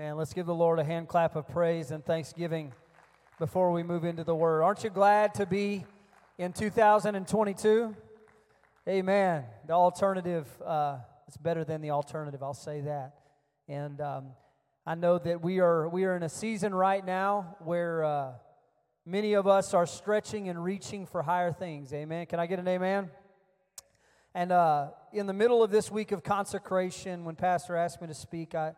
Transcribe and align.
And 0.00 0.16
let's 0.16 0.32
give 0.32 0.46
the 0.46 0.54
Lord 0.54 0.78
a 0.78 0.84
hand 0.84 1.08
clap 1.08 1.36
of 1.36 1.46
praise 1.46 1.90
and 1.90 2.02
thanksgiving 2.02 2.72
before 3.38 3.70
we 3.70 3.82
move 3.82 4.02
into 4.02 4.24
the 4.24 4.34
Word. 4.34 4.62
Aren't 4.62 4.82
you 4.82 4.88
glad 4.88 5.34
to 5.34 5.44
be 5.44 5.84
in 6.38 6.54
2022? 6.54 7.94
Amen. 8.88 9.44
The 9.66 9.74
alternative 9.74 10.48
uh, 10.64 11.00
is 11.28 11.36
better 11.36 11.64
than 11.64 11.82
the 11.82 11.90
alternative. 11.90 12.42
I'll 12.42 12.54
say 12.54 12.80
that. 12.80 13.12
And 13.68 14.00
um, 14.00 14.28
I 14.86 14.94
know 14.94 15.18
that 15.18 15.42
we 15.42 15.60
are 15.60 15.86
we 15.86 16.04
are 16.04 16.16
in 16.16 16.22
a 16.22 16.30
season 16.30 16.74
right 16.74 17.04
now 17.04 17.58
where 17.58 18.02
uh, 18.02 18.32
many 19.04 19.34
of 19.34 19.46
us 19.46 19.74
are 19.74 19.84
stretching 19.84 20.48
and 20.48 20.64
reaching 20.64 21.04
for 21.04 21.20
higher 21.20 21.52
things. 21.52 21.92
Amen. 21.92 22.24
Can 22.24 22.40
I 22.40 22.46
get 22.46 22.58
an 22.58 22.68
amen? 22.68 23.10
And 24.34 24.50
uh, 24.50 24.92
in 25.12 25.26
the 25.26 25.34
middle 25.34 25.62
of 25.62 25.70
this 25.70 25.90
week 25.90 26.10
of 26.10 26.24
consecration, 26.24 27.26
when 27.26 27.36
Pastor 27.36 27.76
asked 27.76 28.00
me 28.00 28.06
to 28.06 28.14
speak, 28.14 28.54
I 28.54 28.72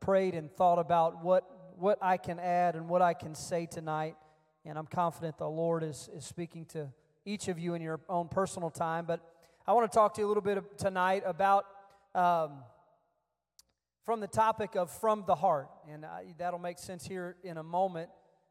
prayed 0.00 0.34
and 0.34 0.50
thought 0.50 0.78
about 0.78 1.22
what, 1.22 1.44
what 1.76 1.98
I 2.02 2.16
can 2.16 2.38
add 2.38 2.74
and 2.74 2.88
what 2.88 3.02
I 3.02 3.14
can 3.14 3.34
say 3.34 3.66
tonight. 3.66 4.16
And 4.64 4.78
I'm 4.78 4.86
confident 4.86 5.38
the 5.38 5.48
Lord 5.48 5.82
is, 5.82 6.08
is 6.14 6.24
speaking 6.24 6.64
to 6.66 6.88
each 7.24 7.48
of 7.48 7.58
you 7.58 7.74
in 7.74 7.82
your 7.82 8.00
own 8.08 8.28
personal 8.28 8.70
time. 8.70 9.04
But 9.06 9.20
I 9.66 9.72
want 9.72 9.90
to 9.90 9.94
talk 9.94 10.14
to 10.14 10.20
you 10.20 10.26
a 10.26 10.28
little 10.28 10.42
bit 10.42 10.78
tonight 10.78 11.22
about 11.24 11.66
um, 12.14 12.62
from 14.04 14.20
the 14.20 14.26
topic 14.26 14.74
of 14.74 14.90
from 14.90 15.24
the 15.26 15.34
heart. 15.34 15.68
And 15.90 16.04
I, 16.04 16.34
that'll 16.38 16.58
make 16.58 16.78
sense 16.78 17.06
here 17.06 17.36
in 17.44 17.58
a 17.58 17.62
moment. 17.62 18.10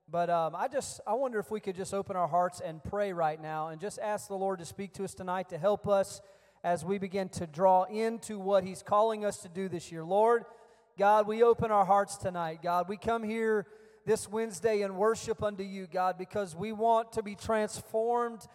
But 0.09 0.29
um, 0.29 0.55
I 0.55 0.69
just, 0.69 1.01
I 1.05 1.15
wonder 1.15 1.37
if 1.39 1.51
we 1.51 1.59
could 1.59 1.75
just 1.75 1.93
open 1.93 2.15
our 2.15 2.27
hearts 2.27 2.61
and 2.61 2.81
pray 2.81 3.11
right 3.11 3.41
now 3.41 3.69
and 3.69 3.81
just 3.81 3.99
ask 3.99 4.29
the 4.29 4.35
Lord 4.35 4.59
to 4.59 4.65
speak 4.65 4.93
to 4.93 5.03
us 5.03 5.13
tonight 5.13 5.49
to 5.49 5.57
help 5.57 5.87
us 5.87 6.21
as 6.63 6.85
we 6.85 6.97
begin 6.97 7.29
to 7.29 7.45
draw 7.45 7.83
into 7.83 8.39
what 8.39 8.63
He's 8.63 8.81
calling 8.81 9.25
us 9.25 9.39
to 9.39 9.49
do 9.49 9.67
this 9.67 9.91
year. 9.91 10.03
Lord, 10.03 10.45
God, 10.97 11.27
we 11.27 11.43
open 11.43 11.69
our 11.69 11.85
hearts 11.85 12.17
tonight. 12.17 12.61
God, 12.63 12.89
we 12.89 12.97
come 12.97 13.21
here 13.21 13.67
this 14.07 14.27
Wednesday 14.27 14.81
and 14.81 14.95
worship 14.95 15.43
unto 15.43 15.61
you, 15.61 15.85
God, 15.85 16.17
because 16.17 16.55
we 16.55 16.71
want 16.71 17.11
to 17.11 17.21
be 17.21 17.35
transformed 17.35 18.47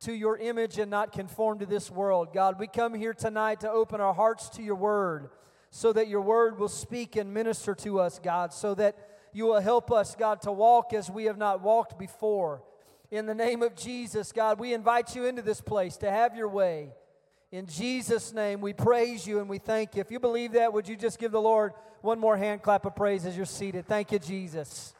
to 0.00 0.12
your 0.12 0.36
image 0.36 0.78
and 0.78 0.90
not 0.90 1.10
conform 1.10 1.60
to 1.60 1.66
this 1.66 1.90
world. 1.90 2.34
God, 2.34 2.58
we 2.58 2.66
come 2.66 2.92
here 2.92 3.14
tonight 3.14 3.60
to 3.60 3.70
open 3.70 4.02
our 4.02 4.12
hearts 4.12 4.50
to 4.50 4.62
your 4.62 4.74
word 4.74 5.30
so 5.70 5.90
that 5.94 6.08
your 6.08 6.20
word 6.20 6.58
will 6.58 6.68
speak 6.68 7.16
and 7.16 7.32
minister 7.32 7.74
to 7.76 7.98
us, 7.98 8.18
God, 8.22 8.52
so 8.52 8.74
that 8.74 8.96
you 9.32 9.46
will 9.46 9.60
help 9.60 9.90
us, 9.90 10.14
God, 10.14 10.42
to 10.42 10.52
walk 10.52 10.92
as 10.92 11.10
we 11.10 11.24
have 11.24 11.38
not 11.38 11.62
walked 11.62 11.98
before. 11.98 12.62
In 13.10 13.24
the 13.24 13.34
name 13.34 13.62
of 13.62 13.74
Jesus, 13.74 14.32
God, 14.32 14.60
we 14.60 14.74
invite 14.74 15.16
you 15.16 15.24
into 15.24 15.40
this 15.40 15.62
place 15.62 15.96
to 15.98 16.10
have 16.10 16.36
your 16.36 16.48
way. 16.48 16.90
In 17.56 17.66
Jesus' 17.66 18.34
name, 18.34 18.60
we 18.60 18.74
praise 18.74 19.26
you 19.26 19.40
and 19.40 19.48
we 19.48 19.56
thank 19.56 19.94
you. 19.94 20.02
If 20.02 20.10
you 20.10 20.20
believe 20.20 20.52
that, 20.52 20.74
would 20.74 20.86
you 20.86 20.94
just 20.94 21.18
give 21.18 21.32
the 21.32 21.40
Lord 21.40 21.72
one 22.02 22.18
more 22.18 22.36
hand 22.36 22.60
clap 22.60 22.84
of 22.84 22.94
praise 22.94 23.24
as 23.24 23.34
you're 23.34 23.46
seated? 23.46 23.86
Thank 23.86 24.12
you, 24.12 24.18
Jesus. 24.18 24.92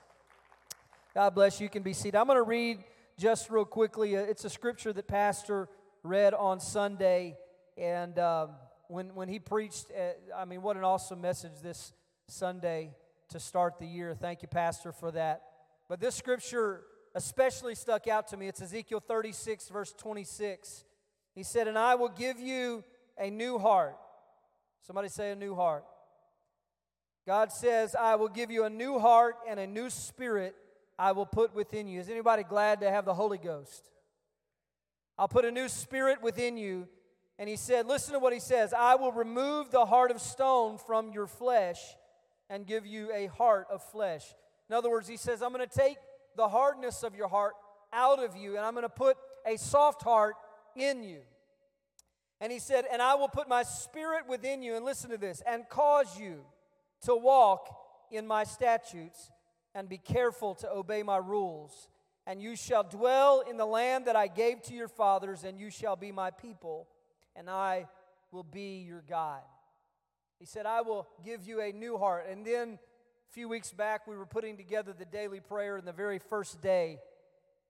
God 1.13 1.35
bless 1.35 1.61
you. 1.61 1.65
You 1.65 1.69
can 1.69 1.83
be 1.83 1.93
seated. 1.93 2.15
I'm 2.15 2.25
going 2.25 2.39
to 2.39 2.43
read 2.43 2.83
just 3.19 3.51
real 3.51 3.67
quickly. 3.67 4.17
Uh, 4.17 4.21
it's 4.21 4.47
a 4.47 4.49
scripture 4.49 4.95
that 4.95 5.07
Pastor 5.07 5.69
read 6.03 6.33
on 6.33 6.59
Sunday. 6.59 7.37
And 7.77 8.19
um, 8.19 8.53
when, 8.89 9.15
when 9.15 9.29
he 9.29 9.39
preached, 9.39 9.89
uh, 9.95 10.35
I 10.35 10.47
mean, 10.47 10.63
what 10.63 10.79
an 10.79 10.83
awesome 10.83 11.21
message 11.21 11.61
this 11.63 11.93
Sunday 12.27 12.89
to 13.29 13.39
start 13.39 13.79
the 13.79 13.87
year. 13.87 14.17
Thank 14.19 14.41
you, 14.41 14.49
Pastor, 14.49 14.93
for 14.93 15.11
that. 15.11 15.43
But 15.91 16.01
this 16.01 16.15
scripture 16.15 16.85
especially 17.15 17.75
stuck 17.75 18.09
out 18.09 18.29
to 18.29 18.39
me. 18.39 18.49
It's 18.49 18.63
Ezekiel 18.63 19.01
36, 19.07 19.69
verse 19.69 19.93
26. 19.93 20.85
He 21.37 21.45
said, 21.45 21.69
And 21.69 21.79
I 21.79 21.95
will 21.95 22.09
give 22.09 22.41
you 22.41 22.83
a 23.17 23.31
new 23.31 23.59
heart. 23.59 23.97
Somebody 24.81 25.09
say 25.09 25.31
a 25.31 25.37
new 25.37 25.55
heart. 25.55 25.85
God 27.27 27.53
says, 27.53 27.95
I 27.95 28.17
will 28.17 28.29
give 28.29 28.51
you 28.51 28.65
a 28.65 28.71
new 28.71 28.99
heart 28.99 29.37
and 29.49 29.61
a 29.61 29.67
new 29.67 29.91
spirit 29.91 30.55
I 30.99 31.13
will 31.13 31.27
put 31.27 31.55
within 31.55 31.89
you. 31.89 32.01
Is 32.01 32.09
anybody 32.09 32.43
glad 32.43 32.81
to 32.81 32.91
have 32.91 33.05
the 33.05 33.15
Holy 33.15 33.39
Ghost? 33.39 33.91
I'll 35.19 35.29
put 35.29 35.45
a 35.45 35.51
new 35.51 35.69
spirit 35.69 36.23
within 36.23 36.57
you. 36.57 36.89
And 37.39 37.49
he 37.51 37.57
said, 37.57 37.87
Listen 37.87 38.15
to 38.15 38.19
what 38.19 38.33
he 38.33 38.41
says 38.41 38.73
I 38.73 38.95
will 38.95 39.13
remove 39.13 39.71
the 39.71 39.85
heart 39.85 40.11
of 40.11 40.21
stone 40.21 40.79
from 40.79 41.13
your 41.13 41.27
flesh 41.27 41.81
and 42.49 42.67
give 42.67 42.87
you 42.87 43.13
a 43.13 43.27
heart 43.27 43.67
of 43.71 43.83
flesh. 43.83 44.25
In 44.71 44.75
other 44.75 44.89
words, 44.91 45.07
he 45.07 45.17
says, 45.17 45.43
I'm 45.43 45.53
going 45.53 45.67
to 45.67 45.79
take 45.79 45.99
the 46.37 46.49
hardness 46.49 47.03
of 47.03 47.15
your 47.15 47.29
heart 47.29 47.55
out 47.93 48.23
of 48.23 48.37
you, 48.37 48.57
and 48.57 48.65
I'm 48.65 48.73
going 48.73 48.83
to 48.83 48.89
put 48.89 49.17
a 49.47 49.57
soft 49.57 50.03
heart 50.03 50.35
in 50.77 51.03
you. 51.03 51.21
And 52.41 52.53
he 52.53 52.59
said, 52.59 52.85
And 52.91 53.01
I 53.01 53.15
will 53.15 53.29
put 53.29 53.49
my 53.49 53.63
spirit 53.63 54.29
within 54.29 54.63
you, 54.63 54.77
and 54.77 54.85
listen 54.85 55.11
to 55.11 55.19
this, 55.19 55.43
and 55.47 55.69
cause 55.69 56.19
you 56.19 56.45
to 57.03 57.15
walk 57.17 57.69
in 58.11 58.27
my 58.27 58.45
statutes 58.45 59.31
and 59.75 59.89
be 59.89 59.99
careful 59.99 60.55
to 60.57 60.71
obey 60.71 61.03
my 61.03 61.19
rules. 61.19 61.89
And 62.27 62.43
you 62.43 62.57
shall 62.57 62.83
dwell 62.83 63.43
in 63.49 63.57
the 63.57 63.67
land 63.67 64.07
that 64.07 64.17
I 64.17 64.27
gave 64.27 64.63
to 64.63 64.75
your 64.75 64.89
fathers, 64.89 65.45
and 65.45 65.61
you 65.61 65.71
shall 65.71 65.97
be 65.97 66.13
my 66.13 66.31
people, 66.31 66.89
and 67.37 67.49
I 67.49 67.87
will 68.33 68.43
be 68.43 68.85
your 68.87 69.05
God. 69.09 69.43
He 70.39 70.45
said, 70.45 70.67
I 70.67 70.81
will 70.83 71.07
give 71.25 71.47
you 71.47 71.61
a 71.61 71.73
new 71.73 71.97
heart. 71.97 72.27
And 72.29 72.45
then 72.45 72.79
a 73.31 73.33
few 73.33 73.49
weeks 73.49 73.73
back, 73.73 74.07
we 74.07 74.17
were 74.17 74.27
putting 74.27 74.57
together 74.57 74.93
the 74.93 75.05
daily 75.05 75.41
prayer, 75.41 75.77
and 75.77 75.87
the 75.87 75.93
very 75.93 76.19
first 76.19 76.61
day, 76.61 76.99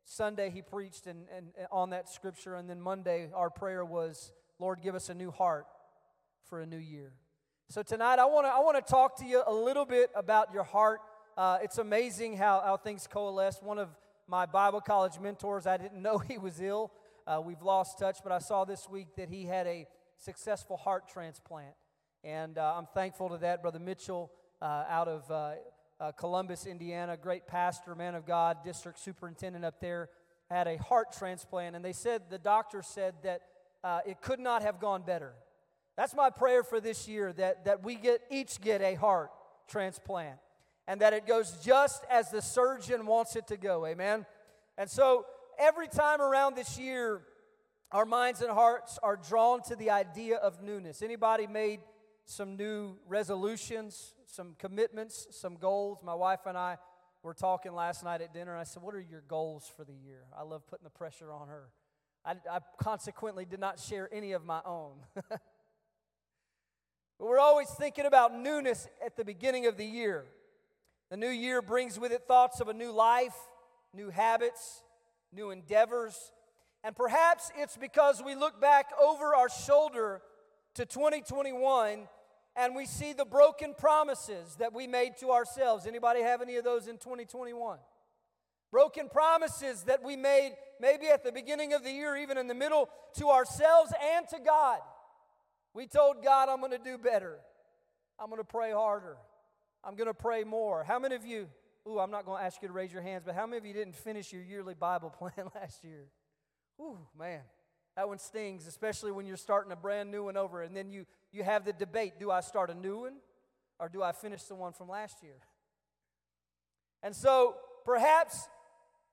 Sunday, 0.08 0.50
he 0.50 0.62
preached 0.62 1.08
and, 1.08 1.26
and, 1.36 1.48
and 1.58 1.66
on 1.72 1.90
that 1.90 2.08
scripture. 2.08 2.54
And 2.54 2.70
then 2.70 2.80
Monday, 2.80 3.28
our 3.34 3.50
prayer 3.50 3.84
was, 3.84 4.32
Lord, 4.60 4.80
give 4.80 4.94
us 4.94 5.08
a 5.08 5.14
new 5.14 5.32
heart 5.32 5.66
for 6.48 6.60
a 6.60 6.66
new 6.66 6.78
year. 6.78 7.12
So 7.68 7.82
tonight, 7.82 8.20
I 8.20 8.26
want 8.26 8.46
to 8.46 8.50
I 8.50 8.60
wanna 8.60 8.82
talk 8.82 9.18
to 9.18 9.24
you 9.24 9.42
a 9.44 9.52
little 9.52 9.84
bit 9.84 10.10
about 10.14 10.54
your 10.54 10.62
heart. 10.62 11.00
Uh, 11.36 11.58
it's 11.60 11.78
amazing 11.78 12.36
how, 12.36 12.62
how 12.64 12.76
things 12.76 13.08
coalesce. 13.08 13.58
One 13.60 13.80
of 13.80 13.88
my 14.28 14.46
Bible 14.46 14.80
college 14.80 15.18
mentors, 15.20 15.66
I 15.66 15.76
didn't 15.76 16.00
know 16.00 16.18
he 16.28 16.38
was 16.38 16.60
ill. 16.60 16.92
Uh, 17.26 17.42
we've 17.44 17.62
lost 17.62 17.98
touch, 17.98 18.18
but 18.22 18.30
I 18.30 18.38
saw 18.38 18.64
this 18.64 18.88
week 18.88 19.08
that 19.16 19.28
he 19.28 19.44
had 19.44 19.66
a 19.66 19.88
successful 20.16 20.76
heart 20.76 21.08
transplant. 21.08 21.74
And 22.22 22.58
uh, 22.58 22.74
I'm 22.76 22.86
thankful 22.94 23.30
to 23.30 23.38
that. 23.38 23.60
Brother 23.60 23.80
Mitchell 23.80 24.30
uh, 24.62 24.84
out 24.88 25.08
of 25.08 25.28
uh, 26.00 26.12
Columbus, 26.12 26.66
Indiana, 26.66 27.16
great 27.16 27.46
pastor, 27.46 27.94
man 27.94 28.14
of 28.14 28.26
God, 28.26 28.58
district 28.64 28.98
superintendent 28.98 29.64
up 29.64 29.80
there, 29.80 30.10
had 30.50 30.66
a 30.66 30.76
heart 30.76 31.12
transplant. 31.12 31.74
And 31.76 31.84
they 31.84 31.92
said, 31.92 32.22
the 32.30 32.38
doctor 32.38 32.82
said 32.82 33.14
that 33.22 33.42
uh, 33.82 34.00
it 34.06 34.20
could 34.20 34.40
not 34.40 34.62
have 34.62 34.80
gone 34.80 35.02
better. 35.02 35.32
That's 35.96 36.14
my 36.14 36.30
prayer 36.30 36.62
for 36.62 36.80
this 36.80 37.08
year 37.08 37.32
that, 37.34 37.64
that 37.64 37.82
we 37.82 37.94
get, 37.94 38.20
each 38.30 38.60
get 38.60 38.82
a 38.82 38.94
heart 38.94 39.30
transplant 39.68 40.38
and 40.86 41.00
that 41.00 41.12
it 41.12 41.26
goes 41.26 41.56
just 41.64 42.04
as 42.10 42.30
the 42.30 42.42
surgeon 42.42 43.06
wants 43.06 43.34
it 43.34 43.46
to 43.48 43.56
go. 43.56 43.86
Amen. 43.86 44.26
And 44.78 44.88
so 44.90 45.24
every 45.58 45.88
time 45.88 46.20
around 46.20 46.54
this 46.54 46.78
year, 46.78 47.22
our 47.92 48.04
minds 48.04 48.42
and 48.42 48.50
hearts 48.50 48.98
are 49.02 49.16
drawn 49.16 49.62
to 49.62 49.76
the 49.76 49.90
idea 49.90 50.36
of 50.36 50.62
newness. 50.62 51.02
Anybody 51.02 51.46
made 51.46 51.80
some 52.24 52.56
new 52.56 52.96
resolutions, 53.08 54.14
some 54.26 54.54
commitments, 54.58 55.28
some 55.30 55.56
goals. 55.56 55.98
My 56.04 56.14
wife 56.14 56.40
and 56.46 56.58
I 56.58 56.76
were 57.22 57.34
talking 57.34 57.72
last 57.74 58.04
night 58.04 58.20
at 58.20 58.34
dinner, 58.34 58.52
and 58.52 58.60
I 58.60 58.64
said, 58.64 58.82
What 58.82 58.94
are 58.94 59.00
your 59.00 59.22
goals 59.26 59.70
for 59.76 59.84
the 59.84 59.94
year? 59.94 60.24
I 60.36 60.42
love 60.42 60.66
putting 60.66 60.84
the 60.84 60.90
pressure 60.90 61.32
on 61.32 61.48
her. 61.48 61.70
I, 62.24 62.34
I 62.50 62.58
consequently 62.78 63.44
did 63.44 63.60
not 63.60 63.78
share 63.78 64.08
any 64.12 64.32
of 64.32 64.44
my 64.44 64.60
own. 64.64 64.94
but 65.14 65.40
we're 67.20 67.38
always 67.38 67.68
thinking 67.70 68.04
about 68.04 68.34
newness 68.34 68.88
at 69.04 69.16
the 69.16 69.24
beginning 69.24 69.66
of 69.66 69.76
the 69.76 69.84
year. 69.84 70.24
The 71.10 71.16
new 71.16 71.28
year 71.28 71.62
brings 71.62 72.00
with 72.00 72.10
it 72.10 72.24
thoughts 72.26 72.60
of 72.60 72.68
a 72.68 72.74
new 72.74 72.90
life, 72.90 73.36
new 73.94 74.10
habits, 74.10 74.82
new 75.32 75.50
endeavors. 75.50 76.32
And 76.82 76.96
perhaps 76.96 77.52
it's 77.56 77.76
because 77.76 78.22
we 78.24 78.34
look 78.34 78.60
back 78.60 78.90
over 79.00 79.34
our 79.34 79.48
shoulder 79.48 80.20
to 80.74 80.84
2021 80.84 82.08
and 82.56 82.74
we 82.74 82.86
see 82.86 83.12
the 83.12 83.24
broken 83.24 83.74
promises 83.74 84.56
that 84.56 84.72
we 84.72 84.86
made 84.86 85.16
to 85.18 85.30
ourselves. 85.30 85.86
Anybody 85.86 86.22
have 86.22 86.40
any 86.40 86.56
of 86.56 86.64
those 86.64 86.88
in 86.88 86.96
2021? 86.96 87.78
Broken 88.72 89.08
promises 89.08 89.82
that 89.84 90.02
we 90.02 90.16
made 90.16 90.52
maybe 90.80 91.06
at 91.08 91.22
the 91.22 91.32
beginning 91.32 91.72
of 91.72 91.84
the 91.84 91.90
year, 91.90 92.16
even 92.16 92.38
in 92.38 92.48
the 92.48 92.54
middle, 92.54 92.88
to 93.18 93.28
ourselves 93.28 93.92
and 94.16 94.26
to 94.28 94.38
God. 94.44 94.78
We 95.74 95.86
told 95.86 96.24
God, 96.24 96.48
I'm 96.48 96.60
going 96.60 96.72
to 96.72 96.78
do 96.78 96.98
better. 96.98 97.36
I'm 98.18 98.28
going 98.28 98.40
to 98.40 98.44
pray 98.44 98.72
harder. 98.72 99.16
I'm 99.84 99.94
going 99.94 100.08
to 100.08 100.14
pray 100.14 100.42
more. 100.42 100.82
How 100.82 100.98
many 100.98 101.14
of 101.14 101.24
you, 101.24 101.48
ooh, 101.88 101.98
I'm 101.98 102.10
not 102.10 102.24
going 102.24 102.40
to 102.40 102.44
ask 102.44 102.60
you 102.62 102.68
to 102.68 102.74
raise 102.74 102.92
your 102.92 103.02
hands, 103.02 103.24
but 103.26 103.34
how 103.34 103.46
many 103.46 103.58
of 103.58 103.66
you 103.66 103.74
didn't 103.74 103.94
finish 103.94 104.32
your 104.32 104.42
yearly 104.42 104.74
Bible 104.74 105.10
plan 105.18 105.50
last 105.54 105.84
year? 105.84 106.06
Ooh, 106.80 106.98
man. 107.18 107.42
That 107.96 108.08
one 108.08 108.18
stings, 108.18 108.66
especially 108.66 109.10
when 109.10 109.26
you're 109.26 109.38
starting 109.38 109.72
a 109.72 109.76
brand 109.76 110.10
new 110.10 110.24
one 110.24 110.36
over, 110.36 110.62
and 110.62 110.76
then 110.76 110.90
you, 110.90 111.06
you 111.36 111.44
have 111.44 111.64
the 111.64 111.72
debate 111.72 112.14
do 112.18 112.30
I 112.30 112.40
start 112.40 112.70
a 112.70 112.74
new 112.74 113.00
one 113.00 113.16
or 113.78 113.88
do 113.88 114.02
I 114.02 114.12
finish 114.12 114.42
the 114.44 114.54
one 114.54 114.72
from 114.72 114.88
last 114.88 115.22
year? 115.22 115.36
And 117.02 117.14
so 117.14 117.56
perhaps 117.84 118.48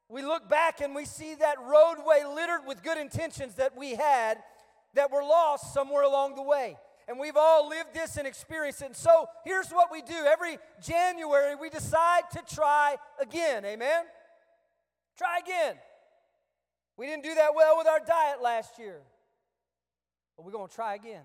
we 0.09 0.21
look 0.21 0.49
back 0.49 0.81
and 0.81 0.95
we 0.95 1.05
see 1.05 1.35
that 1.35 1.57
roadway 1.59 2.23
littered 2.23 2.65
with 2.65 2.81
good 2.81 2.97
intentions 2.97 3.55
that 3.55 3.77
we 3.77 3.95
had 3.95 4.37
that 4.93 5.11
were 5.11 5.23
lost 5.23 5.73
somewhere 5.73 6.03
along 6.03 6.35
the 6.35 6.43
way. 6.43 6.77
and 7.09 7.19
we've 7.19 7.35
all 7.35 7.67
lived 7.67 7.93
this 7.93 8.15
and 8.15 8.25
experienced 8.25 8.81
it. 8.81 8.85
And 8.85 8.95
so 8.95 9.27
here's 9.43 9.69
what 9.69 9.91
we 9.91 10.01
do 10.01 10.25
every 10.25 10.57
January, 10.81 11.53
we 11.55 11.69
decide 11.69 12.23
to 12.31 12.41
try 12.55 12.95
again. 13.21 13.65
Amen? 13.65 14.05
Try 15.17 15.39
again. 15.39 15.75
We 16.95 17.07
didn't 17.07 17.23
do 17.23 17.35
that 17.35 17.55
well 17.55 17.77
with 17.77 17.87
our 17.87 17.99
diet 17.99 18.41
last 18.41 18.79
year, 18.79 19.01
but 20.37 20.45
we're 20.45 20.51
going 20.51 20.69
to 20.69 20.73
try 20.73 20.95
again. 20.95 21.23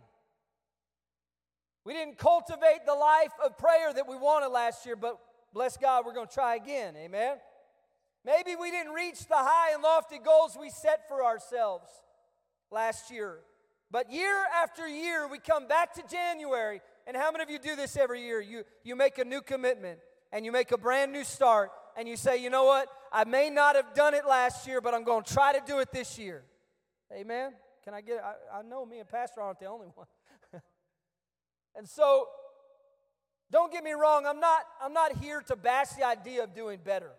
We 1.89 1.95
didn't 1.95 2.19
cultivate 2.19 2.85
the 2.85 2.93
life 2.93 3.33
of 3.43 3.57
prayer 3.57 3.95
that 3.95 4.07
we 4.07 4.15
wanted 4.15 4.49
last 4.49 4.85
year, 4.85 4.95
but 4.95 5.19
bless 5.55 5.79
God, 5.79 6.05
we're 6.05 6.13
going 6.13 6.27
to 6.27 6.35
try 6.35 6.55
again. 6.57 6.95
Amen? 6.99 7.39
Maybe 8.27 8.57
we 8.61 8.71
didn't 8.71 8.93
reach 8.93 9.27
the 9.27 9.39
high 9.39 9.73
and 9.73 9.83
lofty 9.83 10.19
goals 10.19 10.55
we 10.61 10.69
set 10.69 11.09
for 11.09 11.25
ourselves 11.25 11.89
last 12.71 13.11
year. 13.11 13.39
But 13.91 14.13
year 14.13 14.37
after 14.63 14.87
year, 14.87 15.29
we 15.29 15.39
come 15.39 15.67
back 15.67 15.95
to 15.95 16.03
January. 16.07 16.83
And 17.07 17.17
how 17.17 17.31
many 17.31 17.43
of 17.43 17.49
you 17.49 17.59
do 17.59 17.75
this 17.75 17.97
every 17.97 18.23
year? 18.23 18.43
You, 18.43 18.65
you 18.85 18.95
make 18.95 19.17
a 19.17 19.25
new 19.25 19.41
commitment 19.41 19.99
and 20.31 20.45
you 20.45 20.53
make 20.53 20.73
a 20.73 20.77
brand 20.77 21.11
new 21.11 21.25
start 21.25 21.71
and 21.97 22.07
you 22.07 22.19
say, 22.19 22.37
you 22.37 22.51
know 22.51 22.65
what? 22.65 22.89
I 23.11 23.25
may 23.25 23.49
not 23.49 23.77
have 23.77 23.95
done 23.95 24.13
it 24.13 24.27
last 24.27 24.67
year, 24.67 24.83
but 24.83 24.93
I'm 24.93 25.05
going 25.05 25.25
to 25.25 25.33
try 25.33 25.55
to 25.55 25.63
do 25.67 25.79
it 25.79 25.91
this 25.91 26.19
year. 26.19 26.43
Amen? 27.11 27.53
Can 27.83 27.95
I 27.95 28.03
get, 28.03 28.23
I, 28.23 28.59
I 28.59 28.63
know 28.63 28.85
me 28.85 28.99
and 28.99 29.09
Pastor 29.09 29.41
aren't 29.41 29.59
the 29.59 29.67
only 29.69 29.87
one. 29.95 30.07
And 31.79 31.89
so, 31.89 32.27
don't 33.53 33.73
get 33.73 33.85
me 33.85 33.93
wrong, 33.93 34.27
I'm 34.27 34.41
not, 34.41 34.63
I'm 34.83 34.93
not 34.93 35.17
here 35.19 35.41
to 35.43 35.55
bash 35.55 35.91
the 35.91 36.05
idea 36.05 36.43
of 36.43 36.53
doing 36.53 36.81
better, 36.85 37.13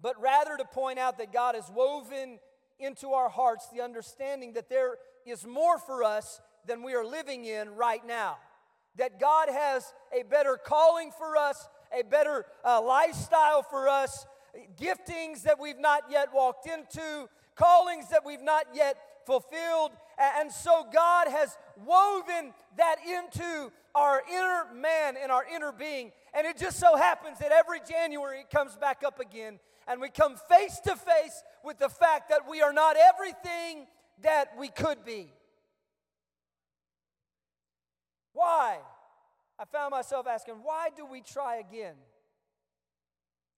but 0.00 0.14
rather 0.22 0.56
to 0.56 0.64
point 0.64 1.00
out 1.00 1.18
that 1.18 1.32
God 1.32 1.56
has 1.56 1.68
woven 1.74 2.38
into 2.78 3.08
our 3.08 3.28
hearts 3.28 3.68
the 3.74 3.82
understanding 3.82 4.52
that 4.52 4.68
there 4.68 4.96
is 5.26 5.44
more 5.44 5.78
for 5.78 6.04
us 6.04 6.40
than 6.66 6.84
we 6.84 6.94
are 6.94 7.04
living 7.04 7.44
in 7.44 7.74
right 7.74 8.06
now. 8.06 8.36
That 8.96 9.18
God 9.18 9.48
has 9.48 9.92
a 10.16 10.22
better 10.22 10.56
calling 10.56 11.10
for 11.18 11.36
us, 11.36 11.68
a 11.92 12.04
better 12.04 12.46
uh, 12.64 12.80
lifestyle 12.80 13.62
for 13.62 13.88
us, 13.88 14.24
giftings 14.80 15.42
that 15.42 15.58
we've 15.58 15.80
not 15.80 16.04
yet 16.10 16.28
walked 16.32 16.68
into, 16.68 17.28
callings 17.56 18.08
that 18.10 18.24
we've 18.24 18.42
not 18.42 18.66
yet 18.72 18.96
fulfilled. 19.26 19.90
And 20.18 20.50
so 20.50 20.86
God 20.92 21.28
has 21.28 21.56
woven 21.84 22.52
that 22.76 22.96
into 23.06 23.72
our 23.94 24.22
inner 24.30 24.64
man 24.74 25.16
and 25.20 25.30
our 25.30 25.44
inner 25.44 25.72
being. 25.72 26.12
And 26.32 26.46
it 26.46 26.58
just 26.58 26.78
so 26.78 26.96
happens 26.96 27.38
that 27.38 27.52
every 27.52 27.80
January 27.88 28.40
it 28.40 28.50
comes 28.50 28.76
back 28.76 29.02
up 29.04 29.20
again. 29.20 29.58
And 29.86 30.00
we 30.00 30.08
come 30.08 30.36
face 30.48 30.80
to 30.80 30.96
face 30.96 31.42
with 31.62 31.78
the 31.78 31.88
fact 31.88 32.30
that 32.30 32.48
we 32.48 32.62
are 32.62 32.72
not 32.72 32.96
everything 32.96 33.86
that 34.22 34.52
we 34.58 34.68
could 34.68 35.04
be. 35.04 35.32
Why? 38.32 38.78
I 39.58 39.64
found 39.66 39.92
myself 39.92 40.26
asking, 40.26 40.54
why 40.62 40.88
do 40.96 41.06
we 41.06 41.20
try 41.20 41.56
again? 41.56 41.94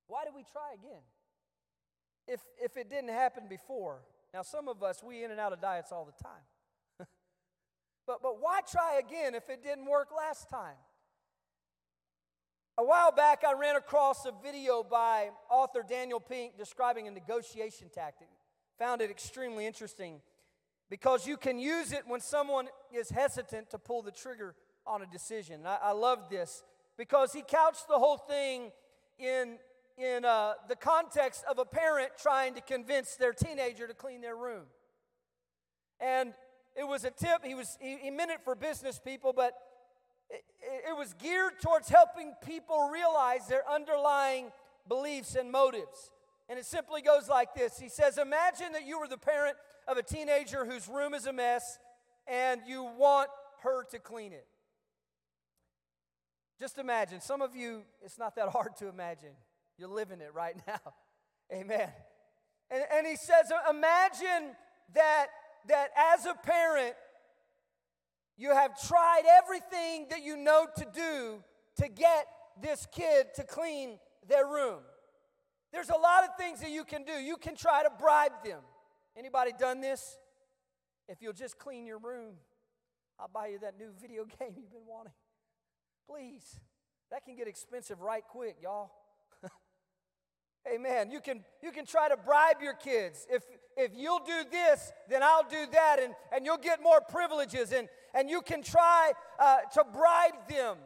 Why 0.08 0.24
do 0.24 0.30
we 0.34 0.42
try 0.52 0.74
again? 0.74 1.02
If, 2.28 2.40
if 2.62 2.76
it 2.76 2.90
didn't 2.90 3.10
happen 3.10 3.44
before. 3.48 4.00
Now, 4.36 4.42
some 4.42 4.68
of 4.68 4.82
us, 4.82 5.02
we 5.02 5.24
in 5.24 5.30
and 5.30 5.40
out 5.40 5.54
of 5.54 5.62
diets 5.62 5.92
all 5.92 6.04
the 6.04 6.22
time. 6.22 6.42
but, 8.06 8.20
but 8.22 8.38
why 8.38 8.60
try 8.70 8.98
again 8.98 9.34
if 9.34 9.48
it 9.48 9.62
didn't 9.62 9.86
work 9.86 10.08
last 10.14 10.50
time? 10.50 10.76
A 12.76 12.84
while 12.84 13.12
back, 13.12 13.44
I 13.48 13.54
ran 13.54 13.76
across 13.76 14.26
a 14.26 14.32
video 14.44 14.82
by 14.82 15.30
author 15.48 15.82
Daniel 15.88 16.20
Pink 16.20 16.58
describing 16.58 17.08
a 17.08 17.10
negotiation 17.10 17.88
tactic. 17.88 18.28
Found 18.78 19.00
it 19.00 19.10
extremely 19.10 19.64
interesting 19.64 20.20
because 20.90 21.26
you 21.26 21.38
can 21.38 21.58
use 21.58 21.92
it 21.92 22.02
when 22.06 22.20
someone 22.20 22.68
is 22.92 23.08
hesitant 23.08 23.70
to 23.70 23.78
pull 23.78 24.02
the 24.02 24.12
trigger 24.12 24.54
on 24.86 25.00
a 25.00 25.06
decision. 25.06 25.62
I, 25.64 25.78
I 25.82 25.92
love 25.92 26.28
this 26.28 26.62
because 26.98 27.32
he 27.32 27.40
couched 27.40 27.88
the 27.88 27.98
whole 27.98 28.18
thing 28.18 28.70
in, 29.18 29.56
in 29.98 30.24
uh, 30.24 30.54
the 30.68 30.76
context 30.76 31.44
of 31.48 31.58
a 31.58 31.64
parent 31.64 32.10
trying 32.20 32.54
to 32.54 32.60
convince 32.60 33.16
their 33.16 33.32
teenager 33.32 33.86
to 33.86 33.94
clean 33.94 34.20
their 34.20 34.36
room. 34.36 34.64
And 36.00 36.34
it 36.76 36.86
was 36.86 37.04
a 37.04 37.10
tip, 37.10 37.44
he, 37.44 37.54
was, 37.54 37.78
he, 37.80 37.96
he 38.02 38.10
meant 38.10 38.30
it 38.30 38.40
for 38.44 38.54
business 38.54 38.98
people, 38.98 39.32
but 39.34 39.54
it, 40.28 40.42
it 40.90 40.96
was 40.96 41.14
geared 41.14 41.54
towards 41.62 41.88
helping 41.88 42.34
people 42.44 42.90
realize 42.90 43.46
their 43.48 43.68
underlying 43.70 44.50
beliefs 44.86 45.34
and 45.34 45.50
motives. 45.50 46.10
And 46.48 46.58
it 46.58 46.66
simply 46.66 47.02
goes 47.02 47.28
like 47.28 47.54
this 47.54 47.78
He 47.78 47.88
says, 47.88 48.18
Imagine 48.18 48.72
that 48.72 48.86
you 48.86 49.00
were 49.00 49.08
the 49.08 49.16
parent 49.18 49.56
of 49.88 49.96
a 49.96 50.02
teenager 50.02 50.64
whose 50.64 50.88
room 50.88 51.14
is 51.14 51.26
a 51.26 51.32
mess 51.32 51.78
and 52.26 52.60
you 52.66 52.82
want 52.98 53.30
her 53.62 53.84
to 53.90 53.98
clean 53.98 54.32
it. 54.32 54.46
Just 56.58 56.78
imagine. 56.78 57.20
Some 57.20 57.42
of 57.42 57.54
you, 57.54 57.82
it's 58.02 58.18
not 58.18 58.36
that 58.36 58.48
hard 58.50 58.76
to 58.78 58.88
imagine. 58.88 59.32
You're 59.78 59.88
living 59.88 60.20
it 60.20 60.32
right 60.34 60.56
now. 60.66 60.80
Amen. 61.52 61.88
And, 62.70 62.82
and 62.92 63.06
he 63.06 63.16
says, 63.16 63.52
uh, 63.52 63.70
imagine 63.70 64.54
that, 64.94 65.26
that 65.68 65.88
as 66.14 66.26
a 66.26 66.34
parent, 66.34 66.94
you 68.36 68.52
have 68.52 68.80
tried 68.86 69.22
everything 69.42 70.06
that 70.10 70.22
you 70.22 70.36
know 70.36 70.66
to 70.76 70.86
do 70.94 71.42
to 71.76 71.88
get 71.88 72.26
this 72.60 72.86
kid 72.92 73.26
to 73.36 73.44
clean 73.44 73.98
their 74.28 74.46
room. 74.46 74.80
There's 75.72 75.90
a 75.90 75.96
lot 75.96 76.24
of 76.24 76.30
things 76.38 76.60
that 76.60 76.70
you 76.70 76.84
can 76.84 77.04
do. 77.04 77.12
You 77.12 77.36
can 77.36 77.54
try 77.54 77.82
to 77.82 77.90
bribe 77.98 78.44
them. 78.44 78.60
Anybody 79.16 79.52
done 79.58 79.80
this? 79.80 80.18
If 81.08 81.22
you'll 81.22 81.32
just 81.32 81.58
clean 81.58 81.86
your 81.86 81.98
room, 81.98 82.34
I'll 83.18 83.28
buy 83.28 83.48
you 83.48 83.58
that 83.60 83.78
new 83.78 83.90
video 84.00 84.24
game 84.38 84.54
you've 84.56 84.72
been 84.72 84.86
wanting. 84.86 85.12
Please. 86.08 86.60
That 87.10 87.24
can 87.24 87.36
get 87.36 87.46
expensive 87.46 88.00
right 88.00 88.24
quick, 88.28 88.56
y'all. 88.62 88.90
Amen. 90.76 91.10
You 91.10 91.20
can 91.20 91.44
you 91.62 91.72
can 91.72 91.86
try 91.86 92.08
to 92.08 92.16
bribe 92.16 92.56
your 92.62 92.74
kids. 92.74 93.26
If 93.30 93.42
if 93.76 93.92
you'll 93.94 94.20
do 94.20 94.44
this, 94.50 94.92
then 95.08 95.22
I'll 95.22 95.46
do 95.48 95.66
that, 95.72 95.98
and, 96.02 96.14
and 96.34 96.46
you'll 96.46 96.56
get 96.56 96.82
more 96.82 97.00
privileges, 97.00 97.72
and, 97.72 97.88
and 98.14 98.30
you 98.30 98.40
can 98.40 98.62
try 98.62 99.12
uh, 99.38 99.58
to 99.74 99.84
bribe 99.84 100.48
them. 100.48 100.78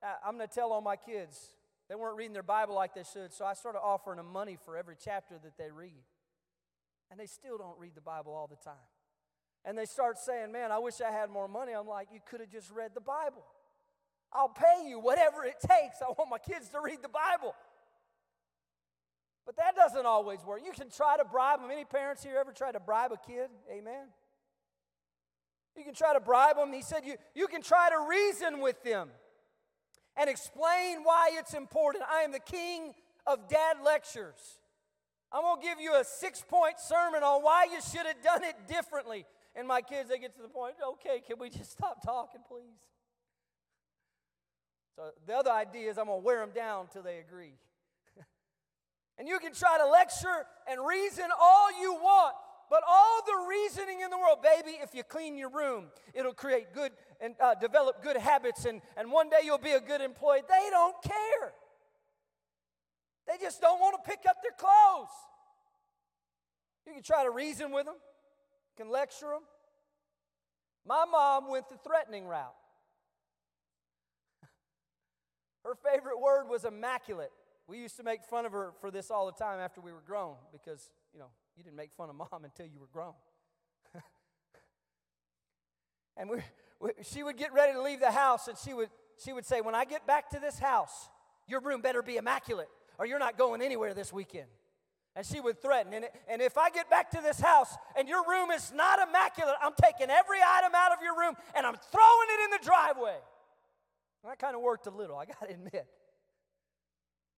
Uh, 0.00 0.06
I'm 0.24 0.36
going 0.36 0.48
to 0.48 0.54
tell 0.54 0.72
all 0.72 0.80
my 0.80 0.94
kids, 0.94 1.56
they 1.88 1.96
weren't 1.96 2.16
reading 2.16 2.32
their 2.32 2.44
Bible 2.44 2.76
like 2.76 2.94
they 2.94 3.02
should, 3.02 3.32
so 3.32 3.44
I 3.44 3.54
started 3.54 3.80
offering 3.80 4.18
them 4.18 4.30
money 4.32 4.56
for 4.64 4.76
every 4.76 4.94
chapter 5.02 5.34
that 5.42 5.58
they 5.58 5.72
read. 5.72 6.04
And 7.10 7.18
they 7.18 7.26
still 7.26 7.58
don't 7.58 7.76
read 7.78 7.96
the 7.96 8.00
Bible 8.00 8.32
all 8.32 8.46
the 8.46 8.62
time. 8.64 8.86
And 9.64 9.76
they 9.76 9.84
start 9.84 10.16
saying, 10.16 10.52
Man, 10.52 10.70
I 10.70 10.78
wish 10.78 11.00
I 11.00 11.10
had 11.10 11.30
more 11.30 11.48
money. 11.48 11.72
I'm 11.72 11.88
like, 11.88 12.08
You 12.12 12.20
could 12.30 12.38
have 12.38 12.50
just 12.50 12.70
read 12.70 12.92
the 12.94 13.00
Bible. 13.00 13.44
I'll 14.32 14.48
pay 14.48 14.88
you 14.88 15.00
whatever 15.00 15.44
it 15.44 15.56
takes. 15.58 15.96
I 16.00 16.06
want 16.16 16.30
my 16.30 16.38
kids 16.38 16.68
to 16.68 16.80
read 16.80 17.02
the 17.02 17.08
Bible. 17.08 17.56
But 19.50 19.64
that 19.64 19.74
doesn't 19.74 20.06
always 20.06 20.44
work. 20.44 20.60
You 20.64 20.70
can 20.70 20.90
try 20.90 21.16
to 21.16 21.24
bribe 21.24 21.60
them. 21.60 21.72
Any 21.72 21.84
parents 21.84 22.22
here 22.22 22.36
ever 22.38 22.52
try 22.52 22.70
to 22.70 22.78
bribe 22.78 23.10
a 23.10 23.16
kid? 23.16 23.48
Amen. 23.68 24.06
You 25.76 25.82
can 25.82 25.92
try 25.92 26.14
to 26.14 26.20
bribe 26.20 26.54
them. 26.54 26.72
He 26.72 26.82
said 26.82 27.04
you, 27.04 27.16
you 27.34 27.48
can 27.48 27.60
try 27.60 27.90
to 27.90 28.06
reason 28.08 28.60
with 28.60 28.80
them 28.84 29.08
and 30.16 30.30
explain 30.30 31.02
why 31.02 31.30
it's 31.32 31.52
important. 31.52 32.04
I 32.08 32.20
am 32.20 32.30
the 32.30 32.38
king 32.38 32.94
of 33.26 33.48
dad 33.48 33.78
lectures. 33.84 34.60
I'm 35.32 35.42
going 35.42 35.60
to 35.60 35.66
give 35.66 35.80
you 35.80 35.96
a 35.96 36.04
six 36.04 36.44
point 36.46 36.78
sermon 36.78 37.24
on 37.24 37.42
why 37.42 37.64
you 37.72 37.80
should 37.80 38.06
have 38.06 38.22
done 38.22 38.44
it 38.44 38.54
differently. 38.68 39.26
And 39.56 39.66
my 39.66 39.80
kids, 39.80 40.10
they 40.10 40.20
get 40.20 40.36
to 40.36 40.42
the 40.42 40.48
point, 40.48 40.74
okay, 40.92 41.20
can 41.26 41.40
we 41.40 41.50
just 41.50 41.72
stop 41.72 42.04
talking, 42.06 42.42
please? 42.48 42.86
So 44.94 45.10
the 45.26 45.34
other 45.34 45.50
idea 45.50 45.90
is 45.90 45.98
I'm 45.98 46.06
going 46.06 46.20
to 46.20 46.24
wear 46.24 46.38
them 46.38 46.54
down 46.54 46.82
until 46.82 47.02
they 47.02 47.18
agree. 47.18 47.54
And 49.20 49.28
you 49.28 49.38
can 49.38 49.52
try 49.52 49.76
to 49.76 49.86
lecture 49.86 50.46
and 50.66 50.80
reason 50.84 51.26
all 51.38 51.78
you 51.78 51.92
want, 51.92 52.34
but 52.70 52.80
all 52.88 53.20
the 53.26 53.46
reasoning 53.50 54.00
in 54.00 54.08
the 54.08 54.16
world, 54.16 54.38
baby, 54.42 54.78
if 54.82 54.94
you 54.94 55.02
clean 55.02 55.36
your 55.36 55.50
room, 55.50 55.88
it'll 56.14 56.32
create 56.32 56.72
good 56.72 56.92
and 57.20 57.34
uh, 57.38 57.54
develop 57.54 58.02
good 58.02 58.16
habits, 58.16 58.64
and, 58.64 58.80
and 58.96 59.12
one 59.12 59.28
day 59.28 59.40
you'll 59.44 59.58
be 59.58 59.72
a 59.72 59.80
good 59.80 60.00
employee. 60.00 60.40
They 60.48 60.70
don't 60.70 60.96
care. 61.02 61.52
They 63.28 63.34
just 63.38 63.60
don't 63.60 63.78
want 63.78 64.02
to 64.02 64.10
pick 64.10 64.20
up 64.26 64.36
their 64.42 64.56
clothes. 64.56 65.12
You 66.86 66.94
can 66.94 67.02
try 67.02 67.22
to 67.22 67.30
reason 67.30 67.72
with 67.72 67.84
them, 67.84 67.96
you 67.96 68.84
can 68.84 68.90
lecture 68.90 69.26
them. 69.26 69.42
My 70.86 71.04
mom 71.04 71.50
went 71.50 71.68
the 71.68 71.76
threatening 71.86 72.26
route. 72.26 72.54
Her 75.64 75.74
favorite 75.74 76.18
word 76.18 76.48
was 76.48 76.64
immaculate. 76.64 77.32
We 77.70 77.78
used 77.78 77.96
to 77.98 78.02
make 78.02 78.24
fun 78.24 78.46
of 78.46 78.52
her 78.52 78.72
for 78.80 78.90
this 78.90 79.12
all 79.12 79.26
the 79.26 79.32
time 79.32 79.60
after 79.60 79.80
we 79.80 79.92
were 79.92 80.02
grown 80.04 80.34
because, 80.50 80.90
you 81.14 81.20
know, 81.20 81.28
you 81.56 81.62
didn't 81.62 81.76
make 81.76 81.92
fun 81.92 82.10
of 82.10 82.16
mom 82.16 82.26
until 82.42 82.66
you 82.66 82.80
were 82.80 82.88
grown. 82.92 83.12
and 86.16 86.28
we, 86.28 86.38
we, 86.80 86.90
she 87.04 87.22
would 87.22 87.36
get 87.36 87.54
ready 87.54 87.72
to 87.72 87.80
leave 87.80 88.00
the 88.00 88.10
house 88.10 88.48
and 88.48 88.58
she 88.58 88.74
would, 88.74 88.88
she 89.24 89.32
would 89.32 89.46
say, 89.46 89.60
When 89.60 89.76
I 89.76 89.84
get 89.84 90.04
back 90.04 90.30
to 90.30 90.40
this 90.40 90.58
house, 90.58 91.08
your 91.46 91.60
room 91.60 91.80
better 91.80 92.02
be 92.02 92.16
immaculate 92.16 92.68
or 92.98 93.06
you're 93.06 93.20
not 93.20 93.38
going 93.38 93.62
anywhere 93.62 93.94
this 93.94 94.12
weekend. 94.12 94.48
And 95.14 95.24
she 95.24 95.38
would 95.40 95.62
threaten. 95.62 95.92
And, 95.92 96.06
and 96.28 96.42
if 96.42 96.58
I 96.58 96.70
get 96.70 96.90
back 96.90 97.12
to 97.12 97.20
this 97.22 97.38
house 97.38 97.72
and 97.96 98.08
your 98.08 98.24
room 98.28 98.50
is 98.50 98.72
not 98.74 98.98
immaculate, 98.98 99.54
I'm 99.62 99.74
taking 99.80 100.10
every 100.10 100.38
item 100.44 100.72
out 100.74 100.90
of 100.90 100.98
your 101.04 101.16
room 101.16 101.36
and 101.54 101.64
I'm 101.64 101.76
throwing 101.92 102.28
it 102.34 102.44
in 102.46 102.50
the 102.50 102.64
driveway. 102.64 103.18
And 104.24 104.32
that 104.32 104.40
kind 104.40 104.56
of 104.56 104.60
worked 104.60 104.88
a 104.88 104.90
little, 104.90 105.16
I 105.16 105.26
got 105.26 105.46
to 105.46 105.54
admit. 105.54 105.86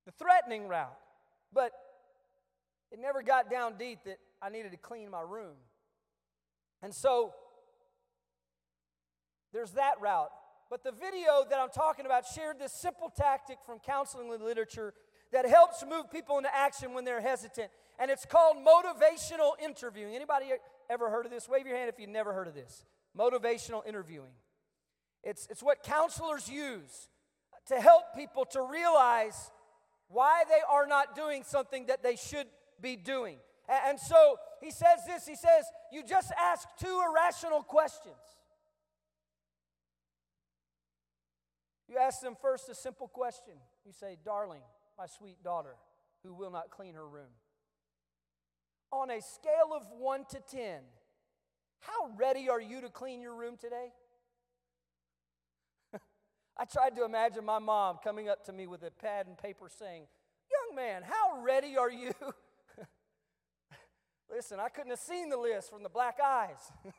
The 0.06 0.12
threatening 0.12 0.68
route. 0.68 0.96
But 1.52 1.72
it 2.90 2.98
never 2.98 3.22
got 3.22 3.50
down 3.50 3.74
deep 3.78 4.00
that 4.04 4.18
I 4.40 4.48
needed 4.48 4.72
to 4.72 4.78
clean 4.78 5.10
my 5.10 5.20
room. 5.20 5.56
And 6.82 6.94
so 6.94 7.32
there's 9.52 9.72
that 9.72 10.00
route. 10.00 10.30
But 10.70 10.82
the 10.84 10.92
video 10.92 11.44
that 11.50 11.58
I'm 11.58 11.68
talking 11.68 12.06
about 12.06 12.24
shared 12.26 12.58
this 12.58 12.72
simple 12.72 13.12
tactic 13.14 13.58
from 13.66 13.78
counseling 13.78 14.30
literature 14.42 14.94
that 15.32 15.46
helps 15.46 15.84
move 15.88 16.10
people 16.10 16.38
into 16.38 16.54
action 16.54 16.94
when 16.94 17.04
they're 17.04 17.20
hesitant. 17.20 17.70
And 17.98 18.10
it's 18.10 18.24
called 18.24 18.56
motivational 18.56 19.52
interviewing. 19.62 20.14
Anybody 20.14 20.46
ever 20.90 21.10
heard 21.10 21.26
of 21.26 21.30
this? 21.30 21.48
Wave 21.48 21.66
your 21.66 21.76
hand 21.76 21.88
if 21.88 21.98
you've 21.98 22.10
never 22.10 22.32
heard 22.32 22.48
of 22.48 22.54
this. 22.54 22.84
Motivational 23.18 23.86
interviewing. 23.86 24.32
It's, 25.22 25.46
it's 25.50 25.62
what 25.62 25.82
counselors 25.82 26.48
use 26.48 27.08
to 27.66 27.80
help 27.80 28.02
people 28.16 28.44
to 28.46 28.62
realize 28.62 29.50
why 30.12 30.44
they 30.48 30.60
are 30.70 30.86
not 30.86 31.16
doing 31.16 31.42
something 31.42 31.86
that 31.86 32.02
they 32.02 32.16
should 32.16 32.46
be 32.80 32.96
doing. 32.96 33.38
And 33.68 33.98
so 33.98 34.36
he 34.60 34.70
says 34.70 35.00
this 35.06 35.26
he 35.26 35.36
says, 35.36 35.64
You 35.90 36.04
just 36.04 36.30
ask 36.38 36.68
two 36.78 37.02
irrational 37.08 37.62
questions. 37.62 38.14
You 41.88 41.98
ask 41.98 42.20
them 42.20 42.36
first 42.40 42.68
a 42.68 42.74
simple 42.74 43.08
question. 43.08 43.54
You 43.84 43.92
say, 43.92 44.16
Darling, 44.24 44.62
my 44.98 45.06
sweet 45.06 45.42
daughter, 45.42 45.74
who 46.22 46.34
will 46.34 46.50
not 46.50 46.70
clean 46.70 46.94
her 46.94 47.06
room. 47.06 47.32
On 48.90 49.10
a 49.10 49.20
scale 49.20 49.74
of 49.74 49.82
one 49.98 50.24
to 50.30 50.40
10, 50.50 50.80
how 51.80 52.10
ready 52.18 52.48
are 52.48 52.60
you 52.60 52.80
to 52.82 52.88
clean 52.88 53.20
your 53.20 53.34
room 53.34 53.56
today? 53.58 53.92
I 56.58 56.64
tried 56.64 56.94
to 56.96 57.04
imagine 57.04 57.44
my 57.44 57.58
mom 57.58 57.98
coming 58.02 58.28
up 58.28 58.44
to 58.44 58.52
me 58.52 58.66
with 58.66 58.82
a 58.82 58.90
pad 58.90 59.26
and 59.26 59.36
paper 59.38 59.68
saying, 59.78 60.04
Young 60.50 60.76
man, 60.76 61.02
how 61.02 61.42
ready 61.42 61.76
are 61.76 61.90
you? 61.90 62.12
Listen, 64.30 64.60
I 64.60 64.68
couldn't 64.68 64.90
have 64.90 64.98
seen 64.98 65.30
the 65.30 65.36
list 65.36 65.70
from 65.70 65.82
the 65.82 65.88
black 65.88 66.18
eyes. 66.24 66.70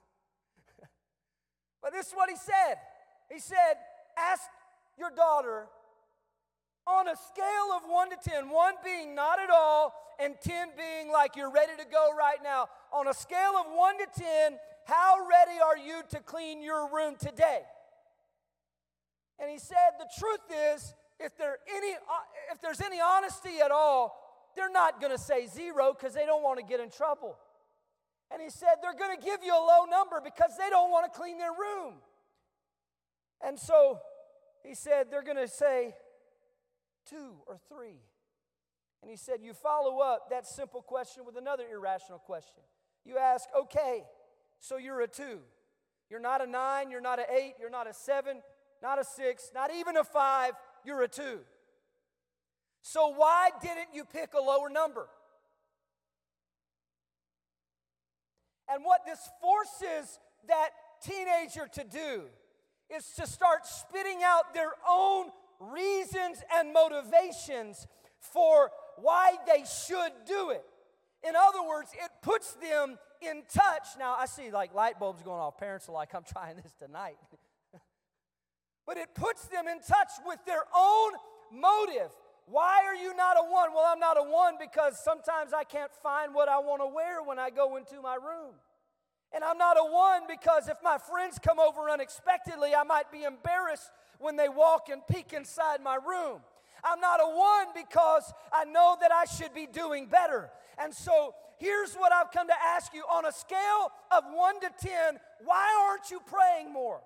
but 1.81 1.93
this 1.93 2.07
is 2.07 2.13
what 2.13 2.29
he 2.29 2.36
said. 2.36 2.75
He 3.31 3.39
said, 3.39 3.75
Ask 4.17 4.43
your 4.98 5.12
daughter 5.12 5.67
on 6.86 7.07
a 7.07 7.15
scale 7.15 7.72
of 7.75 7.83
1 7.88 8.10
to 8.10 8.17
10, 8.29 8.50
1 8.50 8.74
being 8.83 9.15
not 9.15 9.39
at 9.39 9.50
all, 9.50 9.93
and 10.19 10.36
10 10.41 10.69
being 10.77 11.12
like 11.12 11.36
you're 11.36 11.51
ready 11.51 11.72
to 11.77 11.86
go 11.89 12.12
right 12.17 12.38
now. 12.43 12.67
On 12.91 13.07
a 13.07 13.13
scale 13.13 13.53
of 13.60 13.67
1 13.74 13.98
to 14.00 14.07
10, 14.22 14.57
how 14.86 15.17
ready 15.29 15.60
are 15.63 15.77
you 15.77 16.01
to 16.10 16.19
clean 16.19 16.62
your 16.62 16.89
room 16.93 17.15
today? 17.17 17.62
And 19.43 19.51
he 19.51 19.59
said, 19.59 20.00
The 20.00 20.07
truth 20.17 20.39
is, 20.73 20.93
if, 21.19 21.38
there 21.38 21.57
any, 21.75 21.93
uh, 21.95 22.53
if 22.53 22.62
there's 22.62 22.79
any 22.79 23.01
honesty 23.01 23.59
at 23.63 23.71
all, 23.71 24.17
they're 24.55 24.71
not 24.71 25.01
going 25.01 25.12
to 25.12 25.17
say 25.17 25.47
zero 25.47 25.93
because 25.93 26.13
they 26.13 26.25
don't 26.25 26.43
want 26.43 26.59
to 26.59 26.65
get 26.65 26.79
in 26.79 26.89
trouble. 26.89 27.35
And 28.31 28.41
he 28.41 28.50
said, 28.50 28.75
They're 28.81 28.97
going 28.97 29.17
to 29.17 29.21
give 29.21 29.43
you 29.43 29.53
a 29.53 29.59
low 29.59 29.83
number 29.83 30.21
because 30.23 30.51
they 30.57 30.69
don't 30.69 30.89
want 30.91 31.12
to 31.12 31.19
clean 31.19 31.38
their 31.39 31.51
room. 31.51 31.95
And 33.45 33.59
so 33.59 34.00
he 34.65 34.75
said, 34.75 35.07
They're 35.12 35.23
going 35.23 35.35
to 35.35 35.50
say 35.50 35.93
two 37.09 37.33
or 37.45 37.57
three. 37.67 38.00
And 39.01 39.12
he 39.12 39.17
said, 39.17 39.39
You 39.41 39.53
follow 39.53 40.00
up 40.00 40.29
that 40.29 40.47
simple 40.47 40.81
question 40.81 41.25
with 41.25 41.35
another 41.35 41.65
irrational 41.69 42.19
question. 42.19 42.63
You 43.03 43.17
ask, 43.17 43.50
Okay, 43.63 44.03
so 44.62 44.77
you're 44.77 45.01
a 45.01 45.07
two. 45.09 45.39
You're 46.09 46.21
not 46.21 46.41
a 46.41 46.47
nine, 46.47 46.91
you're 46.91 47.01
not 47.01 47.19
an 47.19 47.25
eight, 47.29 47.55
you're 47.59 47.69
not 47.69 47.89
a 47.89 47.93
seven, 47.93 48.41
not 48.83 48.99
a 48.99 49.03
six, 49.05 49.49
not 49.55 49.73
even 49.73 49.97
a 49.97 50.03
five, 50.03 50.51
you're 50.85 51.01
a 51.01 51.07
two. 51.07 51.39
So 52.81 53.07
why 53.15 53.49
didn't 53.61 53.87
you 53.93 54.03
pick 54.03 54.33
a 54.33 54.41
lower 54.41 54.69
number? 54.69 55.07
And 58.69 58.83
what 58.83 59.05
this 59.05 59.19
forces 59.41 60.19
that 60.47 60.69
teenager 61.01 61.67
to 61.73 61.83
do 61.85 62.23
is 62.93 63.07
to 63.15 63.25
start 63.25 63.65
spitting 63.65 64.19
out 64.23 64.53
their 64.53 64.73
own 64.87 65.27
reasons 65.59 66.43
and 66.53 66.73
motivations 66.73 67.87
for 68.19 68.69
why 68.97 69.35
they 69.47 69.63
should 69.87 70.11
do 70.27 70.49
it. 70.49 70.63
In 71.27 71.35
other 71.35 71.65
words, 71.67 71.91
it 71.93 72.11
puts 72.21 72.53
them 72.55 72.97
in 73.21 73.43
touch. 73.53 73.87
Now, 73.97 74.15
I 74.19 74.25
see 74.25 74.51
like 74.51 74.73
light 74.73 74.99
bulbs 74.99 75.23
going 75.23 75.39
off. 75.39 75.57
Parents 75.57 75.87
are 75.87 75.93
like, 75.93 76.13
I'm 76.13 76.25
trying 76.25 76.57
this 76.57 76.73
tonight. 76.77 77.15
but 78.85 78.97
it 78.97 79.13
puts 79.15 79.47
them 79.47 79.67
in 79.67 79.79
touch 79.79 80.11
with 80.25 80.39
their 80.45 80.63
own 80.75 81.11
motive. 81.51 82.11
Why 82.45 82.83
are 82.85 82.95
you 82.95 83.15
not 83.15 83.37
a 83.37 83.43
one? 83.43 83.73
Well, 83.73 83.85
I'm 83.87 83.99
not 83.99 84.17
a 84.17 84.23
one 84.23 84.55
because 84.59 85.01
sometimes 85.01 85.53
I 85.53 85.63
can't 85.63 85.91
find 86.01 86.33
what 86.33 86.49
I 86.49 86.59
want 86.59 86.81
to 86.81 86.87
wear 86.87 87.23
when 87.23 87.39
I 87.39 87.49
go 87.49 87.77
into 87.77 88.01
my 88.01 88.15
room. 88.15 88.55
And 89.33 89.43
I'm 89.43 89.57
not 89.57 89.77
a 89.77 89.83
one 89.83 90.23
because 90.27 90.67
if 90.67 90.77
my 90.83 90.97
friends 90.97 91.39
come 91.39 91.59
over 91.59 91.89
unexpectedly, 91.89 92.75
I 92.75 92.83
might 92.83 93.11
be 93.11 93.23
embarrassed 93.23 93.89
when 94.19 94.35
they 94.35 94.49
walk 94.49 94.89
and 94.91 95.01
peek 95.07 95.33
inside 95.33 95.81
my 95.81 95.95
room. 95.95 96.41
I'm 96.83 96.99
not 96.99 97.21
a 97.21 97.27
one 97.27 97.67
because 97.73 98.31
I 98.51 98.65
know 98.65 98.97
that 98.99 99.11
I 99.11 99.25
should 99.25 99.53
be 99.53 99.65
doing 99.65 100.07
better. 100.07 100.49
And 100.77 100.93
so 100.93 101.33
here's 101.57 101.93
what 101.93 102.11
I've 102.11 102.31
come 102.31 102.47
to 102.47 102.61
ask 102.61 102.93
you 102.93 103.03
on 103.03 103.25
a 103.25 103.31
scale 103.31 103.89
of 104.11 104.23
one 104.33 104.59
to 104.59 104.69
10, 104.79 105.17
why 105.45 105.87
aren't 105.89 106.11
you 106.11 106.19
praying 106.27 106.73
more? 106.73 106.99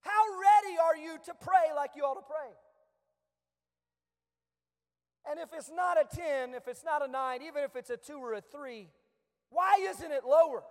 How 0.00 0.22
ready 0.40 0.76
are 0.78 0.96
you 0.96 1.18
to 1.24 1.34
pray 1.40 1.74
like 1.74 1.90
you 1.96 2.02
ought 2.02 2.14
to 2.14 2.26
pray? 2.26 2.52
And 5.28 5.40
if 5.40 5.48
it's 5.52 5.70
not 5.74 5.98
a 5.98 6.16
10, 6.16 6.54
if 6.54 6.68
it's 6.68 6.84
not 6.84 7.06
a 7.06 7.10
9, 7.10 7.42
even 7.42 7.64
if 7.64 7.74
it's 7.74 7.90
a 7.90 7.96
2 7.96 8.18
or 8.18 8.34
a 8.34 8.40
3, 8.40 8.88
why 9.50 9.78
isn't 9.80 10.12
it 10.12 10.24
lower? 10.24 10.62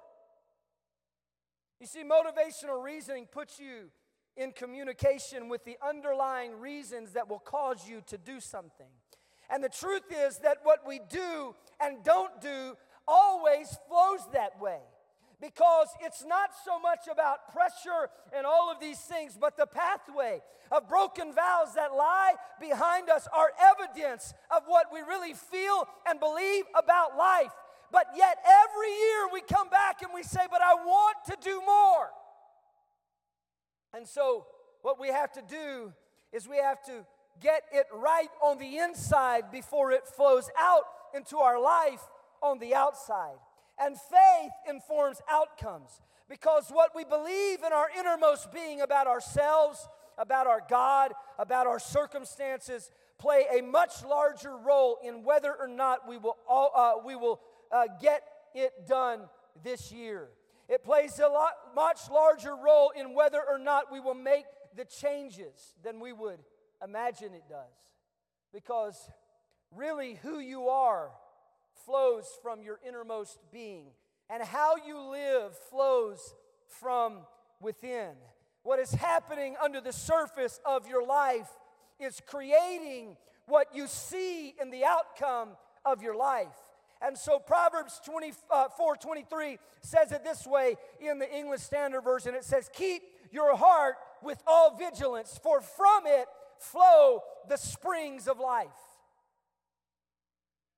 You 1.80 1.88
see, 1.88 2.04
motivational 2.04 2.82
reasoning 2.82 3.28
puts 3.30 3.60
you 3.60 3.90
in 4.38 4.52
communication 4.52 5.50
with 5.50 5.66
the 5.66 5.78
underlying 5.86 6.60
reasons 6.60 7.12
that 7.14 7.30
will 7.30 7.40
cause 7.40 7.88
you 7.88 8.02
to 8.08 8.18
do 8.18 8.40
something. 8.40 8.88
And 9.50 9.64
the 9.64 9.70
truth 9.70 10.04
is 10.12 10.40
that 10.40 10.60
what 10.64 10.88
we 10.88 11.00
do 11.10 11.54
and 11.82 12.04
don't 12.04 12.42
do 12.42 12.76
always 13.08 13.78
flows 13.88 14.22
that 14.34 14.60
way. 14.62 14.80
Because 15.42 15.88
it's 16.02 16.24
not 16.26 16.52
so 16.64 16.80
much 16.80 17.08
about 17.12 17.52
pressure 17.52 18.10
and 18.36 18.46
all 18.46 18.72
of 18.72 18.80
these 18.80 19.00
things, 19.00 19.38
but 19.40 19.58
the 19.58 19.66
pathway 19.66 20.42
of 20.72 20.88
broken 20.88 21.34
vows 21.34 21.74
that 21.76 21.94
lie 21.94 22.34
behind 22.60 23.10
us 23.10 23.28
are 23.34 23.52
evidence 23.60 24.34
of 24.56 24.64
what 24.68 24.88
we 24.92 25.02
really 25.02 25.34
feel 25.34 25.88
and 26.08 26.20
believe 26.20 26.64
about 26.78 27.18
life. 27.18 27.52
But 27.92 28.08
yet, 28.16 28.38
every 28.46 28.90
year 28.90 29.30
we 29.32 29.42
come 29.42 29.70
back 29.70 30.02
and 30.02 30.12
we 30.14 30.24
say, 30.24 30.42
But 30.50 30.62
I 30.62 30.74
want 30.74 31.18
to 31.28 31.38
do 31.42 31.62
more. 31.66 32.10
And 33.94 34.08
so, 34.08 34.46
what 34.82 35.00
we 35.00 35.10
have 35.10 35.32
to 35.34 35.42
do 35.42 35.94
is 36.34 36.48
we 36.48 36.58
have 36.58 36.84
to 36.86 37.06
get 37.42 37.64
it 37.72 37.86
right 37.94 38.30
on 38.42 38.58
the 38.58 38.78
inside 38.78 39.52
before 39.52 39.92
it 39.92 40.08
flows 40.08 40.50
out 40.60 40.84
into 41.14 41.38
our 41.38 41.60
life 41.60 42.02
on 42.42 42.60
the 42.60 42.76
outside. 42.76 43.38
And 43.80 43.96
faith 43.98 44.52
informs 44.70 45.22
outcomes 45.30 46.02
because 46.30 46.70
what 46.70 46.92
we 46.96 47.04
believe 47.04 47.60
in 47.66 47.74
our 47.74 47.88
innermost 47.98 48.52
being 48.52 48.82
about 48.82 49.08
ourselves, 49.08 49.88
about 50.18 50.48
our 50.48 50.62
God, 50.70 51.14
about 51.38 51.68
our 51.68 51.80
circumstances, 51.80 52.90
play 53.18 53.46
a 53.58 53.62
much 53.62 54.04
larger 54.04 54.58
role 54.58 54.98
in 55.04 55.24
whether 55.24 55.54
or 55.54 55.68
not 55.68 56.08
we 56.08 56.18
will, 56.18 56.38
all, 56.48 56.72
uh, 56.76 57.06
we 57.06 57.16
will 57.16 57.42
uh, 57.72 57.84
get 58.02 58.24
it 58.54 58.88
done 58.88 59.22
this 59.64 59.92
year. 59.92 60.30
It 60.68 60.84
plays 60.84 61.20
a 61.20 61.28
lot, 61.28 61.52
much 61.76 62.10
larger 62.10 62.56
role 62.56 62.92
in 62.98 63.14
whether 63.14 63.42
or 63.48 63.60
not 63.60 63.92
we 63.92 64.00
will 64.00 64.16
make 64.16 64.46
the 64.76 64.86
changes 64.86 65.76
than 65.84 66.00
we 66.00 66.12
would 66.12 66.40
imagine 66.84 67.34
it 67.34 67.44
does. 67.50 67.76
Because 68.54 69.10
really, 69.76 70.16
who 70.16 70.40
you 70.40 70.70
are 70.70 71.12
flows 71.86 72.26
from 72.42 72.62
your 72.62 72.80
innermost 72.88 73.40
being, 73.52 73.86
and 74.30 74.44
how 74.44 74.76
you 74.76 75.00
live 75.00 75.56
flows 75.70 76.34
from 76.68 77.20
within. 77.62 78.12
What 78.64 78.80
is 78.80 78.92
happening 78.92 79.56
under 79.64 79.80
the 79.80 79.94
surface 79.94 80.60
of 80.66 80.88
your 80.88 81.06
life 81.06 81.50
is 82.00 82.22
creating 82.26 83.18
what 83.46 83.68
you 83.74 83.88
see 83.88 84.56
in 84.60 84.72
the 84.72 84.84
outcome 84.84 85.50
of 85.86 86.02
your 86.02 86.16
life. 86.16 86.48
And 87.02 87.18
so 87.18 87.40
Proverbs 87.40 88.02
24 88.06 88.36
uh, 88.52 88.96
23 88.96 89.58
says 89.82 90.12
it 90.12 90.24
this 90.24 90.48
way 90.48 90.78
in 91.00 91.20
the 91.20 91.32
English 91.32 91.62
Standard 91.62 92.02
Version 92.02 92.34
it 92.34 92.44
says, 92.44 92.70
Keep 92.74 93.04
your 93.32 93.56
heart 93.56 93.96
with 94.24 94.42
all 94.48 94.76
vigilance, 94.76 95.40
for 95.42 95.62
from 95.62 96.04
it 96.08 96.26
flow 96.58 97.22
the 97.48 97.58
springs 97.58 98.28
of 98.28 98.40
life. 98.40 98.68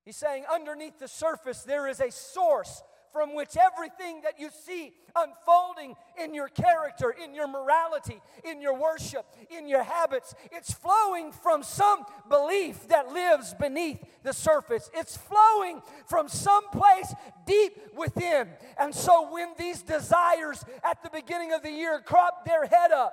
He's 0.08 0.16
saying 0.16 0.44
underneath 0.50 0.98
the 0.98 1.06
surface 1.06 1.64
there 1.64 1.86
is 1.86 2.00
a 2.00 2.10
source 2.10 2.82
from 3.12 3.34
which 3.34 3.58
everything 3.58 4.22
that 4.22 4.40
you 4.40 4.48
see 4.64 4.94
unfolding 5.14 5.96
in 6.18 6.32
your 6.32 6.48
character, 6.48 7.10
in 7.10 7.34
your 7.34 7.46
morality, 7.46 8.22
in 8.42 8.62
your 8.62 8.72
worship, 8.72 9.26
in 9.50 9.68
your 9.68 9.82
habits, 9.82 10.34
it's 10.50 10.72
flowing 10.72 11.30
from 11.30 11.62
some 11.62 12.06
belief 12.30 12.88
that 12.88 13.12
lives 13.12 13.52
beneath 13.60 14.02
the 14.22 14.32
surface. 14.32 14.88
It's 14.94 15.14
flowing 15.14 15.82
from 16.06 16.28
some 16.28 16.66
place 16.70 17.12
deep 17.46 17.78
within. 17.94 18.48
And 18.80 18.94
so 18.94 19.30
when 19.30 19.48
these 19.58 19.82
desires 19.82 20.64
at 20.82 21.02
the 21.02 21.10
beginning 21.10 21.52
of 21.52 21.62
the 21.62 21.70
year 21.70 22.00
crop 22.00 22.46
their 22.46 22.64
head 22.64 22.92
up, 22.92 23.12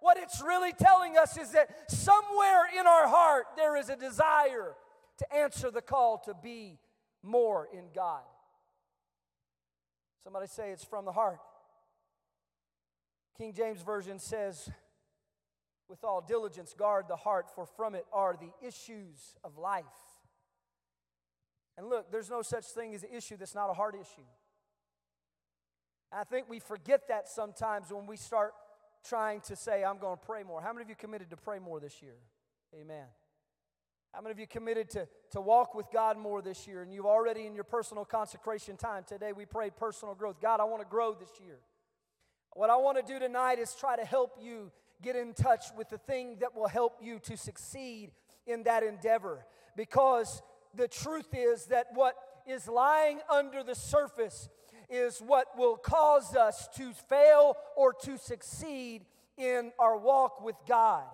what 0.00 0.16
it's 0.16 0.42
really 0.42 0.72
telling 0.72 1.16
us 1.16 1.38
is 1.38 1.52
that 1.52 1.88
somewhere 1.88 2.64
in 2.76 2.84
our 2.84 3.06
heart 3.06 3.44
there 3.54 3.76
is 3.76 3.90
a 3.90 3.94
desire 3.94 4.74
to 5.18 5.34
answer 5.34 5.70
the 5.70 5.82
call 5.82 6.18
to 6.26 6.34
be 6.34 6.78
more 7.22 7.68
in 7.72 7.84
God. 7.94 8.22
Somebody 10.24 10.46
say 10.46 10.70
it's 10.70 10.84
from 10.84 11.04
the 11.04 11.12
heart. 11.12 11.40
King 13.36 13.52
James 13.52 13.82
Version 13.82 14.18
says, 14.18 14.70
with 15.88 16.04
all 16.04 16.20
diligence, 16.20 16.74
guard 16.76 17.06
the 17.08 17.16
heart, 17.16 17.46
for 17.54 17.66
from 17.66 17.94
it 17.94 18.06
are 18.12 18.36
the 18.40 18.52
issues 18.66 19.36
of 19.44 19.58
life. 19.58 19.84
And 21.76 21.88
look, 21.88 22.10
there's 22.10 22.30
no 22.30 22.42
such 22.42 22.66
thing 22.66 22.94
as 22.94 23.02
an 23.02 23.10
issue 23.14 23.36
that's 23.36 23.54
not 23.54 23.70
a 23.70 23.72
heart 23.72 23.94
issue. 23.94 24.26
I 26.12 26.24
think 26.24 26.48
we 26.48 26.58
forget 26.60 27.08
that 27.08 27.28
sometimes 27.28 27.90
when 27.90 28.06
we 28.06 28.16
start 28.16 28.52
trying 29.06 29.40
to 29.42 29.56
say, 29.56 29.82
I'm 29.82 29.98
going 29.98 30.18
to 30.18 30.24
pray 30.24 30.42
more. 30.42 30.60
How 30.60 30.72
many 30.72 30.82
of 30.82 30.88
you 30.88 30.94
committed 30.94 31.30
to 31.30 31.36
pray 31.36 31.58
more 31.58 31.80
this 31.80 32.02
year? 32.02 32.16
Amen. 32.78 33.06
How 34.12 34.20
many 34.20 34.32
of 34.32 34.38
you 34.38 34.46
committed 34.46 34.90
to, 34.90 35.08
to 35.30 35.40
walk 35.40 35.74
with 35.74 35.86
God 35.90 36.18
more 36.18 36.42
this 36.42 36.66
year? 36.66 36.82
And 36.82 36.92
you've 36.92 37.06
already 37.06 37.46
in 37.46 37.54
your 37.54 37.64
personal 37.64 38.04
consecration 38.04 38.76
time. 38.76 39.04
Today 39.06 39.32
we 39.32 39.46
prayed 39.46 39.74
personal 39.76 40.14
growth. 40.14 40.36
God, 40.40 40.60
I 40.60 40.64
want 40.64 40.82
to 40.82 40.88
grow 40.88 41.14
this 41.14 41.30
year. 41.42 41.56
What 42.52 42.68
I 42.68 42.76
want 42.76 42.98
to 42.98 43.12
do 43.12 43.18
tonight 43.18 43.58
is 43.58 43.74
try 43.74 43.96
to 43.96 44.04
help 44.04 44.36
you 44.38 44.70
get 45.02 45.16
in 45.16 45.32
touch 45.32 45.64
with 45.78 45.88
the 45.88 45.96
thing 45.96 46.36
that 46.40 46.54
will 46.54 46.68
help 46.68 46.98
you 47.02 47.18
to 47.20 47.38
succeed 47.38 48.10
in 48.46 48.64
that 48.64 48.82
endeavor. 48.82 49.46
Because 49.78 50.42
the 50.74 50.88
truth 50.88 51.28
is 51.32 51.66
that 51.66 51.86
what 51.94 52.14
is 52.46 52.68
lying 52.68 53.20
under 53.30 53.62
the 53.62 53.74
surface 53.74 54.50
is 54.90 55.20
what 55.20 55.56
will 55.56 55.78
cause 55.78 56.36
us 56.36 56.68
to 56.76 56.92
fail 57.08 57.56
or 57.76 57.94
to 57.94 58.18
succeed 58.18 59.06
in 59.38 59.72
our 59.78 59.96
walk 59.96 60.44
with 60.44 60.56
God. 60.68 61.04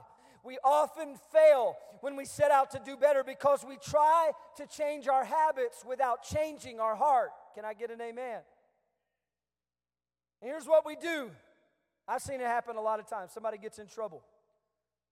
We 0.48 0.58
often 0.64 1.14
fail 1.30 1.76
when 2.00 2.16
we 2.16 2.24
set 2.24 2.50
out 2.50 2.70
to 2.70 2.80
do 2.82 2.96
better 2.96 3.22
because 3.22 3.66
we 3.68 3.76
try 3.76 4.30
to 4.56 4.66
change 4.66 5.06
our 5.06 5.22
habits 5.22 5.84
without 5.86 6.22
changing 6.22 6.80
our 6.80 6.96
heart. 6.96 7.28
Can 7.54 7.66
I 7.66 7.74
get 7.74 7.90
an 7.90 8.00
amen? 8.00 8.40
And 10.40 10.50
here's 10.50 10.64
what 10.64 10.86
we 10.86 10.96
do 10.96 11.30
I've 12.08 12.22
seen 12.22 12.40
it 12.40 12.46
happen 12.46 12.76
a 12.76 12.80
lot 12.80 12.98
of 12.98 13.06
times. 13.06 13.32
Somebody 13.32 13.58
gets 13.58 13.78
in 13.78 13.88
trouble. 13.88 14.22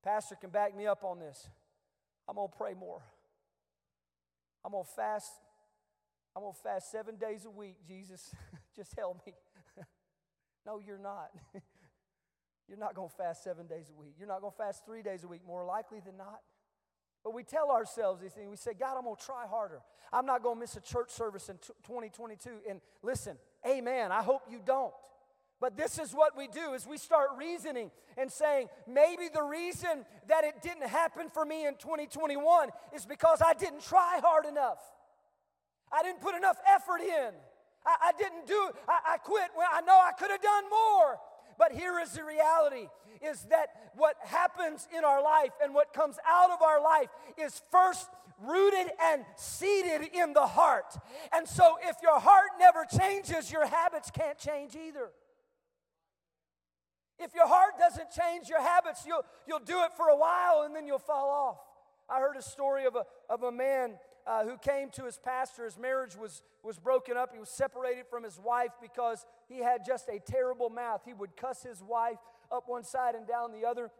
Pastor 0.03 0.37
can 0.37 0.49
back 0.49 0.75
me 0.75 0.87
up 0.87 1.05
on 1.05 1.19
this. 1.19 1.51
I'm 2.27 2.37
going 2.37 2.49
to 2.49 2.57
pray 2.57 2.73
more. 2.73 3.03
I'm 4.65 4.73
going 4.73 4.85
to 4.85 4.91
fast. 4.91 5.33
I'm 6.35 6.45
going 6.45 6.55
to 6.55 6.61
fast 6.63 6.91
seven 6.91 7.17
days 7.17 7.45
a 7.45 7.51
week, 7.51 7.77
Jesus. 7.87 8.35
Just 8.75 8.95
help 8.97 9.21
me. 9.27 9.35
no, 10.65 10.79
you're 10.79 10.97
not. 10.97 11.29
You're 12.69 12.79
not 12.79 12.95
going 12.95 13.09
to 13.09 13.15
fast 13.15 13.45
seven 13.45 13.67
days 13.67 13.91
a 13.91 14.01
week. 14.01 14.15
You're 14.19 14.29
not 14.29 14.41
going 14.41 14.53
to 14.53 14.57
fast 14.57 14.85
three 14.85 15.03
days 15.03 15.25
a 15.25 15.29
week, 15.29 15.43
more 15.47 15.65
likely 15.65 16.01
than 16.05 16.17
not. 16.17 16.41
But 17.23 17.35
we 17.35 17.43
tell 17.43 17.71
ourselves 17.71 18.21
these 18.21 18.33
things. 18.33 18.49
We 18.49 18.57
say, 18.57 18.73
God, 18.79 18.97
I'm 18.97 19.05
going 19.05 19.17
to 19.17 19.25
try 19.25 19.47
harder. 19.47 19.81
I'm 20.13 20.27
not 20.27 20.43
going 20.43 20.57
to 20.57 20.61
miss 20.61 20.77
a 20.77 20.81
church 20.81 21.11
service 21.11 21.49
in 21.49 21.57
2022. 21.59 22.51
And 22.69 22.81
listen, 23.03 23.37
amen. 23.67 24.13
I 24.13 24.23
hope 24.23 24.43
you 24.51 24.61
don't. 24.65 24.93
But 25.61 25.77
this 25.77 25.99
is 25.99 26.13
what 26.13 26.37
we 26.37 26.49
do 26.49 26.75
is 26.75 26.87
we 26.87 26.99
start 26.99 27.31
reasoning 27.39 27.91
and 28.19 28.31
saying, 28.31 28.69
maybe 28.87 29.29
the 29.33 29.43
reason 29.43 30.05
that 30.29 30.45
it 30.45 30.61
didn't 30.63 30.87
happen 30.87 31.29
for 31.29 31.45
me 31.45 31.67
in 31.67 31.75
2021 31.75 32.69
is 32.95 33.07
because 33.07 33.41
I 33.45 33.55
didn't 33.55 33.83
try 33.83 34.21
hard 34.23 34.45
enough. 34.45 34.79
I 35.91 36.03
didn't 36.03 36.21
put 36.21 36.35
enough 36.35 36.59
effort 36.69 37.01
in. 37.01 37.33
I, 37.87 38.09
I 38.09 38.13
didn't 38.19 38.47
do, 38.47 38.71
I, 38.89 39.15
I 39.15 39.17
quit 39.19 39.51
when 39.55 39.67
I 39.73 39.81
know 39.81 39.99
I 39.99 40.13
could 40.13 40.31
have 40.31 40.43
done 40.43 40.65
more. 40.69 41.19
But 41.59 41.73
here 41.73 41.99
is 41.99 42.13
the 42.13 42.25
reality 42.25 42.89
is 43.23 43.43
that 43.51 43.69
what 43.97 44.17
happens 44.25 44.87
in 44.97 45.05
our 45.05 45.23
life 45.23 45.53
and 45.63 45.75
what 45.75 45.93
comes 45.93 46.17
out 46.29 46.51
of 46.51 46.63
our 46.63 46.83
life 46.83 47.09
is 47.39 47.63
first 47.71 48.09
rooted 48.43 48.91
and 49.03 49.25
seated 49.37 50.03
in 50.13 50.35
the 50.35 50.47
heart. 50.47 50.97
And 51.33 51.49
so 51.49 51.77
if 51.83 51.97
your 52.03 52.21
heart 52.21 52.51
never 52.59 52.85
changes, 52.85 53.51
your 53.51 53.67
habits 53.67 54.11
can't 54.11 54.39
change 54.39 54.77
either. 54.77 55.11
If 57.19 57.35
your 57.35 57.49
heart 57.49 57.79
doesn't 57.79 58.11
change 58.11 58.49
your 58.49 58.61
habits, 58.61 59.05
you'll, 59.07 59.25
you'll 59.47 59.59
do 59.61 59.83
it 59.85 59.93
for 59.97 60.09
a 60.09 60.17
while 60.17 60.65
and 60.67 60.77
then 60.77 60.87
you'll 60.87 60.99
fall 60.99 61.31
off. 61.31 61.59
I 62.09 62.21
heard 62.21 62.37
a 62.37 62.43
story 62.43 62.85
of 62.85 62.95
a, 62.95 63.05
of 63.31 63.43
a 63.43 63.51
man 63.51 63.95
uh, 64.27 64.45
who 64.45 64.57
came 64.59 64.91
to 64.91 65.05
his 65.05 65.19
pastor. 65.19 65.65
His 65.65 65.79
marriage 65.79 66.17
was, 66.17 66.43
was 66.63 66.79
broken 66.79 67.17
up. 67.17 67.31
He 67.33 67.39
was 67.39 67.49
separated 67.49 68.07
from 68.11 68.25
his 68.25 68.39
wife 68.39 68.73
because 68.81 69.25
he 69.49 69.59
had 69.59 69.85
just 69.87 70.09
a 70.09 70.19
terrible 70.19 70.69
mouth. 70.69 71.03
He 71.05 71.15
would 71.15 71.37
cuss 71.37 71.63
his 71.63 71.83
wife 71.83 72.19
up 72.51 72.65
one 72.67 72.85
side 72.85 73.15
and 73.15 73.27
down 73.27 73.53
the 73.53 73.67
other, 73.67 73.91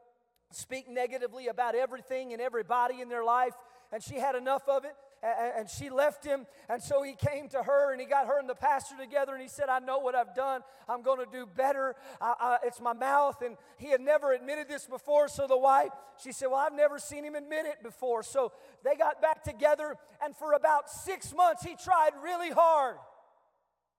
speak 0.51 0.89
negatively 0.89 1.49
about 1.49 1.75
everything 1.75 2.33
and 2.33 2.43
everybody 2.43 3.01
in 3.01 3.09
their 3.09 3.25
life. 3.25 3.55
And 3.93 4.03
she 4.03 4.17
had 4.17 4.35
enough 4.35 4.69
of 4.69 4.85
it 4.85 4.95
and 5.23 5.69
she 5.69 5.91
left 5.91 6.25
him. 6.25 6.47
And 6.69 6.83
so 6.83 7.03
he 7.03 7.15
came 7.15 7.49
to 7.49 7.63
her 7.63 7.93
and 7.93 8.01
he 8.01 8.07
got 8.07 8.27
her 8.27 8.39
and 8.39 8.49
the 8.49 8.55
pastor 8.55 8.95
together 8.97 9.33
and 9.33 9.43
he 9.43 9.49
said, 9.49 9.69
I 9.69 9.79
know 9.79 9.99
what 9.99 10.15
I've 10.15 10.35
done. 10.35 10.63
I'm 10.89 11.03
going 11.03 11.19
to 11.25 11.31
do 11.31 11.47
better. 11.47 11.95
I, 12.21 12.35
I, 12.39 12.59
it's 12.65 12.81
my 12.81 12.93
mouth. 12.93 13.43
And 13.43 13.57
he 13.79 13.91
had 13.91 14.01
never 14.01 14.33
admitted 14.33 14.69
this 14.69 14.87
before. 14.87 15.29
So 15.29 15.47
the 15.47 15.57
wife, 15.57 15.91
she 16.23 16.33
said, 16.33 16.47
Well, 16.47 16.61
I've 16.61 16.75
never 16.75 16.99
seen 16.99 17.25
him 17.25 17.35
admit 17.35 17.67
it 17.67 17.83
before. 17.83 18.23
So 18.23 18.53
they 18.85 18.95
got 18.95 19.21
back 19.21 19.43
together. 19.43 19.97
And 20.25 20.37
for 20.37 20.53
about 20.53 20.91
six 20.91 21.35
months, 21.35 21.65
he 21.65 21.75
tried 21.83 22.11
really 22.23 22.51
hard. 22.51 22.97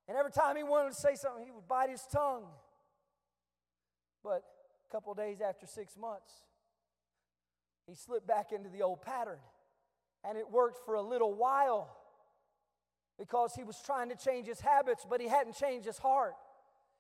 And 0.08 0.17
every 0.17 0.32
time 0.32 0.56
he 0.56 0.63
wanted 0.63 0.89
to 0.89 0.95
say 0.95 1.15
something, 1.15 1.43
he 1.43 1.51
would 1.51 1.67
bite 1.67 1.89
his 1.89 2.06
tongue. 2.12 2.45
But 4.23 4.43
a 4.89 4.91
couple 4.91 5.13
days 5.13 5.41
after 5.41 5.67
six 5.67 5.97
months, 5.97 6.32
he 7.88 7.95
slipped 7.95 8.27
back 8.27 8.51
into 8.51 8.69
the 8.69 8.82
old 8.82 9.01
pattern. 9.01 9.39
And 10.27 10.37
it 10.37 10.51
worked 10.51 10.85
for 10.85 10.95
a 10.95 11.01
little 11.01 11.33
while 11.33 11.95
because 13.17 13.53
he 13.55 13.63
was 13.63 13.81
trying 13.85 14.09
to 14.09 14.15
change 14.15 14.47
his 14.47 14.59
habits, 14.59 15.05
but 15.09 15.21
he 15.21 15.27
hadn't 15.27 15.55
changed 15.55 15.85
his 15.85 15.97
heart. 15.97 16.33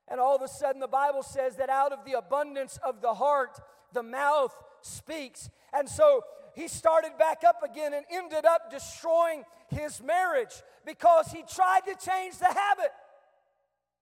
And 0.07 0.19
all 0.19 0.35
of 0.35 0.41
a 0.41 0.47
sudden, 0.47 0.79
the 0.79 0.87
Bible 0.87 1.23
says 1.23 1.57
that 1.57 1.69
out 1.69 1.91
of 1.91 2.05
the 2.05 2.13
abundance 2.13 2.79
of 2.83 3.01
the 3.01 3.13
heart, 3.13 3.59
the 3.93 4.03
mouth 4.03 4.55
speaks. 4.81 5.49
And 5.73 5.89
so 5.89 6.21
he 6.55 6.67
started 6.67 7.11
back 7.19 7.43
up 7.45 7.61
again 7.63 7.93
and 7.93 8.05
ended 8.09 8.45
up 8.45 8.71
destroying 8.71 9.43
his 9.69 10.01
marriage 10.01 10.63
because 10.85 11.27
he 11.27 11.43
tried 11.43 11.81
to 11.81 11.95
change 12.03 12.37
the 12.37 12.45
habit 12.45 12.91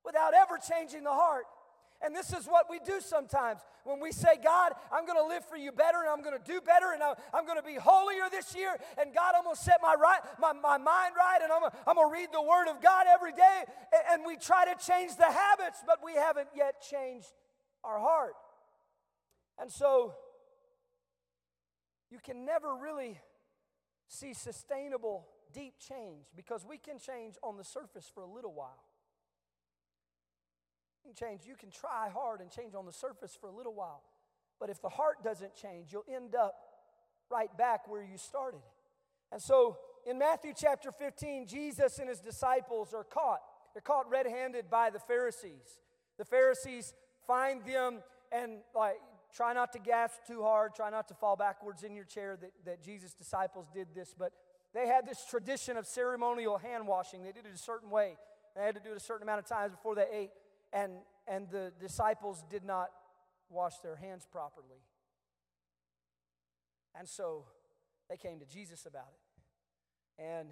without 0.06 0.34
ever 0.34 0.58
changing 0.58 1.04
the 1.04 1.12
heart. 1.12 1.46
And 2.04 2.16
this 2.16 2.34
is 2.34 2.46
what 2.46 2.66
we 2.70 2.80
do 2.80 3.00
sometimes 3.00 3.62
when 3.84 4.00
we 4.00 4.12
say, 4.12 4.38
God, 4.44 4.74
I'm 4.92 5.06
going 5.06 5.18
to 5.18 5.28
live 5.28 5.46
for 5.46 5.56
you 5.56 5.72
better 5.72 6.00
and 6.00 6.10
I'm 6.10 6.22
going 6.22 6.38
to 6.38 6.44
do 6.44 6.60
better 6.62 6.92
and 6.94 7.02
I'm 7.02 7.46
going 7.46 7.58
to 7.58 7.66
be 7.66 7.76
holier 7.76 8.30
this 8.30 8.54
year. 8.56 8.76
And 9.02 9.14
God, 9.14 9.34
I'm 9.38 9.44
going 9.44 9.56
to 9.56 9.62
set 9.62 9.80
my, 9.82 9.96
right, 9.96 10.20
my, 10.40 10.54
my 10.54 10.78
mind 10.78 11.14
right 11.18 11.40
and 11.42 11.52
I'm 11.52 11.64
I'm 11.88 11.96
going 11.96 12.10
to 12.10 12.14
read 12.14 12.30
the 12.34 12.42
Word 12.42 12.68
of 12.70 12.82
God 12.82 13.06
every 13.12 13.32
day. 13.32 13.64
And 14.12 14.24
we 14.26 14.38
try 14.38 14.66
to 14.66 14.76
change 14.86 15.16
the 15.16 15.32
habits, 15.32 15.84
but 15.86 16.00
we 16.04 16.14
haven't 16.14 16.50
yet 16.56 16.82
changed 16.82 17.32
our 17.84 18.00
heart. 18.00 18.34
And 19.60 19.72
so 19.72 20.14
you 22.12 22.20
can 22.24 22.46
never 22.46 22.76
really 22.76 23.20
see 24.08 24.34
sustainable, 24.34 25.28
deep 25.54 25.76
change 25.80 26.26
because 26.36 26.66
we 26.68 26.78
can 26.78 27.00
change 27.00 27.36
on 27.42 27.58
the 27.58 27.64
surface 27.64 28.12
for 28.14 28.22
a 28.22 28.30
little 28.30 28.54
while. 28.54 28.84
Can 31.06 31.14
change, 31.14 31.42
you 31.46 31.56
can 31.56 31.70
try 31.70 32.10
hard 32.10 32.42
and 32.42 32.50
change 32.50 32.74
on 32.74 32.86
the 32.86 32.92
surface 32.92 33.38
for 33.40 33.48
a 33.48 33.52
little 33.52 33.76
while. 33.76 34.02
But 34.60 34.72
if 34.72 34.82
the 34.82 34.90
heart 34.90 35.24
doesn't 35.24 35.56
change, 35.56 35.94
you'll 35.94 36.06
end 36.12 36.34
up 36.34 36.56
right 37.30 37.56
back 37.58 37.88
where 37.88 38.02
you 38.02 38.18
started. 38.18 38.62
And 39.32 39.40
so 39.40 39.78
in 40.06 40.18
Matthew 40.18 40.54
chapter 40.56 40.92
15, 40.92 41.46
Jesus 41.46 42.00
and 42.00 42.10
his 42.10 42.20
disciples 42.20 42.94
are 42.94 43.04
caught. 43.04 43.42
They're 43.74 43.82
caught 43.82 44.10
red 44.10 44.26
handed 44.26 44.70
by 44.72 44.90
the 44.90 45.00
Pharisees. 45.00 45.80
The 46.18 46.26
Pharisees 46.26 46.94
find 47.28 47.64
them 47.66 48.02
and 48.32 48.60
like 48.74 48.98
try 49.32 49.54
not 49.54 49.74
to 49.74 49.80
gasp 49.80 50.26
too 50.26 50.42
hard, 50.42 50.74
try 50.74 50.90
not 50.90 51.08
to 51.10 51.14
fall 51.14 51.36
backwards 51.36 51.84
in 51.84 51.96
your 51.96 52.06
chair 52.06 52.36
that, 52.42 52.52
that 52.66 52.84
Jesus' 52.84 53.14
disciples 53.14 53.68
did 53.74 53.90
this, 53.94 54.16
but 54.18 54.32
they 54.74 54.88
had 54.88 55.06
this 55.06 55.24
tradition 55.30 55.78
of 55.78 55.86
ceremonial 55.86 56.58
hand 56.58 56.88
washing. 56.88 57.24
They 57.24 57.32
did 57.32 57.46
it 57.46 57.54
a 57.54 57.58
certain 57.58 57.92
way. 57.92 58.16
They 58.56 58.64
had 58.64 58.74
to 58.76 58.82
do 58.82 58.92
it 58.92 58.98
a 58.98 59.02
certain 59.02 59.24
amount 59.24 59.40
of 59.40 59.46
times 59.46 59.72
before 59.72 59.94
they 59.94 60.08
ate 60.12 60.32
and, 60.76 60.92
and 61.28 61.50
the 61.50 61.72
disciples 61.80 62.44
did 62.50 62.66
not 62.66 62.90
wash 63.50 63.80
their 63.80 63.96
hands 63.96 64.28
properly. 64.30 64.84
And 66.98 67.08
so 67.08 67.46
they 68.10 68.18
came 68.18 68.40
to 68.40 68.46
Jesus 68.46 68.86
about 68.86 69.08
it. 69.14 70.24
And 70.24 70.50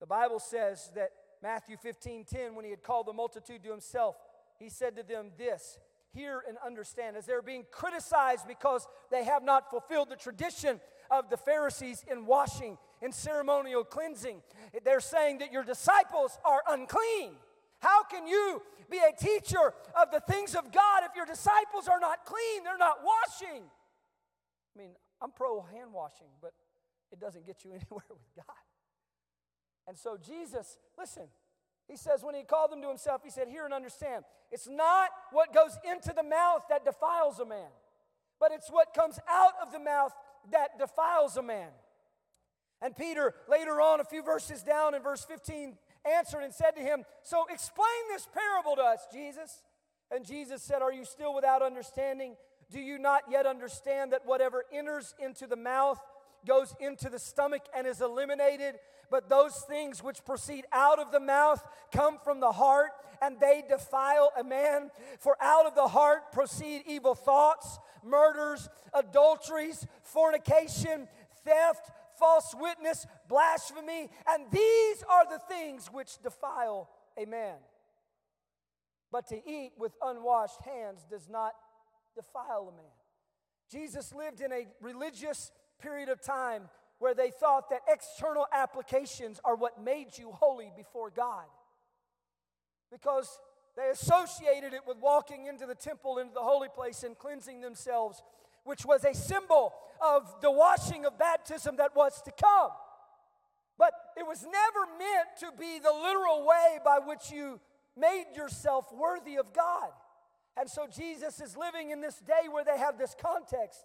The 0.00 0.06
Bible 0.06 0.40
says 0.40 0.90
that 0.94 1.10
Matthew 1.42 1.76
15 1.76 2.24
10, 2.24 2.54
when 2.54 2.64
he 2.64 2.70
had 2.70 2.82
called 2.82 3.06
the 3.06 3.12
multitude 3.12 3.62
to 3.62 3.70
himself, 3.70 4.16
he 4.58 4.68
said 4.68 4.96
to 4.96 5.02
them 5.02 5.30
this 5.38 5.78
Hear 6.12 6.42
and 6.48 6.56
understand, 6.64 7.16
as 7.16 7.26
they're 7.26 7.42
being 7.42 7.66
criticized 7.70 8.48
because 8.48 8.86
they 9.10 9.24
have 9.24 9.44
not 9.44 9.70
fulfilled 9.70 10.08
the 10.10 10.16
tradition 10.16 10.80
of 11.10 11.30
the 11.30 11.36
Pharisees 11.36 12.04
in 12.10 12.26
washing, 12.26 12.78
in 13.02 13.12
ceremonial 13.12 13.84
cleansing. 13.84 14.42
They're 14.84 15.00
saying 15.00 15.38
that 15.38 15.52
your 15.52 15.64
disciples 15.64 16.38
are 16.44 16.62
unclean. 16.68 17.34
How 17.80 18.02
can 18.04 18.26
you 18.26 18.62
be 18.90 18.98
a 18.98 19.16
teacher 19.16 19.74
of 20.00 20.10
the 20.12 20.20
things 20.20 20.54
of 20.54 20.72
God 20.72 21.02
if 21.08 21.14
your 21.14 21.26
disciples 21.26 21.88
are 21.88 22.00
not 22.00 22.24
clean? 22.24 22.64
They're 22.64 22.78
not 22.78 22.98
washing. 23.04 23.62
I 23.62 24.78
mean, 24.78 24.90
I'm 25.22 25.30
pro 25.30 25.62
hand 25.62 25.92
washing, 25.92 26.28
but 26.40 26.52
it 27.12 27.20
doesn't 27.20 27.46
get 27.46 27.64
you 27.64 27.70
anywhere 27.74 28.04
with 28.08 28.34
God. 28.36 28.56
And 29.86 29.96
so 29.96 30.16
Jesus, 30.16 30.78
listen, 30.98 31.24
he 31.88 31.96
says 31.96 32.22
when 32.22 32.34
he 32.34 32.42
called 32.42 32.70
them 32.70 32.82
to 32.82 32.88
himself, 32.88 33.22
he 33.24 33.30
said, 33.30 33.48
Hear 33.48 33.64
and 33.64 33.72
understand. 33.72 34.24
It's 34.52 34.68
not 34.68 35.10
what 35.32 35.54
goes 35.54 35.78
into 35.90 36.12
the 36.14 36.22
mouth 36.22 36.62
that 36.68 36.84
defiles 36.84 37.38
a 37.38 37.46
man, 37.46 37.70
but 38.38 38.52
it's 38.52 38.70
what 38.70 38.92
comes 38.94 39.18
out 39.28 39.52
of 39.62 39.72
the 39.72 39.78
mouth 39.78 40.12
that 40.50 40.78
defiles 40.78 41.36
a 41.36 41.42
man. 41.42 41.70
And 42.80 42.94
Peter, 42.96 43.34
later 43.48 43.80
on, 43.80 44.00
a 44.00 44.04
few 44.04 44.22
verses 44.22 44.62
down 44.62 44.94
in 44.94 45.02
verse 45.02 45.24
15, 45.24 45.76
answered 46.04 46.40
and 46.40 46.52
said 46.52 46.72
to 46.76 46.82
him, 46.82 47.04
So 47.22 47.44
explain 47.50 47.86
this 48.10 48.26
parable 48.32 48.76
to 48.76 48.82
us, 48.82 49.06
Jesus. 49.12 49.62
And 50.10 50.26
Jesus 50.26 50.62
said, 50.62 50.82
Are 50.82 50.92
you 50.92 51.04
still 51.04 51.34
without 51.34 51.62
understanding? 51.62 52.36
Do 52.70 52.80
you 52.80 52.98
not 52.98 53.22
yet 53.30 53.46
understand 53.46 54.12
that 54.12 54.26
whatever 54.26 54.64
enters 54.72 55.14
into 55.18 55.46
the 55.46 55.56
mouth 55.56 55.98
goes 56.46 56.74
into 56.80 57.08
the 57.08 57.18
stomach 57.18 57.62
and 57.74 57.86
is 57.86 58.00
eliminated? 58.00 58.76
But 59.10 59.28
those 59.30 59.64
things 59.68 60.02
which 60.02 60.24
proceed 60.24 60.64
out 60.70 60.98
of 60.98 61.12
the 61.12 61.20
mouth 61.20 61.64
come 61.92 62.18
from 62.22 62.40
the 62.40 62.52
heart, 62.52 62.90
and 63.22 63.40
they 63.40 63.62
defile 63.66 64.30
a 64.38 64.44
man. 64.44 64.90
For 65.18 65.36
out 65.40 65.66
of 65.66 65.74
the 65.74 65.88
heart 65.88 66.30
proceed 66.32 66.82
evil 66.86 67.14
thoughts, 67.14 67.78
murders, 68.04 68.68
adulteries, 68.92 69.86
fornication, 70.02 71.08
theft, 71.44 71.90
false 72.18 72.54
witness, 72.58 73.06
blasphemy, 73.28 74.10
and 74.28 74.50
these 74.50 75.04
are 75.08 75.24
the 75.30 75.40
things 75.48 75.88
which 75.92 76.20
defile 76.22 76.88
a 77.16 77.24
man. 77.24 77.56
But 79.10 79.28
to 79.28 79.36
eat 79.48 79.72
with 79.78 79.92
unwashed 80.02 80.60
hands 80.62 81.06
does 81.10 81.28
not 81.28 81.52
defile 82.14 82.68
a 82.72 82.76
man. 82.76 82.90
Jesus 83.70 84.14
lived 84.14 84.40
in 84.40 84.52
a 84.52 84.66
religious 84.80 85.50
period 85.80 86.08
of 86.08 86.20
time 86.20 86.68
where 86.98 87.14
they 87.14 87.30
thought 87.30 87.70
that 87.70 87.82
external 87.88 88.46
applications 88.52 89.40
are 89.44 89.56
what 89.56 89.82
made 89.82 90.18
you 90.18 90.32
holy 90.32 90.72
before 90.76 91.10
God. 91.10 91.44
Because 92.90 93.40
they 93.76 93.90
associated 93.90 94.72
it 94.72 94.80
with 94.86 94.96
walking 94.98 95.46
into 95.46 95.66
the 95.66 95.74
temple, 95.74 96.18
into 96.18 96.34
the 96.34 96.40
holy 96.40 96.68
place, 96.74 97.04
and 97.04 97.16
cleansing 97.16 97.60
themselves, 97.60 98.22
which 98.64 98.84
was 98.84 99.04
a 99.04 99.14
symbol 99.14 99.72
of 100.00 100.34
the 100.40 100.50
washing 100.50 101.04
of 101.04 101.18
baptism 101.18 101.76
that 101.76 101.94
was 101.96 102.20
to 102.22 102.32
come. 102.32 102.70
But 103.78 103.92
it 104.16 104.26
was 104.26 104.42
never 104.42 104.86
meant 104.98 105.28
to 105.40 105.52
be 105.58 105.78
the 105.78 105.92
literal 105.92 106.46
way 106.46 106.78
by 106.84 106.98
which 107.04 107.30
you 107.30 107.60
made 107.96 108.26
yourself 108.36 108.92
worthy 108.92 109.36
of 109.36 109.52
God. 109.52 109.90
And 110.58 110.68
so 110.68 110.86
Jesus 110.86 111.40
is 111.40 111.56
living 111.56 111.90
in 111.90 112.00
this 112.00 112.18
day 112.18 112.48
where 112.50 112.64
they 112.64 112.78
have 112.78 112.98
this 112.98 113.14
context. 113.20 113.84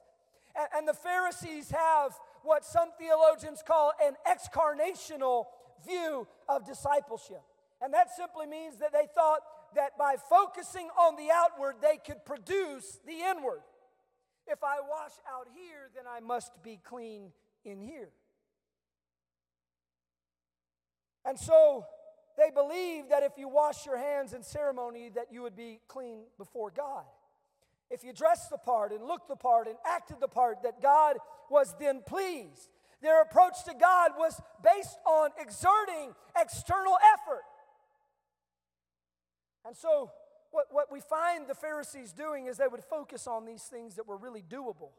And, 0.75 0.87
the 0.87 0.93
Pharisees 0.93 1.71
have 1.71 2.11
what 2.43 2.63
some 2.63 2.89
theologians 2.99 3.63
call 3.65 3.91
an 4.03 4.13
excarnational 4.27 5.45
view 5.85 6.27
of 6.47 6.65
discipleship. 6.65 7.41
And 7.81 7.93
that 7.93 8.15
simply 8.15 8.45
means 8.45 8.77
that 8.77 8.93
they 8.93 9.07
thought 9.15 9.41
that 9.75 9.97
by 9.97 10.15
focusing 10.29 10.89
on 10.97 11.15
the 11.15 11.29
outward, 11.33 11.77
they 11.81 11.97
could 11.97 12.23
produce 12.23 12.99
the 13.05 13.19
inward. 13.29 13.61
If 14.47 14.63
I 14.63 14.77
wash 14.81 15.13
out 15.31 15.47
here, 15.53 15.89
then 15.95 16.03
I 16.07 16.19
must 16.19 16.51
be 16.63 16.79
clean 16.83 17.31
in 17.63 17.79
here. 17.79 18.09
And 21.25 21.39
so 21.39 21.85
they 22.37 22.49
believed 22.49 23.11
that 23.11 23.23
if 23.23 23.33
you 23.37 23.47
wash 23.47 23.85
your 23.85 23.97
hands 23.97 24.33
in 24.33 24.43
ceremony, 24.43 25.09
that 25.15 25.31
you 25.31 25.41
would 25.43 25.55
be 25.55 25.79
clean 25.87 26.23
before 26.37 26.71
God. 26.71 27.05
If 27.89 28.03
you 28.03 28.11
dressed 28.11 28.49
the 28.49 28.57
part 28.57 28.91
and 28.91 29.05
looked 29.05 29.27
the 29.27 29.35
part 29.35 29.67
and 29.67 29.77
acted 29.85 30.17
the 30.19 30.27
part, 30.27 30.63
that 30.63 30.81
God 30.81 31.17
was 31.49 31.75
then 31.79 32.01
pleased. 32.05 32.69
Their 33.01 33.21
approach 33.21 33.63
to 33.65 33.73
God 33.79 34.11
was 34.17 34.41
based 34.63 34.97
on 35.05 35.29
exerting 35.39 36.13
external 36.39 36.97
effort. 37.13 37.43
And 39.65 39.75
so, 39.75 40.11
what, 40.53 40.67
what 40.69 40.91
we 40.91 40.99
find 40.99 41.47
the 41.47 41.55
Pharisees 41.55 42.13
doing 42.13 42.45
is 42.45 42.57
they 42.57 42.67
would 42.67 42.83
focus 42.83 43.25
on 43.25 43.43
these 43.45 43.63
things 43.63 43.95
that 43.95 44.07
were 44.07 44.17
really 44.17 44.43
doable. 44.43 44.91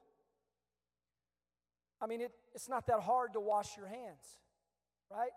I 2.02 2.06
mean, 2.06 2.20
it, 2.20 2.32
it's 2.54 2.68
not 2.68 2.88
that 2.88 3.00
hard 3.00 3.34
to 3.34 3.40
wash 3.40 3.76
your 3.76 3.86
hands, 3.86 4.40
right? 5.10 5.30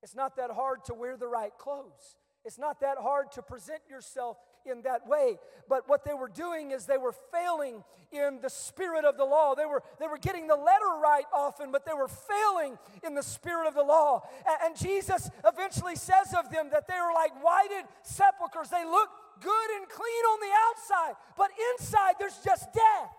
It's 0.00 0.14
not 0.14 0.36
that 0.36 0.52
hard 0.52 0.84
to 0.84 0.94
wear 0.94 1.16
the 1.16 1.26
right 1.26 1.50
clothes. 1.58 2.16
It's 2.44 2.56
not 2.56 2.80
that 2.80 2.98
hard 2.98 3.32
to 3.32 3.42
present 3.42 3.80
yourself 3.90 4.36
in 4.64 4.82
that 4.82 5.06
way. 5.06 5.38
But 5.68 5.88
what 5.88 6.04
they 6.04 6.14
were 6.14 6.28
doing 6.28 6.70
is 6.70 6.86
they 6.86 6.98
were 6.98 7.14
failing 7.32 7.84
in 8.10 8.40
the 8.42 8.50
spirit 8.50 9.04
of 9.04 9.16
the 9.16 9.24
law. 9.24 9.54
They 9.54 9.66
were, 9.66 9.82
they 9.98 10.06
were 10.06 10.18
getting 10.18 10.46
the 10.46 10.56
letter 10.56 11.00
right 11.02 11.24
often, 11.32 11.72
but 11.72 11.86
they 11.86 11.94
were 11.94 12.08
failing 12.08 12.78
in 13.04 13.14
the 13.14 13.22
spirit 13.22 13.66
of 13.66 13.74
the 13.74 13.82
law. 13.82 14.22
And, 14.46 14.56
and 14.66 14.76
Jesus 14.76 15.30
eventually 15.44 15.96
says 15.96 16.34
of 16.36 16.50
them 16.50 16.68
that 16.72 16.86
they 16.86 16.94
were 16.94 17.12
like 17.14 17.32
whited 17.42 17.84
sepulchres. 18.02 18.68
They 18.68 18.84
look 18.84 19.08
good 19.40 19.70
and 19.76 19.88
clean 19.88 20.24
on 20.32 20.40
the 20.40 20.54
outside, 20.68 21.14
but 21.36 21.50
inside 21.72 22.14
there's 22.18 22.38
just 22.44 22.72
death 22.72 23.16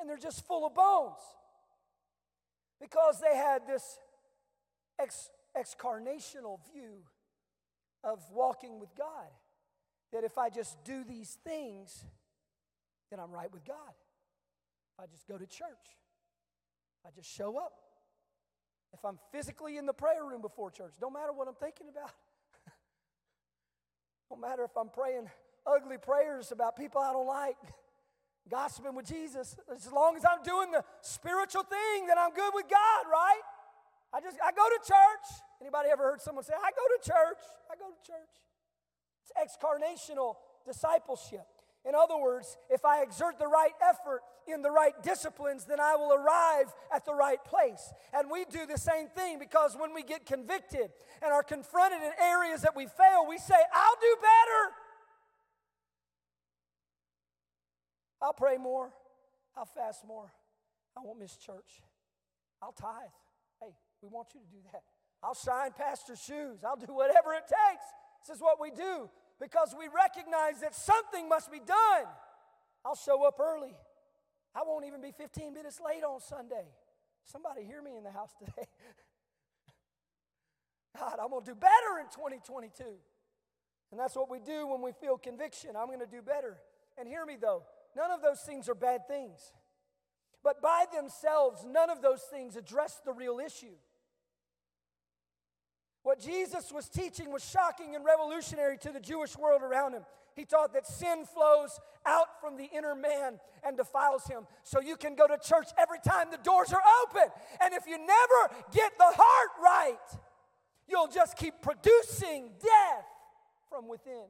and 0.00 0.08
they're 0.08 0.16
just 0.16 0.46
full 0.46 0.66
of 0.66 0.74
bones. 0.74 1.20
Because 2.80 3.20
they 3.20 3.36
had 3.36 3.66
this 3.66 3.98
ex- 5.00 5.30
excarnational 5.56 6.58
view 6.72 7.04
of 8.04 8.20
walking 8.32 8.78
with 8.78 8.90
God. 8.96 9.30
That 10.12 10.24
if 10.24 10.38
I 10.38 10.50
just 10.50 10.82
do 10.84 11.04
these 11.04 11.38
things, 11.44 12.04
then 13.10 13.20
I'm 13.20 13.30
right 13.30 13.52
with 13.52 13.64
God. 13.64 13.94
If 14.98 15.04
I 15.04 15.06
just 15.06 15.26
go 15.26 15.36
to 15.36 15.46
church, 15.46 15.86
if 17.00 17.06
I 17.06 17.10
just 17.14 17.28
show 17.30 17.58
up, 17.58 17.72
if 18.92 19.04
I'm 19.04 19.18
physically 19.30 19.76
in 19.76 19.86
the 19.86 19.92
prayer 19.92 20.24
room 20.24 20.40
before 20.40 20.70
church, 20.70 20.94
don't 21.00 21.12
matter 21.12 21.32
what 21.32 21.48
I'm 21.48 21.54
thinking 21.54 21.88
about. 21.90 22.10
don't 24.30 24.40
matter 24.40 24.64
if 24.64 24.76
I'm 24.76 24.88
praying 24.88 25.28
ugly 25.66 25.98
prayers 25.98 26.52
about 26.52 26.76
people 26.76 27.00
I 27.00 27.12
don't 27.12 27.26
like, 27.26 27.58
gossiping 28.48 28.94
with 28.94 29.06
Jesus. 29.06 29.56
As 29.74 29.90
long 29.92 30.16
as 30.16 30.24
I'm 30.24 30.42
doing 30.42 30.70
the 30.70 30.84
spiritual 31.02 31.64
thing, 31.64 32.06
then 32.06 32.16
I'm 32.18 32.32
good 32.32 32.52
with 32.54 32.66
God, 32.70 33.10
right? 33.10 33.42
I 34.14 34.20
just 34.20 34.38
I 34.42 34.52
go 34.52 34.64
to 34.64 34.78
church. 34.86 35.42
Anybody 35.60 35.90
ever 35.90 36.04
heard 36.04 36.22
someone 36.22 36.44
say, 36.44 36.54
I 36.54 36.70
go 36.70 36.86
to 36.96 36.98
church? 37.02 37.42
I 37.70 37.74
go 37.76 37.90
to 37.90 38.00
church. 38.06 38.45
Excarnational 39.42 40.34
discipleship. 40.64 41.46
In 41.86 41.94
other 41.94 42.16
words, 42.18 42.56
if 42.68 42.84
I 42.84 43.02
exert 43.02 43.38
the 43.38 43.46
right 43.46 43.70
effort 43.80 44.22
in 44.48 44.60
the 44.60 44.70
right 44.72 44.94
disciplines, 45.04 45.64
then 45.64 45.78
I 45.78 45.94
will 45.94 46.12
arrive 46.12 46.74
at 46.92 47.04
the 47.04 47.14
right 47.14 47.42
place. 47.44 47.92
And 48.12 48.28
we 48.28 48.44
do 48.44 48.66
the 48.66 48.76
same 48.76 49.06
thing 49.08 49.38
because 49.38 49.76
when 49.78 49.94
we 49.94 50.02
get 50.02 50.26
convicted 50.26 50.90
and 51.22 51.32
are 51.32 51.44
confronted 51.44 52.02
in 52.02 52.10
areas 52.20 52.62
that 52.62 52.74
we 52.74 52.86
fail, 52.86 53.26
we 53.28 53.38
say, 53.38 53.54
I'll 53.72 54.00
do 54.00 54.16
better. 54.16 54.74
I'll 58.20 58.32
pray 58.32 58.56
more. 58.56 58.90
I'll 59.56 59.64
fast 59.64 60.04
more. 60.04 60.32
I 60.96 61.00
won't 61.04 61.20
miss 61.20 61.36
church. 61.36 61.82
I'll 62.60 62.72
tithe. 62.72 63.14
Hey, 63.60 63.74
we 64.02 64.08
want 64.08 64.28
you 64.34 64.40
to 64.40 64.46
do 64.46 64.58
that. 64.72 64.82
I'll 65.22 65.34
shine 65.34 65.70
pastor's 65.76 66.20
shoes. 66.20 66.64
I'll 66.64 66.76
do 66.76 66.92
whatever 66.92 67.32
it 67.34 67.44
takes. 67.46 67.84
This 68.26 68.36
is 68.36 68.42
what 68.42 68.60
we 68.60 68.72
do 68.72 69.08
because 69.40 69.74
we 69.78 69.88
recognize 69.88 70.60
that 70.60 70.74
something 70.74 71.28
must 71.28 71.50
be 71.50 71.58
done. 71.58 72.06
I'll 72.84 72.96
show 72.96 73.26
up 73.26 73.38
early. 73.40 73.74
I 74.54 74.60
won't 74.66 74.86
even 74.86 75.00
be 75.00 75.12
15 75.12 75.52
minutes 75.52 75.80
late 75.84 76.02
on 76.02 76.20
Sunday. 76.20 76.66
Somebody 77.24 77.64
hear 77.64 77.82
me 77.82 77.96
in 77.96 78.04
the 78.04 78.12
house 78.12 78.30
today. 78.38 78.62
God, 80.98 81.18
I'm 81.22 81.30
going 81.30 81.44
to 81.44 81.50
do 81.50 81.54
better 81.54 82.00
in 82.00 82.06
2022. 82.06 82.84
And 83.90 84.00
that's 84.00 84.16
what 84.16 84.30
we 84.30 84.38
do 84.38 84.66
when 84.66 84.82
we 84.82 84.92
feel 84.92 85.18
conviction. 85.18 85.70
I'm 85.76 85.88
going 85.88 86.00
to 86.00 86.06
do 86.06 86.22
better. 86.22 86.56
And 86.98 87.06
hear 87.06 87.26
me 87.26 87.36
though, 87.40 87.62
none 87.96 88.10
of 88.10 88.22
those 88.22 88.40
things 88.40 88.68
are 88.68 88.74
bad 88.74 89.06
things. 89.06 89.52
But 90.42 90.62
by 90.62 90.84
themselves, 90.94 91.66
none 91.68 91.90
of 91.90 92.02
those 92.02 92.22
things 92.22 92.56
address 92.56 93.00
the 93.04 93.12
real 93.12 93.38
issue. 93.44 93.74
What 96.06 96.20
Jesus 96.20 96.70
was 96.70 96.88
teaching 96.88 97.32
was 97.32 97.44
shocking 97.44 97.96
and 97.96 98.04
revolutionary 98.04 98.78
to 98.78 98.92
the 98.92 99.00
Jewish 99.00 99.36
world 99.36 99.62
around 99.62 99.92
him. 99.92 100.04
He 100.36 100.44
taught 100.44 100.72
that 100.74 100.86
sin 100.86 101.24
flows 101.24 101.80
out 102.06 102.40
from 102.40 102.56
the 102.56 102.68
inner 102.72 102.94
man 102.94 103.40
and 103.66 103.76
defiles 103.76 104.24
him. 104.28 104.46
So 104.62 104.80
you 104.80 104.94
can 104.94 105.16
go 105.16 105.26
to 105.26 105.36
church 105.36 105.66
every 105.76 105.98
time 105.98 106.28
the 106.30 106.36
doors 106.36 106.72
are 106.72 106.82
open. 107.02 107.28
And 107.60 107.74
if 107.74 107.88
you 107.88 107.98
never 107.98 108.62
get 108.72 108.96
the 108.96 109.04
heart 109.04 109.50
right, 109.60 110.20
you'll 110.86 111.08
just 111.08 111.36
keep 111.36 111.54
producing 111.60 112.52
death 112.60 113.06
from 113.68 113.88
within. 113.88 114.26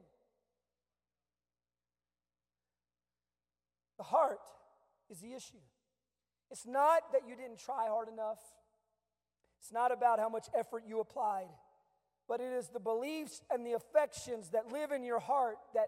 The 3.99 4.03
heart 4.03 4.39
is 5.11 5.19
the 5.19 5.35
issue. 5.35 5.61
It's 6.49 6.65
not 6.65 7.11
that 7.11 7.21
you 7.29 7.35
didn't 7.35 7.59
try 7.59 7.85
hard 7.87 8.07
enough, 8.07 8.39
it's 9.59 9.71
not 9.71 9.91
about 9.91 10.17
how 10.17 10.29
much 10.29 10.47
effort 10.57 10.85
you 10.87 11.01
applied, 11.01 11.49
but 12.27 12.41
it 12.41 12.51
is 12.51 12.67
the 12.67 12.79
beliefs 12.79 13.41
and 13.49 13.65
the 13.65 13.73
affections 13.73 14.49
that 14.49 14.71
live 14.71 14.91
in 14.91 15.03
your 15.03 15.19
heart 15.19 15.57
that 15.73 15.87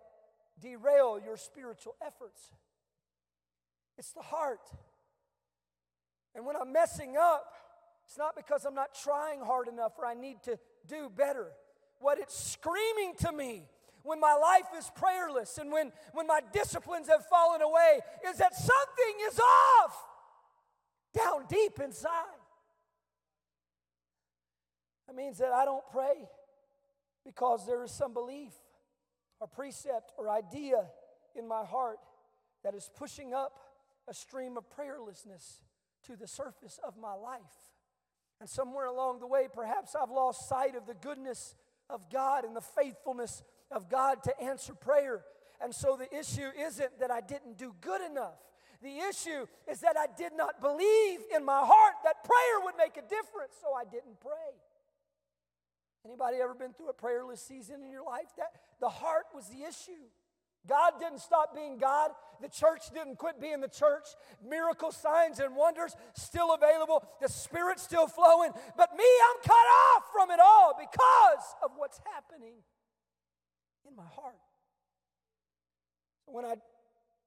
derail 0.62 1.20
your 1.24 1.38
spiritual 1.38 1.96
efforts. 2.06 2.52
It's 3.98 4.12
the 4.14 4.22
heart. 4.22 4.62
And 6.36 6.46
when 6.46 6.56
I'm 6.56 6.72
messing 6.72 7.16
up, 7.18 7.54
it's 8.06 8.18
not 8.18 8.36
because 8.36 8.66
I'm 8.66 8.74
not 8.74 8.96
trying 9.04 9.42
hard 9.42 9.68
enough 9.68 9.94
or 10.00 10.06
I 10.06 10.14
need 10.14 10.42
to 10.44 10.58
do 10.88 11.12
better. 11.16 11.48
What 12.00 12.18
it's 12.18 12.38
screaming 12.38 13.14
to 13.20 13.32
me 13.32 13.66
when 14.04 14.20
my 14.20 14.34
life 14.34 14.68
is 14.78 14.90
prayerless 14.96 15.58
and 15.58 15.72
when, 15.72 15.92
when 16.14 16.26
my 16.26 16.40
disciplines 16.54 17.08
have 17.10 17.26
fallen 17.26 17.62
away 17.62 18.00
is 18.30 18.38
that 18.38 18.56
something 18.56 19.16
is 19.28 19.40
off 19.40 19.96
down 21.14 21.46
deep 21.50 21.80
inside. 21.80 22.39
That 25.10 25.16
means 25.16 25.40
that 25.40 25.52
I 25.52 25.66
don't 25.66 25.84
pray 25.92 26.30
because 27.26 27.66
there 27.66 27.84
is 27.84 27.90
some 27.90 28.14
belief 28.14 28.54
or 29.40 29.48
precept 29.48 30.14
or 30.20 30.30
idea 30.30 30.86
in 31.36 31.48
my 31.48 31.66
heart 31.66 31.98
that 32.64 32.76
is 32.76 32.92
pushing 32.96 33.34
up 33.34 33.60
a 34.08 34.14
stream 34.14 34.56
of 34.56 34.66
prayerlessness 34.70 35.64
to 36.06 36.16
the 36.16 36.28
surface 36.28 36.80
of 36.88 36.96
my 36.96 37.16
life. 37.16 37.42
And 38.40 38.48
somewhere 38.48 38.86
along 38.86 39.20
the 39.20 39.26
way, 39.26 39.48
perhaps 39.52 39.96
I've 39.96 40.12
lost 40.12 40.48
sight 40.48 40.76
of 40.76 40.86
the 40.86 40.94
goodness 40.94 41.56
of 41.90 42.08
God 42.12 42.46
and 42.46 42.56
the 42.56 42.62
faithfulness 42.62 43.42
of 43.72 43.90
God 43.90 44.22
to 44.26 44.40
answer 44.40 44.76
prayer. 44.76 45.24
And 45.60 45.74
so 45.74 45.98
the 45.98 46.20
issue 46.20 46.52
isn't 46.56 47.00
that 47.00 47.10
I 47.10 47.22
didn't 47.22 47.58
do 47.58 47.74
good 47.82 48.02
enough. 48.12 48.38
The 48.84 49.00
issue 49.10 49.48
is 49.68 49.80
that 49.80 49.98
I 49.98 50.06
did 50.16 50.34
not 50.38 50.62
believe 50.62 51.22
in 51.36 51.44
my 51.44 51.62
heart 51.66 51.96
that 52.04 52.24
prayer 52.24 52.64
would 52.64 52.76
make 52.78 52.96
a 52.96 53.02
difference, 53.02 53.56
so 53.60 53.74
I 53.74 53.86
didn't 53.86 54.20
pray. 54.22 54.54
Anybody 56.06 56.38
ever 56.38 56.54
been 56.54 56.74
through 56.74 56.90
a 56.90 56.94
prayerless 56.94 57.42
season 57.42 57.84
in 57.84 57.92
your 57.92 58.06
life? 58.06 58.32
That 58.38 58.52
the 58.80 58.90
heart 58.90 59.26
was 59.34 59.48
the 59.50 59.68
issue. 59.68 60.08
God 60.68 60.94
didn't 61.00 61.20
stop 61.20 61.56
being 61.56 61.78
God. 61.78 62.12
The 62.42 62.50
church 62.50 62.82
didn't 62.94 63.18
quit 63.18 63.40
being 63.40 63.62
the 63.62 63.70
church. 63.70 64.08
Miracle 64.48 64.92
signs 64.92 65.40
and 65.40 65.56
wonders 65.56 65.96
still 66.16 66.54
available. 66.54 67.04
The 67.22 67.30
Spirit 67.30 67.80
still 67.80 68.08
flowing. 68.08 68.52
But 68.78 68.90
me, 68.98 69.04
I'm 69.04 69.42
cut 69.44 69.54
off 69.54 70.04
from 70.14 70.32
it 70.32 70.40
all 70.40 70.74
because 70.78 71.46
of 71.64 71.72
what's 71.76 72.00
happening 72.14 72.56
in 73.88 73.96
my 73.96 74.06
heart. 74.16 74.36
When 76.26 76.46
I, 76.46 76.56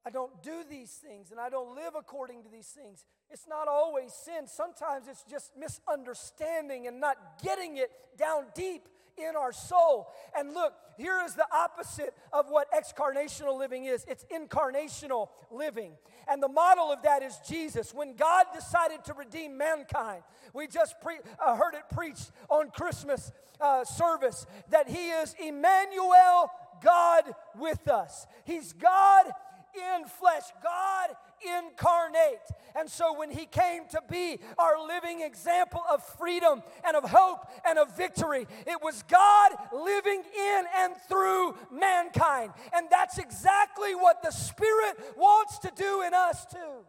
I 0.05 0.11
don't 0.11 0.43
do 0.43 0.65
these 0.69 0.91
things 0.91 1.31
and 1.31 1.39
I 1.39 1.49
don't 1.49 1.75
live 1.75 1.95
according 1.99 2.43
to 2.43 2.49
these 2.49 2.67
things, 2.67 3.05
it's 3.31 3.47
not 3.49 3.69
always 3.69 4.13
sin. 4.13 4.47
Sometimes 4.47 5.07
it's 5.09 5.25
just 5.31 5.53
misunderstanding 5.57 6.87
and 6.87 7.01
not 7.01 7.17
getting 7.43 7.77
it 7.77 7.91
down 8.19 8.47
deep 8.55 8.89
in 9.17 9.37
our 9.37 9.53
soul. 9.53 10.09
And 10.37 10.53
look, 10.55 10.75
here 10.97 11.21
is 11.25 11.35
the 11.35 11.47
opposite 11.53 12.15
of 12.33 12.47
what 12.49 12.69
excarnational 12.73 13.59
living 13.59 13.85
is 13.85 14.05
it's 14.09 14.25
incarnational 14.25 15.29
living. 15.51 15.93
And 16.29 16.43
the 16.43 16.49
model 16.49 16.93
of 16.93 17.03
that 17.03 17.23
is 17.23 17.39
Jesus. 17.47 17.93
When 17.95 18.15
God 18.15 18.47
decided 18.55 19.05
to 19.05 19.15
redeem 19.15 19.57
mankind, 19.57 20.23
we 20.53 20.67
just 20.67 21.01
pre- 21.01 21.19
uh, 21.45 21.57
heard 21.57 21.75
it 21.75 21.85
preached 21.95 22.31
on 22.49 22.71
Christmas 22.71 23.33
uh, 23.61 23.85
service 23.85 24.47
that 24.71 24.89
He 24.89 25.11
is 25.11 25.35
Emmanuel, 25.43 26.51
God 26.83 27.25
with 27.59 27.89
us. 27.89 28.27
He's 28.45 28.73
God 28.73 29.27
in 29.75 30.07
flesh, 30.07 30.45
God 30.63 31.11
incarnate. 31.43 32.47
And 32.75 32.89
so 32.89 33.19
when 33.19 33.31
he 33.31 33.47
came 33.47 33.87
to 33.91 34.01
be 34.09 34.39
our 34.59 34.87
living 34.87 35.23
example 35.23 35.83
of 35.91 36.03
freedom 36.19 36.63
and 36.87 36.97
of 36.97 37.05
hope 37.05 37.47
and 37.67 37.79
of 37.79 37.97
victory, 37.97 38.47
it 38.67 38.83
was 38.83 39.03
God 39.05 39.53
living 39.73 40.23
in 40.37 40.65
and 40.79 40.95
through 41.09 41.57
mankind. 41.71 42.53
And 42.73 42.87
that's 42.91 43.19
exactly 43.19 43.95
what 43.95 44.23
the 44.23 44.31
Spirit 44.31 44.97
wants 45.17 45.59
to 45.61 45.73
do 45.75 46.03
in 46.03 46.15
us 46.15 46.47
too. 46.47 46.87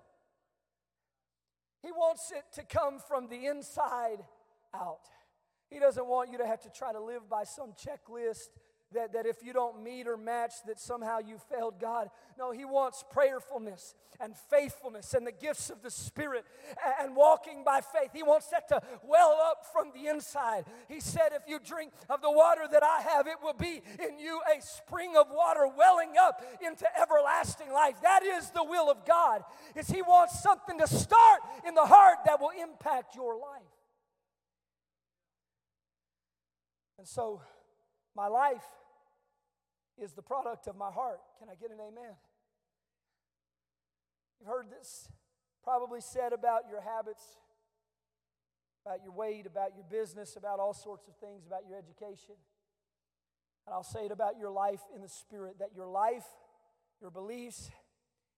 He 1.81 1.91
wants 1.91 2.31
it 2.31 2.43
to 2.55 2.63
come 2.63 2.99
from 2.99 3.27
the 3.27 3.45
inside 3.47 4.23
out. 4.73 5.09
He 5.69 5.79
doesn't 5.79 6.05
want 6.05 6.31
you 6.31 6.37
to 6.37 6.47
have 6.47 6.61
to 6.61 6.69
try 6.69 6.93
to 6.93 7.01
live 7.01 7.29
by 7.29 7.43
some 7.43 7.73
checklist 7.73 8.49
that, 8.93 9.13
that 9.13 9.25
if 9.25 9.43
you 9.43 9.53
don't 9.53 9.83
meet 9.83 10.07
or 10.07 10.17
match, 10.17 10.53
that 10.67 10.79
somehow 10.79 11.19
you 11.19 11.37
failed 11.49 11.79
God. 11.79 12.09
No, 12.37 12.51
He 12.51 12.65
wants 12.65 13.03
prayerfulness 13.11 13.95
and 14.19 14.35
faithfulness 14.49 15.13
and 15.13 15.25
the 15.25 15.31
gifts 15.31 15.69
of 15.69 15.81
the 15.81 15.91
Spirit 15.91 16.45
and, 16.85 17.07
and 17.07 17.15
walking 17.15 17.63
by 17.63 17.81
faith. 17.81 18.11
He 18.13 18.23
wants 18.23 18.47
that 18.47 18.67
to 18.69 18.81
well 19.03 19.39
up 19.43 19.65
from 19.71 19.91
the 19.93 20.09
inside. 20.09 20.65
He 20.87 20.99
said, 20.99 21.29
If 21.33 21.43
you 21.47 21.59
drink 21.59 21.91
of 22.09 22.21
the 22.21 22.31
water 22.31 22.63
that 22.71 22.83
I 22.83 23.01
have, 23.01 23.27
it 23.27 23.37
will 23.43 23.53
be 23.53 23.81
in 23.99 24.19
you 24.19 24.41
a 24.55 24.61
spring 24.61 25.15
of 25.17 25.27
water 25.29 25.67
welling 25.77 26.13
up 26.19 26.43
into 26.65 26.85
everlasting 26.99 27.71
life. 27.71 27.95
That 28.01 28.23
is 28.23 28.49
the 28.51 28.63
will 28.63 28.89
of 28.89 29.05
God. 29.05 29.43
Is 29.75 29.87
He 29.87 30.01
wants 30.01 30.41
something 30.41 30.79
to 30.79 30.87
start 30.87 31.41
in 31.67 31.73
the 31.73 31.85
heart 31.85 32.19
that 32.25 32.39
will 32.39 32.51
impact 32.61 33.15
your 33.15 33.35
life. 33.35 33.61
And 36.97 37.07
so, 37.07 37.41
my 38.15 38.27
life 38.27 38.63
is 40.01 40.13
the 40.13 40.21
product 40.21 40.67
of 40.67 40.75
my 40.75 40.91
heart. 40.91 41.19
Can 41.39 41.49
I 41.49 41.55
get 41.55 41.71
an 41.71 41.77
amen? 41.79 42.15
You've 44.39 44.49
heard 44.49 44.69
this 44.69 45.07
probably 45.63 46.01
said 46.01 46.33
about 46.33 46.63
your 46.69 46.81
habits, 46.81 47.23
about 48.85 48.99
your 49.03 49.13
weight, 49.13 49.45
about 49.45 49.71
your 49.75 49.85
business, 49.89 50.35
about 50.35 50.59
all 50.59 50.73
sorts 50.73 51.07
of 51.07 51.15
things, 51.15 51.45
about 51.45 51.61
your 51.67 51.77
education. 51.77 52.35
And 53.65 53.73
I'll 53.73 53.83
say 53.83 54.05
it 54.05 54.11
about 54.11 54.37
your 54.37 54.51
life 54.51 54.81
in 54.93 55.01
the 55.01 55.07
Spirit 55.07 55.59
that 55.59 55.69
your 55.73 55.87
life, 55.87 56.25
your 56.99 57.11
beliefs, 57.11 57.71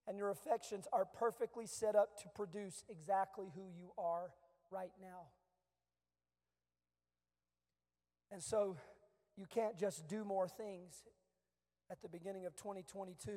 and 0.07 0.17
your 0.17 0.29
affections 0.29 0.87
are 0.93 1.05
perfectly 1.05 1.65
set 1.65 1.95
up 1.95 2.19
to 2.21 2.29
produce 2.35 2.83
exactly 2.89 3.47
who 3.55 3.63
you 3.75 3.91
are 3.97 4.29
right 4.69 4.91
now. 5.01 5.29
And 8.31 8.43
so 8.43 8.77
you 9.35 9.45
can't 9.49 9.77
just 9.77 10.07
do 10.07 10.23
more 10.23 10.47
things 10.47 11.03
at 11.91 12.01
the 12.01 12.09
beginning 12.09 12.45
of 12.45 12.55
2022 12.55 13.31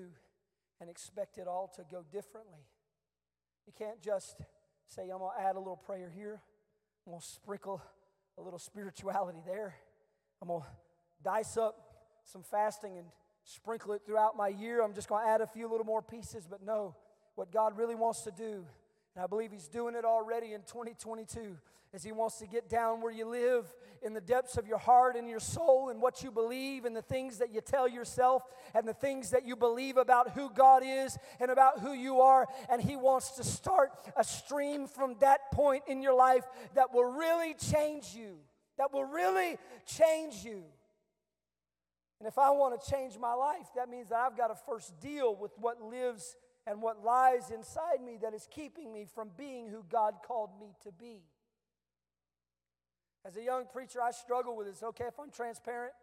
and 0.80 0.88
expect 0.88 1.38
it 1.38 1.46
all 1.46 1.70
to 1.76 1.84
go 1.90 2.04
differently. 2.10 2.66
You 3.66 3.72
can't 3.76 4.00
just 4.00 4.40
say, 4.86 5.02
I'm 5.02 5.18
going 5.18 5.32
to 5.36 5.44
add 5.44 5.56
a 5.56 5.58
little 5.58 5.76
prayer 5.76 6.10
here, 6.14 6.40
I'm 7.06 7.12
going 7.12 7.20
to 7.20 7.26
sprinkle 7.26 7.82
a 8.38 8.42
little 8.42 8.58
spirituality 8.58 9.40
there, 9.44 9.74
I'm 10.40 10.48
going 10.48 10.62
to 10.62 10.66
dice 11.22 11.56
up 11.56 11.76
some 12.24 12.42
fasting 12.42 12.98
and 12.98 13.06
sprinkle 13.44 13.92
it 13.92 14.02
throughout 14.04 14.36
my 14.36 14.48
year. 14.48 14.82
I'm 14.82 14.94
just 14.94 15.08
going 15.08 15.24
to 15.24 15.30
add 15.30 15.40
a 15.40 15.46
few 15.46 15.68
little 15.68 15.86
more 15.86 16.02
pieces. 16.02 16.46
But 16.48 16.62
no, 16.64 16.94
what 17.34 17.50
God 17.50 17.76
really 17.76 17.94
wants 17.94 18.22
to 18.22 18.30
do, 18.30 18.66
and 19.18 19.24
I 19.24 19.26
believe 19.26 19.50
He's 19.50 19.66
doing 19.66 19.96
it 19.96 20.04
already 20.04 20.52
in 20.52 20.60
2022, 20.60 21.56
as 21.92 22.04
He 22.04 22.12
wants 22.12 22.38
to 22.38 22.46
get 22.46 22.68
down 22.68 23.00
where 23.00 23.10
you 23.10 23.26
live 23.26 23.66
in 24.00 24.14
the 24.14 24.20
depths 24.20 24.56
of 24.56 24.68
your 24.68 24.78
heart 24.78 25.16
and 25.16 25.28
your 25.28 25.40
soul 25.40 25.88
and 25.88 26.00
what 26.00 26.22
you 26.22 26.30
believe 26.30 26.84
and 26.84 26.94
the 26.94 27.02
things 27.02 27.38
that 27.38 27.52
you 27.52 27.60
tell 27.60 27.88
yourself 27.88 28.44
and 28.76 28.86
the 28.86 28.94
things 28.94 29.30
that 29.30 29.44
you 29.44 29.56
believe 29.56 29.96
about 29.96 30.30
who 30.34 30.48
God 30.50 30.84
is 30.86 31.18
and 31.40 31.50
about 31.50 31.80
who 31.80 31.94
you 31.94 32.20
are. 32.20 32.46
And 32.70 32.80
He 32.80 32.94
wants 32.94 33.32
to 33.32 33.42
start 33.42 33.90
a 34.16 34.22
stream 34.22 34.86
from 34.86 35.16
that 35.18 35.50
point 35.50 35.82
in 35.88 36.00
your 36.00 36.14
life 36.14 36.44
that 36.76 36.94
will 36.94 37.12
really 37.12 37.54
change 37.54 38.14
you, 38.14 38.36
that 38.76 38.92
will 38.92 39.04
really 39.04 39.56
change 39.84 40.44
you. 40.44 40.62
And 42.20 42.28
if 42.28 42.38
I 42.38 42.50
want 42.50 42.80
to 42.80 42.88
change 42.88 43.18
my 43.18 43.34
life, 43.34 43.66
that 43.74 43.88
means 43.88 44.10
that 44.10 44.18
I've 44.20 44.36
got 44.36 44.48
to 44.48 44.56
first 44.64 45.00
deal 45.00 45.34
with 45.34 45.50
what 45.58 45.82
lives 45.82 46.36
and 46.68 46.82
what 46.82 47.02
lies 47.02 47.50
inside 47.50 48.02
me 48.04 48.18
that 48.20 48.34
is 48.34 48.46
keeping 48.50 48.92
me 48.92 49.06
from 49.14 49.30
being 49.38 49.68
who 49.68 49.82
God 49.90 50.16
called 50.22 50.50
me 50.60 50.74
to 50.82 50.92
be. 50.92 51.22
As 53.24 53.36
a 53.36 53.42
young 53.42 53.64
preacher, 53.72 54.02
I 54.02 54.10
struggle 54.10 54.54
with 54.54 54.66
this. 54.66 54.82
Okay, 54.82 55.04
if 55.04 55.18
I'm 55.18 55.30
transparent, 55.30 55.94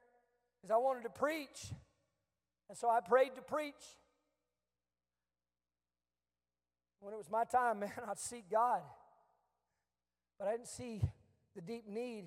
because 0.60 0.74
I 0.74 0.78
wanted 0.78 1.04
to 1.04 1.10
preach, 1.10 1.72
and 2.68 2.78
so 2.78 2.90
I 2.90 3.00
prayed 3.00 3.36
to 3.36 3.42
preach. 3.42 3.74
When 7.00 7.14
it 7.14 7.18
was 7.18 7.30
my 7.30 7.44
time, 7.44 7.80
man, 7.82 7.92
I'd 8.10 8.18
seek 8.18 8.50
God. 8.50 8.82
But 10.40 10.48
I 10.48 10.52
didn't 10.52 10.68
see 10.68 11.00
the 11.56 11.62
deep 11.62 11.88
need 11.88 12.26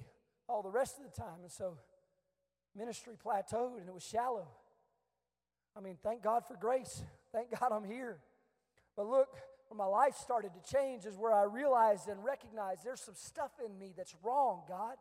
all 0.49 0.63
the 0.63 0.71
rest 0.71 0.97
of 0.99 1.05
the 1.05 1.21
time. 1.21 1.41
And 1.43 1.51
so 1.51 1.77
ministry 2.77 3.15
plateaued 3.23 3.79
and 3.79 3.89
it 3.89 3.93
was 3.93 4.05
shallow. 4.05 4.47
I 5.77 5.81
mean, 5.81 5.99
thank 6.03 6.23
God 6.23 6.47
for 6.47 6.57
grace. 6.57 7.03
Thank 7.33 7.51
God 7.59 7.73
I'm 7.73 7.85
here. 7.85 8.21
But 8.99 9.07
look, 9.07 9.29
where 9.69 9.79
my 9.79 9.87
life 9.87 10.17
started 10.17 10.51
to 10.55 10.75
change 10.77 11.07
is 11.07 11.17
where 11.17 11.33
I 11.33 11.45
realized 11.45 12.09
and 12.09 12.25
recognized 12.25 12.85
there's 12.85 13.01
some 13.01 13.15
stuff 13.15 13.53
in 13.65 13.79
me 13.79 13.93
that's 13.97 14.17
wrong, 14.25 14.63
God. 14.69 14.97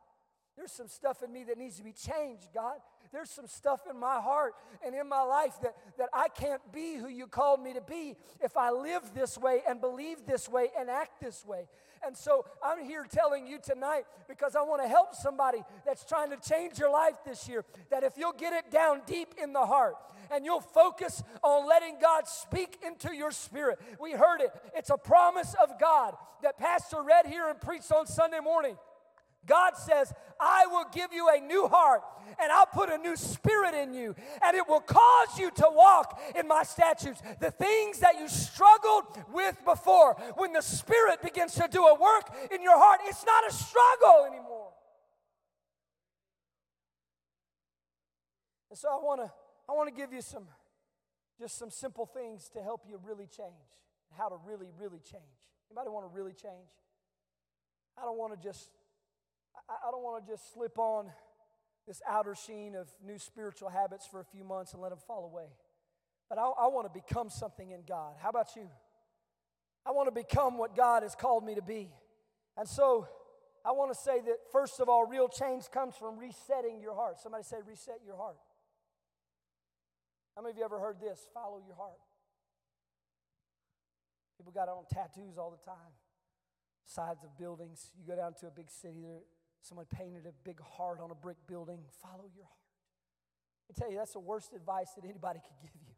There's 0.56 0.72
some 0.72 0.88
stuff 0.88 1.24
in 1.24 1.34
me 1.34 1.44
that 1.46 1.58
needs 1.58 1.78
to 1.78 1.84
be 1.84 1.94
changed, 1.94 2.50
God. 2.54 2.76
There's 3.12 3.32
some 3.32 3.48
stuff 3.48 3.82
in 3.90 4.00
my 4.00 4.22
heart 4.22 4.54
and 4.86 4.94
in 4.94 5.10
my 5.10 5.24
life 5.24 5.56
that, 5.64 5.76
that 5.98 6.10
I 6.14 6.28
can't 6.28 6.62
be 6.72 6.96
who 6.96 7.08
you 7.08 7.26
called 7.26 7.60
me 7.60 7.74
to 7.74 7.82
be 7.82 8.16
if 8.40 8.56
I 8.56 8.70
live 8.70 9.02
this 9.16 9.36
way 9.36 9.62
and 9.68 9.82
believe 9.82 10.28
this 10.28 10.48
way 10.48 10.68
and 10.80 10.92
act 10.92 11.20
this 11.20 11.44
way. 11.44 11.68
And 12.06 12.16
so 12.16 12.46
I'm 12.64 12.84
here 12.84 13.06
telling 13.10 13.48
you 13.48 13.60
tonight 13.60 14.04
because 14.28 14.56
I 14.56 14.62
want 14.62 14.82
to 14.82 14.88
help 14.88 15.16
somebody 15.16 15.64
that's 15.86 16.06
trying 16.06 16.30
to 16.32 16.38
change 16.38 16.78
your 16.80 16.92
life 16.92 17.16
this 17.26 17.48
year 17.48 17.66
that 17.90 18.04
if 18.04 18.18
you'll 18.18 18.34
get 18.34 18.54
it 18.54 18.72
down 18.72 19.02
deep 19.06 19.36
in 19.42 19.54
the 19.54 19.66
heart 19.66 19.96
and 20.32 20.46
you'll 20.46 20.62
focus 20.62 21.24
on 21.44 21.68
letting 21.68 21.96
God 22.02 22.28
speak 22.28 22.80
into 22.86 23.16
your 23.16 23.32
spirit. 23.32 23.80
We 24.00 24.12
heard 24.12 24.42
it. 24.42 24.52
It's 24.76 24.90
a 24.90 24.98
promise 24.98 25.56
of 25.62 25.80
God 25.80 26.16
that 26.44 26.58
Pastor 26.58 27.02
read 27.02 27.26
here 27.26 27.50
and 27.50 27.60
preached 27.60 27.92
on 27.92 28.08
Sunday 28.08 28.40
morning. 28.40 28.78
God 29.48 29.78
says, 29.78 30.14
I 30.40 30.68
will 30.68 30.86
give 30.94 31.14
you 31.14 31.30
a 31.34 31.40
new 31.40 31.68
heart 31.68 32.02
and 32.40 32.52
I'll 32.52 32.68
put 32.68 32.90
a 32.90 32.98
new 32.98 33.16
spirit 33.16 33.74
in 33.74 33.94
you, 33.94 34.14
and 34.44 34.56
it 34.56 34.68
will 34.68 34.82
cause 34.82 35.40
you 35.40 35.50
to 35.52 35.66
walk 35.72 36.20
in 36.36 36.48
my 36.48 36.64
statutes. 36.64 37.22
The 37.40 37.52
things 37.52 38.00
that 38.00 38.20
you 38.20 38.28
struggled 38.28 39.06
with 39.34 39.58
before, 39.66 40.16
when 40.36 40.54
the 40.54 40.62
Spirit 40.62 41.22
begins 41.22 41.56
to 41.56 41.68
do 41.72 41.86
a 41.86 41.94
work 42.00 42.30
in 42.52 42.62
your 42.62 42.78
heart, 42.78 43.00
it's 43.06 43.26
not 43.26 43.48
a 43.48 43.54
struggle 43.54 44.26
anymore. 44.28 44.72
And 48.70 48.78
so 48.78 48.90
I 48.90 48.96
want 48.96 49.22
to 49.22 49.32
I 49.70 49.74
want 49.74 49.90
to 49.90 49.96
give 49.96 50.14
you 50.14 50.22
some 50.22 50.48
just 51.40 51.58
some 51.58 51.72
simple 51.72 52.06
things 52.06 52.50
to 52.50 52.62
help 52.62 52.82
you 52.88 53.00
really 53.04 53.28
change. 53.28 53.72
How 54.18 54.30
to 54.30 54.36
really 54.46 54.68
really 54.78 55.00
change. 55.00 55.24
Anybody 55.72 55.90
want 55.90 56.10
to 56.10 56.16
really 56.16 56.34
change? 56.34 56.70
I 57.98 58.04
don't 58.04 58.18
want 58.18 58.40
to 58.40 58.48
just 58.48 58.70
I, 59.70 59.88
I 59.88 59.92
don't 59.92 60.04
want 60.04 60.26
to 60.26 60.32
just 60.32 60.54
slip 60.54 60.78
on 60.78 61.12
this 61.88 62.02
outer 62.08 62.36
sheen 62.36 62.76
of 62.76 62.88
new 63.06 63.18
spiritual 63.18 63.70
habits 63.70 64.06
for 64.06 64.20
a 64.20 64.26
few 64.26 64.44
months 64.44 64.74
and 64.74 64.82
let 64.82 64.90
them 64.90 65.00
fall 65.08 65.26
away. 65.26 65.48
But 66.30 66.38
I, 66.38 66.44
I 66.44 66.68
want 66.68 66.92
to 66.92 66.94
become 66.94 67.30
something 67.30 67.72
in 67.72 67.84
God. 67.88 68.16
How 68.22 68.30
about 68.30 68.56
you? 68.56 68.70
I 69.86 69.92
want 69.92 70.08
to 70.08 70.12
become 70.12 70.58
what 70.58 70.76
God 70.76 71.04
has 71.04 71.16
called 71.16 71.46
me 71.46 71.56
to 71.56 71.62
be. 71.62 71.90
And 72.58 72.68
so 72.68 73.08
I 73.66 73.72
want 73.72 73.94
to 73.94 73.98
say 73.98 74.20
that, 74.20 74.38
first 74.52 74.80
of 74.80 74.90
all, 74.90 75.06
real 75.06 75.30
change 75.30 75.72
comes 75.72 75.96
from 75.96 76.18
resetting 76.18 76.82
your 76.82 76.96
heart. 76.96 77.20
Somebody 77.22 77.44
say, 77.44 77.58
reset 77.66 78.00
your 78.06 78.18
heart. 78.18 78.38
How 80.36 80.42
many 80.42 80.52
of 80.52 80.58
you 80.58 80.66
ever 80.66 80.80
heard 80.80 81.00
this? 81.00 81.26
Follow 81.34 81.62
your 81.66 81.76
heart. 81.76 82.00
People 84.38 84.52
got 84.52 84.70
on 84.70 84.84
tattoos 84.94 85.38
all 85.38 85.50
the 85.50 85.66
time, 85.66 85.96
sides 86.86 87.24
of 87.24 87.36
buildings. 87.40 87.92
You 87.98 88.06
go 88.06 88.16
down 88.16 88.36
to 88.42 88.48
a 88.48 88.52
big 88.52 88.70
city, 88.70 89.02
there, 89.02 89.22
Someone 89.62 89.86
painted 89.86 90.26
a 90.26 90.34
big 90.44 90.62
heart 90.62 91.00
on 91.02 91.12
a 91.12 91.16
brick 91.16 91.38
building. 91.48 91.80
Follow 92.02 92.26
your 92.36 92.46
heart. 92.46 92.58
I 93.70 93.80
tell 93.80 93.92
you, 93.92 93.98
that's 93.98 94.14
the 94.14 94.20
worst 94.20 94.54
advice 94.54 94.92
that 94.96 95.04
anybody 95.04 95.40
could 95.40 95.60
give 95.62 95.72
you. 95.76 95.94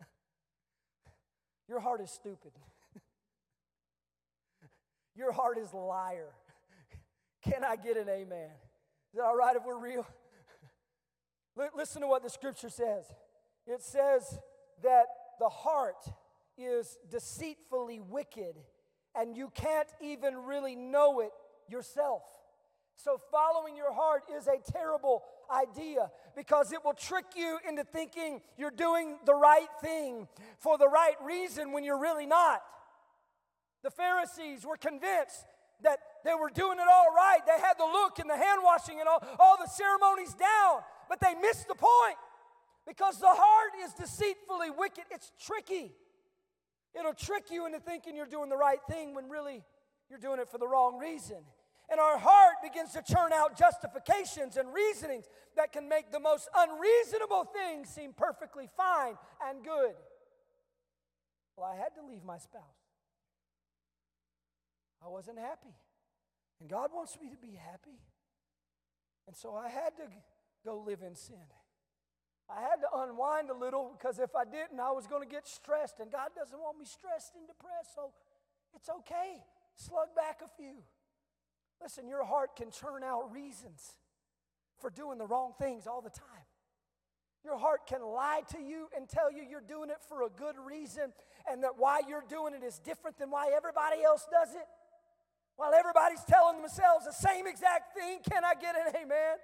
your 1.68 1.80
heart 1.80 2.00
is 2.02 2.10
stupid. 2.10 2.52
your 5.14 5.32
heart 5.32 5.58
is 5.58 5.72
a 5.72 5.76
liar. 5.76 6.28
Can 7.50 7.64
I 7.64 7.76
get 7.76 7.96
an 7.96 8.08
amen? 8.08 8.50
Is 9.12 9.18
that 9.18 9.24
all 9.24 9.36
right 9.36 9.56
if 9.56 9.64
we're 9.64 9.78
real? 9.78 10.06
Listen 11.76 12.02
to 12.02 12.08
what 12.08 12.22
the 12.22 12.30
scripture 12.30 12.68
says. 12.68 13.04
It 13.66 13.80
says 13.80 14.38
that 14.82 15.06
the 15.38 15.48
heart 15.48 16.04
is 16.58 16.98
deceitfully 17.10 18.00
wicked, 18.00 18.56
and 19.14 19.36
you 19.36 19.50
can't 19.54 19.88
even 20.00 20.36
really 20.36 20.74
know 20.74 21.20
it 21.20 21.30
yourself. 21.68 22.22
So, 22.96 23.20
following 23.30 23.76
your 23.76 23.92
heart 23.92 24.22
is 24.36 24.46
a 24.46 24.58
terrible 24.72 25.22
idea 25.52 26.10
because 26.36 26.72
it 26.72 26.84
will 26.84 26.94
trick 26.94 27.24
you 27.36 27.58
into 27.68 27.84
thinking 27.84 28.40
you're 28.56 28.70
doing 28.70 29.18
the 29.26 29.34
right 29.34 29.68
thing 29.80 30.28
for 30.58 30.78
the 30.78 30.88
right 30.88 31.16
reason 31.22 31.72
when 31.72 31.84
you're 31.84 31.98
really 31.98 32.26
not. 32.26 32.62
The 33.82 33.90
Pharisees 33.90 34.64
were 34.64 34.76
convinced 34.76 35.44
that 35.82 35.98
they 36.24 36.34
were 36.34 36.50
doing 36.50 36.78
it 36.78 36.86
all 36.90 37.12
right. 37.14 37.40
They 37.46 37.60
had 37.60 37.74
the 37.78 37.84
look 37.84 38.18
and 38.18 38.30
the 38.30 38.36
hand 38.36 38.60
washing 38.64 39.00
and 39.00 39.08
all, 39.08 39.22
all 39.38 39.56
the 39.58 39.68
ceremonies 39.68 40.34
down, 40.34 40.80
but 41.08 41.20
they 41.20 41.34
missed 41.34 41.68
the 41.68 41.74
point 41.74 42.16
because 42.86 43.18
the 43.18 43.28
heart 43.28 43.72
is 43.84 43.92
deceitfully 43.92 44.70
wicked. 44.70 45.04
It's 45.10 45.30
tricky. 45.44 45.92
It'll 46.98 47.12
trick 47.12 47.50
you 47.50 47.66
into 47.66 47.80
thinking 47.80 48.16
you're 48.16 48.26
doing 48.26 48.48
the 48.48 48.56
right 48.56 48.78
thing 48.88 49.14
when 49.14 49.28
really 49.28 49.62
you're 50.08 50.18
doing 50.18 50.38
it 50.38 50.48
for 50.48 50.58
the 50.58 50.68
wrong 50.68 50.98
reason. 50.98 51.38
And 51.90 52.00
our 52.00 52.18
heart 52.18 52.54
begins 52.62 52.92
to 52.92 53.02
churn 53.02 53.32
out 53.32 53.58
justifications 53.58 54.56
and 54.56 54.72
reasonings 54.72 55.26
that 55.56 55.72
can 55.72 55.88
make 55.88 56.10
the 56.10 56.20
most 56.20 56.48
unreasonable 56.56 57.44
things 57.44 57.88
seem 57.88 58.12
perfectly 58.12 58.68
fine 58.76 59.14
and 59.46 59.62
good. 59.62 59.94
Well, 61.56 61.70
I 61.70 61.76
had 61.76 61.94
to 62.00 62.06
leave 62.06 62.24
my 62.24 62.38
spouse. 62.38 62.62
I 65.04 65.08
wasn't 65.08 65.38
happy. 65.38 65.74
And 66.60 66.68
God 66.68 66.90
wants 66.94 67.18
me 67.20 67.28
to 67.30 67.36
be 67.36 67.54
happy. 67.54 68.00
And 69.26 69.36
so 69.36 69.54
I 69.54 69.68
had 69.68 69.96
to 69.98 70.04
go 70.64 70.78
live 70.78 71.02
in 71.02 71.14
sin. 71.14 71.36
I 72.48 72.60
had 72.60 72.76
to 72.80 72.88
unwind 73.00 73.50
a 73.50 73.54
little 73.54 73.94
because 73.96 74.18
if 74.18 74.34
I 74.36 74.44
didn't, 74.44 74.80
I 74.80 74.92
was 74.92 75.06
going 75.06 75.22
to 75.22 75.28
get 75.28 75.46
stressed. 75.46 76.00
And 76.00 76.10
God 76.10 76.30
doesn't 76.36 76.58
want 76.58 76.78
me 76.78 76.84
stressed 76.84 77.32
and 77.36 77.46
depressed. 77.46 77.94
So 77.94 78.12
it's 78.74 78.88
okay. 78.88 79.44
Slug 79.76 80.14
back 80.16 80.40
a 80.44 80.48
few. 80.56 80.82
Listen, 81.82 82.08
your 82.08 82.24
heart 82.24 82.56
can 82.56 82.70
churn 82.70 83.02
out 83.04 83.32
reasons 83.32 83.98
for 84.80 84.90
doing 84.90 85.18
the 85.18 85.26
wrong 85.26 85.52
things 85.58 85.86
all 85.86 86.00
the 86.00 86.10
time. 86.10 86.46
Your 87.44 87.58
heart 87.58 87.86
can 87.86 88.02
lie 88.02 88.40
to 88.52 88.58
you 88.58 88.88
and 88.96 89.06
tell 89.08 89.30
you 89.30 89.42
you're 89.48 89.60
doing 89.60 89.90
it 89.90 89.98
for 90.08 90.22
a 90.22 90.30
good 90.30 90.56
reason 90.64 91.12
and 91.50 91.62
that 91.62 91.72
why 91.76 92.00
you're 92.08 92.24
doing 92.26 92.54
it 92.54 92.64
is 92.64 92.78
different 92.78 93.18
than 93.18 93.30
why 93.30 93.52
everybody 93.54 94.02
else 94.02 94.26
does 94.30 94.54
it. 94.54 94.66
While 95.56 95.74
everybody's 95.74 96.24
telling 96.24 96.56
themselves 96.58 97.04
the 97.04 97.12
same 97.12 97.46
exact 97.46 97.94
thing, 97.94 98.20
can 98.28 98.44
I 98.44 98.54
get 98.54 98.74
an 98.74 98.96
amen? 98.96 99.36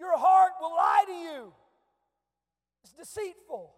Your 0.00 0.16
heart 0.16 0.52
will 0.60 0.74
lie 0.74 1.04
to 1.06 1.12
you. 1.12 1.52
It's 2.82 2.94
deceitful. 2.94 3.74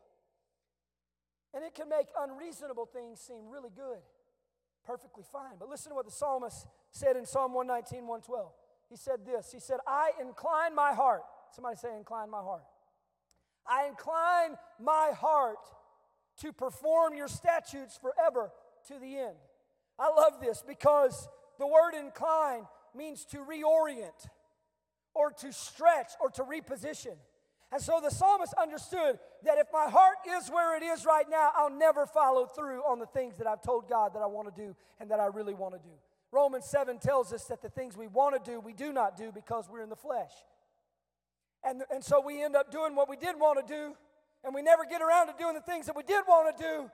And 1.53 1.64
it 1.64 1.74
can 1.74 1.88
make 1.88 2.07
unreasonable 2.18 2.87
things 2.87 3.20
seem 3.20 3.48
really 3.51 3.70
good 3.74 3.98
perfectly 4.88 5.24
fine. 5.31 5.61
But 5.61 5.68
listen 5.68 5.90
to 5.90 5.96
what 5.96 6.07
the 6.07 6.11
psalmist 6.11 6.66
said 6.90 7.16
in 7.16 7.27
Psalm 7.27 7.55
119, 7.55 8.07
112. 8.07 8.53
He 8.88 8.96
said 8.96 9.27
this 9.27 9.53
He 9.53 9.61
said, 9.61 9.79
I 9.87 10.11
incline 10.20 10.74
my 10.74 10.92
heart. 10.92 11.22
Somebody 11.53 11.77
say, 11.77 11.88
incline 11.96 12.31
my 12.31 12.40
heart. 12.40 12.64
I 13.66 13.87
incline 13.87 14.57
my 14.81 15.12
heart 15.14 15.59
to 16.40 16.53
perform 16.53 17.14
your 17.14 17.29
statutes 17.29 17.98
forever 18.01 18.51
to 18.87 18.98
the 18.98 19.16
end. 19.16 19.37
I 19.98 20.09
love 20.09 20.40
this 20.40 20.62
because 20.66 21.29
the 21.59 21.66
word 21.66 21.92
incline 21.98 22.66
means 22.94 23.24
to 23.27 23.38
reorient 23.38 24.29
or 25.14 25.31
to 25.33 25.53
stretch 25.53 26.12
or 26.20 26.31
to 26.31 26.42
reposition. 26.44 27.16
And 27.70 27.83
so 27.83 28.01
the 28.03 28.11
psalmist 28.11 28.55
understood 28.55 29.18
that 29.44 29.59
if 29.59 29.66
my 29.72 29.88
heart 29.90 30.16
is 30.27 30.48
where 30.48 30.77
it 30.77 30.83
is 30.83 31.05
right 31.05 31.27
now, 31.29 31.51
I'll 31.55 31.70
never 31.70 32.07
follow 32.07 32.46
through 32.46 32.81
on 32.83 32.98
the 32.98 33.07
things 33.07 33.37
that 33.38 33.46
I've 33.46 33.61
told 33.61 33.88
God 33.88 34.14
that 34.14 34.20
I 34.20 34.27
want 34.27 34.55
to 34.55 34.62
do 34.62 34.74
and 35.01 35.11
that 35.11 35.20
I 35.20 35.27
really 35.27 35.55
want 35.55 35.74
to 35.74 35.81
do. 35.81 35.94
Romans 36.31 36.67
7 36.67 36.99
tells 36.99 37.33
us 37.33 37.45
that 37.45 37.62
the 37.62 37.71
things 37.71 37.97
we 37.97 38.07
want 38.07 38.43
to 38.43 38.51
do, 38.51 38.61
we 38.61 38.73
do 38.73 38.93
not 38.93 39.17
do 39.17 39.33
because 39.33 39.69
we're 39.71 39.83
in 39.83 39.88
the 39.88 39.97
flesh. 39.97 40.33
And, 41.64 41.83
and 41.91 42.05
so 42.05 42.21
we 42.25 42.43
end 42.43 42.55
up 42.55 42.71
doing 42.71 42.95
what 42.95 43.09
we 43.09 43.17
did 43.17 43.38
want 43.38 43.67
to 43.67 43.75
do, 43.75 43.95
and 44.45 44.55
we 44.55 44.62
never 44.62 44.85
get 44.85 45.03
around 45.03 45.29
to 45.29 45.35
doing 45.38 45.55
the 45.55 45.61
things 45.61 45.87
that 45.87 45.97
we 45.97 46.03
did 46.03 46.25
want 46.29 46.57
to 46.57 46.62
do 46.62 46.91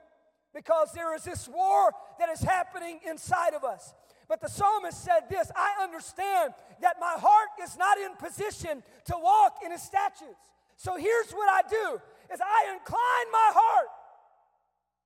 because 0.53 0.93
there 0.93 1.13
is 1.13 1.23
this 1.23 1.47
war 1.47 1.91
that 2.17 2.29
is 2.29 2.41
happening 2.41 2.99
inside 3.07 3.53
of 3.53 3.63
us. 3.63 3.93
But 4.27 4.41
the 4.41 4.47
psalmist 4.47 5.03
said 5.03 5.29
this 5.29 5.51
I 5.55 5.83
understand 5.83 6.53
that 6.81 6.95
my 6.99 7.15
heart 7.17 7.49
is 7.61 7.77
not 7.77 7.97
in 7.97 8.15
position 8.15 8.81
to 9.05 9.15
walk 9.21 9.59
in 9.63 9.71
his 9.71 9.81
statutes. 9.81 10.49
So 10.77 10.95
here's 10.95 11.31
what 11.31 11.49
I 11.49 11.67
do 11.69 12.01
is 12.33 12.39
I 12.41 12.73
incline 12.73 13.31
my 13.31 13.51
heart 13.53 13.87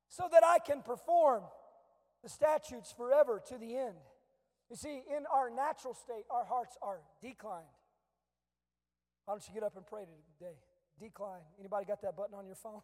so 0.08 0.24
that 0.32 0.44
I 0.44 0.60
can 0.60 0.82
perform 0.82 1.44
the 2.24 2.30
statutes 2.30 2.94
forever 2.96 3.42
to 3.50 3.58
the 3.58 3.76
end. 3.76 3.96
You 4.70 4.76
see, 4.76 5.02
in 5.10 5.26
our 5.34 5.50
natural 5.50 5.94
state, 5.94 6.26
our 6.30 6.46
hearts 6.46 6.78
are 6.82 7.00
declined. 7.22 7.66
Why 9.26 9.34
don't 9.34 9.48
you 9.48 9.54
get 9.54 9.64
up 9.64 9.76
and 9.76 9.86
pray 9.86 10.06
today? 10.38 10.56
Decline. 11.00 11.42
Anybody 11.60 11.86
got 11.86 12.02
that 12.02 12.16
button 12.16 12.36
on 12.36 12.46
your 12.46 12.56
phone? 12.56 12.82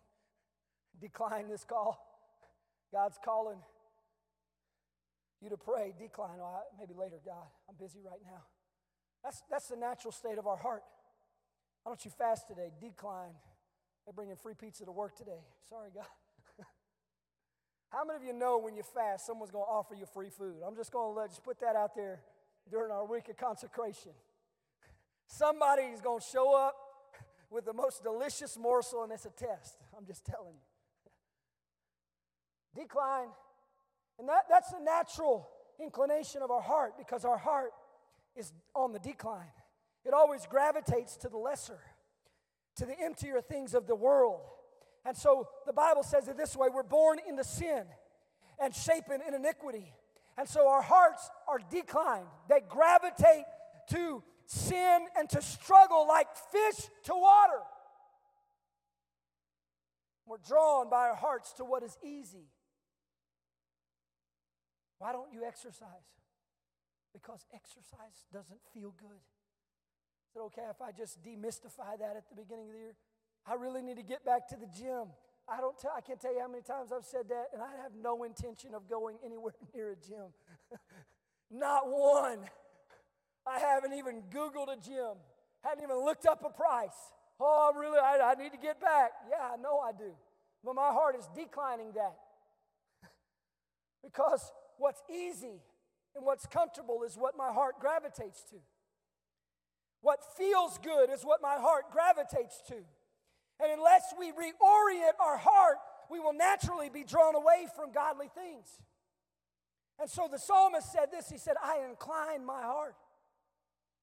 Decline 1.02 1.48
this 1.48 1.64
call. 1.64 2.00
God's 2.92 3.18
calling 3.24 3.60
you 5.42 5.50
to 5.50 5.58
pray. 5.58 5.94
Decline. 6.00 6.40
Oh, 6.42 6.46
I, 6.46 6.62
maybe 6.80 6.94
later, 6.98 7.20
God. 7.24 7.46
I'm 7.70 7.76
busy 7.76 8.00
right 8.04 8.22
now. 8.26 8.42
That's, 9.24 9.44
that's 9.50 9.68
the 9.68 9.76
natural 9.76 10.12
state 10.12 10.38
of 10.38 10.48
our 10.48 10.58
heart. 10.58 10.84
Why 11.84 11.92
don't 11.92 12.04
you 12.04 12.12
fast 12.12 12.48
today? 12.48 12.72
Decline. 12.82 13.34
They're 14.06 14.14
bringing 14.14 14.36
free 14.36 14.54
pizza 14.54 14.86
to 14.86 14.92
work 14.92 15.16
today. 15.16 15.42
Sorry, 15.70 15.90
God. 15.94 16.06
How 17.96 18.04
many 18.04 18.18
of 18.18 18.24
you 18.26 18.34
know 18.34 18.58
when 18.58 18.76
you 18.76 18.84
fast, 18.84 19.26
someone's 19.26 19.52
going 19.52 19.64
to 19.64 19.72
offer 19.72 19.96
you 19.96 20.06
free 20.06 20.28
food? 20.30 20.56
I'm 20.68 20.76
just 20.76 20.92
going 20.92 21.14
to 21.14 21.18
let 21.18 21.30
just 21.30 21.46
put 21.46 21.62
that 21.62 21.78
out 21.78 21.96
there 21.96 22.20
during 22.70 22.92
our 22.92 23.06
week 23.06 23.30
of 23.30 23.38
consecration. 23.38 24.12
Somebody's 25.28 26.02
going 26.02 26.20
to 26.20 26.26
show 26.26 26.54
up 26.54 26.76
with 27.50 27.64
the 27.64 27.72
most 27.72 28.04
delicious 28.04 28.58
morsel, 28.58 29.04
and 29.04 29.14
it's 29.14 29.26
a 29.26 29.30
test. 29.30 29.78
I'm 29.98 30.06
just 30.06 30.26
telling 30.26 30.56
you. 32.76 32.82
Decline. 32.84 33.30
And 34.20 34.28
that, 34.28 34.44
that's 34.50 34.72
the 34.72 34.82
natural 34.82 35.48
inclination 35.82 36.42
of 36.42 36.52
our 36.52 36.62
heart 36.62 36.98
because 36.98 37.24
our 37.24 37.38
heart 37.38 37.72
is 38.36 38.52
on 38.76 38.92
the 38.92 39.00
decline. 39.00 39.54
It 40.04 40.14
always 40.14 40.46
gravitates 40.48 41.16
to 41.18 41.30
the 41.30 41.38
lesser, 41.38 41.80
to 42.76 42.86
the 42.86 43.00
emptier 43.02 43.40
things 43.40 43.74
of 43.74 43.88
the 43.88 43.96
world. 43.96 44.42
And 45.06 45.16
so 45.16 45.48
the 45.66 45.74
Bible 45.74 46.04
says 46.04 46.28
it 46.28 46.38
this 46.38 46.56
way 46.56 46.68
we're 46.74 46.84
born 46.84 47.20
into 47.28 47.44
sin 47.44 47.84
and 48.60 48.74
shapen 48.74 49.22
in 49.26 49.34
iniquity. 49.34 49.94
And 50.38 50.50
so 50.50 50.68
our 50.68 50.82
hearts 50.82 51.30
are 51.48 51.60
declined. 51.70 52.28
They 52.50 52.62
gravitate 52.68 53.46
to 53.92 54.24
sin 54.48 55.08
and 55.18 55.30
to 55.30 55.42
struggle 55.42 56.08
like 56.08 56.28
fish 56.52 56.90
to 57.04 57.14
water. 57.14 57.62
We're 60.26 60.38
drawn 60.38 60.90
by 60.90 61.10
our 61.10 61.16
hearts 61.16 61.54
to 61.54 61.64
what 61.64 61.84
is 61.84 61.96
easy. 62.04 62.50
Why 64.98 65.12
don't 65.12 65.32
you 65.32 65.44
exercise? 65.46 65.88
Because 67.14 67.46
exercise 67.54 68.26
doesn't 68.34 68.60
feel 68.74 68.94
good. 68.98 69.22
Is 70.30 70.36
it 70.36 70.40
okay 70.40 70.64
if 70.70 70.82
I 70.82 70.92
just 70.92 71.22
demystify 71.24 72.00
that 72.00 72.16
at 72.18 72.28
the 72.30 72.36
beginning 72.36 72.68
of 72.68 72.74
the 72.74 72.80
year? 72.80 72.96
I 73.48 73.54
really 73.54 73.82
need 73.82 73.98
to 73.98 74.04
get 74.04 74.26
back 74.26 74.48
to 74.50 74.56
the 74.56 74.68
gym. 74.68 75.08
I 75.48 75.62
don't 75.62 75.78
tell, 75.78 75.92
I 75.96 76.02
can't 76.02 76.20
tell 76.20 76.34
you 76.34 76.40
how 76.42 76.48
many 76.48 76.64
times 76.64 76.92
I've 76.92 77.06
said 77.06 77.30
that, 77.30 77.48
and 77.54 77.62
I 77.62 77.70
have 77.84 77.92
no 78.02 78.24
intention 78.24 78.74
of 78.74 78.90
going 78.90 79.18
anywhere 79.24 79.54
near 79.76 79.92
a 79.92 79.96
gym. 79.96 80.34
Not 81.52 81.84
one. 81.88 82.40
I 83.48 83.60
haven't 83.60 83.94
even 83.94 84.24
Googled 84.34 84.74
a 84.74 84.82
gym, 84.82 85.18
hadn't 85.62 85.84
even 85.84 85.98
looked 85.98 86.26
up 86.26 86.44
a 86.44 86.50
price. 86.50 87.14
Oh, 87.40 87.70
I'm 87.72 87.80
really, 87.80 88.00
I, 88.00 88.32
I 88.32 88.42
need 88.42 88.52
to 88.54 88.58
get 88.58 88.82
back. 88.82 89.12
Yeah, 89.30 89.54
I 89.54 89.58
know 89.58 89.80
I 89.80 89.92
do. 89.92 90.16
But 90.64 90.74
my 90.74 90.90
heart 90.90 91.16
is 91.16 91.28
declining 91.36 91.92
that. 91.94 92.16
because 94.04 94.52
what's 94.78 95.04
easy 95.14 95.62
and 96.16 96.26
what's 96.26 96.48
comfortable 96.48 97.04
is 97.06 97.16
what 97.16 97.38
my 97.38 97.52
heart 97.52 97.76
gravitates 97.80 98.42
to. 98.50 98.56
What 100.02 100.20
feels 100.38 100.80
good 100.80 101.10
is 101.12 101.24
what 101.24 101.42
my 101.42 101.56
heart 101.56 101.86
gravitates 101.92 102.62
to. 102.70 102.76
And 103.62 103.72
unless 103.72 104.14
we 104.20 104.32
reorient 104.32 105.16
our 105.20 105.38
heart, 105.38 105.78
we 106.10 106.20
will 106.20 106.34
naturally 106.34 106.90
be 106.90 107.04
drawn 107.04 107.36
away 107.36 107.68
from 107.76 107.92
godly 107.92 108.28
things. 108.34 108.68
And 110.00 110.10
so 110.10 110.28
the 110.30 110.38
psalmist 110.38 110.92
said 110.92 111.12
this 111.12 111.30
He 111.30 111.38
said, 111.38 111.56
I 111.64 111.86
incline 111.90 112.46
my 112.46 112.62
heart. 112.62 112.96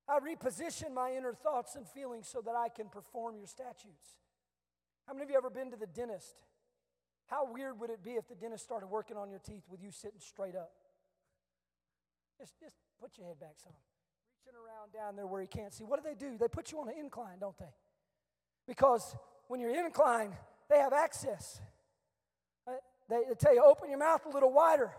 I 0.08 0.18
reposition 0.18 0.92
my 0.92 1.12
inner 1.12 1.32
thoughts 1.32 1.76
and 1.76 1.86
feelings 1.86 2.28
so 2.28 2.40
that 2.44 2.56
I 2.56 2.68
can 2.68 2.88
perform 2.88 3.36
your 3.36 3.46
statutes. 3.46 4.18
How 5.06 5.12
many 5.12 5.24
of 5.24 5.30
you 5.30 5.36
ever 5.36 5.50
been 5.50 5.70
to 5.70 5.76
the 5.76 5.86
dentist? 5.86 6.34
How 7.26 7.50
weird 7.50 7.78
would 7.80 7.90
it 7.90 8.02
be 8.02 8.12
if 8.12 8.28
the 8.28 8.34
dentist 8.34 8.64
started 8.64 8.88
working 8.88 9.16
on 9.16 9.30
your 9.30 9.38
teeth 9.38 9.62
with 9.70 9.80
you 9.82 9.90
sitting 9.90 10.18
straight 10.18 10.56
up? 10.56 10.72
Just, 12.38 12.58
just 12.58 12.76
put 13.00 13.16
your 13.16 13.26
head 13.26 13.38
back 13.38 13.54
some. 13.62 13.72
Reaching 14.44 14.58
around 14.58 14.92
down 14.92 15.16
there 15.16 15.26
where 15.26 15.40
he 15.40 15.46
can't 15.46 15.72
see. 15.72 15.84
What 15.84 16.02
do 16.02 16.08
they 16.08 16.16
do? 16.16 16.36
They 16.36 16.48
put 16.48 16.72
you 16.72 16.80
on 16.80 16.88
an 16.88 16.94
incline, 16.98 17.38
don't 17.38 17.56
they? 17.58 17.72
Because 18.66 19.14
when 19.48 19.60
you're 19.60 19.84
inclined, 19.84 20.32
they 20.68 20.78
have 20.78 20.92
access. 20.92 21.60
Uh, 22.66 22.72
they, 23.08 23.22
they 23.28 23.34
tell 23.34 23.54
you, 23.54 23.62
open 23.64 23.90
your 23.90 23.98
mouth 23.98 24.24
a 24.26 24.30
little 24.30 24.52
wider. 24.52 24.90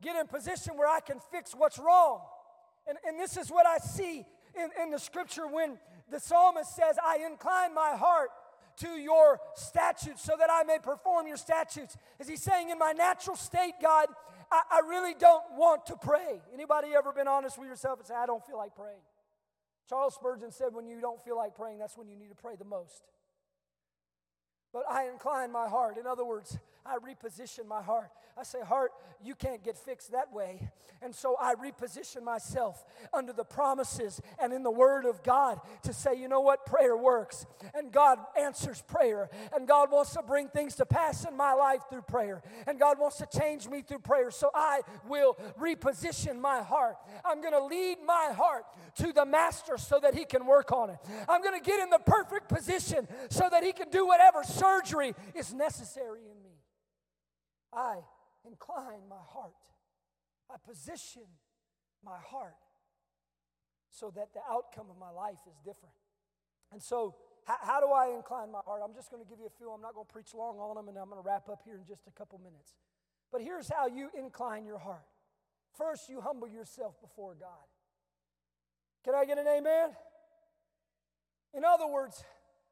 Get 0.00 0.16
in 0.16 0.26
position 0.26 0.76
where 0.76 0.88
I 0.88 1.00
can 1.00 1.18
fix 1.32 1.52
what's 1.54 1.78
wrong. 1.78 2.20
And, 2.86 2.98
and 3.06 3.18
this 3.18 3.36
is 3.36 3.50
what 3.50 3.66
I 3.66 3.78
see 3.78 4.24
in, 4.54 4.82
in 4.82 4.90
the 4.90 4.98
scripture 4.98 5.46
when 5.46 5.78
the 6.10 6.20
psalmist 6.20 6.74
says, 6.74 6.96
I 7.04 7.18
incline 7.30 7.74
my 7.74 7.96
heart 7.96 8.30
to 8.78 8.88
your 8.90 9.40
statutes 9.54 10.22
so 10.22 10.34
that 10.38 10.48
I 10.50 10.62
may 10.62 10.78
perform 10.78 11.26
your 11.26 11.36
statutes. 11.36 11.96
Is 12.20 12.28
he 12.28 12.36
saying, 12.36 12.70
in 12.70 12.78
my 12.78 12.92
natural 12.92 13.36
state, 13.36 13.74
God, 13.82 14.06
I, 14.50 14.62
I 14.70 14.80
really 14.88 15.14
don't 15.18 15.44
want 15.56 15.86
to 15.86 15.96
pray? 15.96 16.40
Anybody 16.54 16.88
ever 16.96 17.12
been 17.12 17.28
honest 17.28 17.58
with 17.58 17.68
yourself 17.68 17.98
and 17.98 18.06
say, 18.06 18.14
I 18.14 18.26
don't 18.26 18.44
feel 18.46 18.56
like 18.56 18.76
praying? 18.76 19.02
Charles 19.88 20.14
Spurgeon 20.14 20.52
said, 20.52 20.68
when 20.72 20.86
you 20.86 21.00
don't 21.00 21.22
feel 21.24 21.36
like 21.36 21.54
praying, 21.56 21.78
that's 21.78 21.96
when 21.96 22.08
you 22.08 22.16
need 22.16 22.28
to 22.28 22.36
pray 22.36 22.54
the 22.56 22.64
most. 22.64 23.02
But 24.72 24.82
I 24.90 25.08
incline 25.08 25.50
my 25.50 25.68
heart. 25.68 25.96
In 25.98 26.06
other 26.06 26.24
words, 26.24 26.58
I 26.88 26.96
reposition 26.96 27.66
my 27.66 27.82
heart. 27.82 28.10
I 28.36 28.42
say, 28.44 28.60
Heart, 28.60 28.92
you 29.22 29.34
can't 29.34 29.62
get 29.62 29.76
fixed 29.76 30.12
that 30.12 30.32
way. 30.32 30.70
And 31.00 31.14
so 31.14 31.36
I 31.40 31.54
reposition 31.54 32.22
myself 32.22 32.84
under 33.12 33.32
the 33.32 33.44
promises 33.44 34.20
and 34.40 34.52
in 34.52 34.62
the 34.62 34.70
Word 34.70 35.04
of 35.04 35.22
God 35.22 35.60
to 35.84 35.92
say, 35.92 36.14
you 36.16 36.28
know 36.28 36.40
what? 36.40 36.66
Prayer 36.66 36.96
works. 36.96 37.46
And 37.74 37.92
God 37.92 38.18
answers 38.38 38.82
prayer. 38.82 39.30
And 39.54 39.68
God 39.68 39.92
wants 39.92 40.14
to 40.14 40.22
bring 40.22 40.48
things 40.48 40.74
to 40.76 40.86
pass 40.86 41.24
in 41.24 41.36
my 41.36 41.52
life 41.52 41.82
through 41.88 42.02
prayer. 42.02 42.42
And 42.66 42.78
God 42.80 42.98
wants 42.98 43.18
to 43.18 43.26
change 43.26 43.68
me 43.68 43.82
through 43.82 44.00
prayer. 44.00 44.30
So 44.30 44.50
I 44.54 44.80
will 45.06 45.36
reposition 45.60 46.40
my 46.40 46.62
heart. 46.62 46.96
I'm 47.24 47.40
going 47.40 47.54
to 47.54 47.64
lead 47.64 47.98
my 48.04 48.32
heart 48.34 48.64
to 48.96 49.12
the 49.12 49.24
Master 49.24 49.78
so 49.78 50.00
that 50.00 50.14
He 50.14 50.24
can 50.24 50.46
work 50.46 50.72
on 50.72 50.90
it. 50.90 50.98
I'm 51.28 51.42
going 51.42 51.58
to 51.58 51.64
get 51.64 51.80
in 51.80 51.90
the 51.90 52.00
perfect 52.00 52.48
position 52.48 53.06
so 53.30 53.48
that 53.50 53.62
He 53.62 53.72
can 53.72 53.90
do 53.90 54.06
whatever 54.06 54.42
surgery 54.42 55.14
is 55.34 55.54
necessary. 55.54 56.22
I 57.78 58.02
incline 58.44 59.06
my 59.08 59.22
heart. 59.30 59.62
I 60.50 60.56
position 60.66 61.22
my 62.04 62.18
heart 62.18 62.58
so 63.90 64.10
that 64.16 64.34
the 64.34 64.40
outcome 64.50 64.86
of 64.90 64.98
my 64.98 65.10
life 65.10 65.38
is 65.46 65.54
different. 65.64 65.94
And 66.72 66.82
so, 66.82 67.14
how, 67.44 67.56
how 67.62 67.80
do 67.80 67.92
I 67.92 68.14
incline 68.16 68.50
my 68.50 68.60
heart? 68.64 68.82
I'm 68.84 68.94
just 68.94 69.10
going 69.10 69.22
to 69.22 69.28
give 69.28 69.38
you 69.38 69.46
a 69.46 69.56
few. 69.56 69.70
I'm 69.70 69.80
not 69.80 69.94
going 69.94 70.06
to 70.06 70.12
preach 70.12 70.34
long 70.34 70.58
on 70.58 70.74
them, 70.74 70.88
and 70.88 70.98
I'm 70.98 71.08
going 71.08 71.22
to 71.22 71.26
wrap 71.26 71.48
up 71.48 71.62
here 71.64 71.76
in 71.76 71.86
just 71.86 72.06
a 72.06 72.10
couple 72.10 72.38
minutes. 72.38 72.74
But 73.30 73.42
here's 73.42 73.68
how 73.68 73.86
you 73.86 74.10
incline 74.18 74.66
your 74.66 74.78
heart 74.78 75.06
first, 75.76 76.08
you 76.08 76.20
humble 76.20 76.48
yourself 76.48 77.00
before 77.00 77.36
God. 77.38 77.68
Can 79.04 79.14
I 79.14 79.24
get 79.24 79.38
an 79.38 79.46
amen? 79.46 79.90
In 81.54 81.64
other 81.64 81.86
words, 81.86 82.24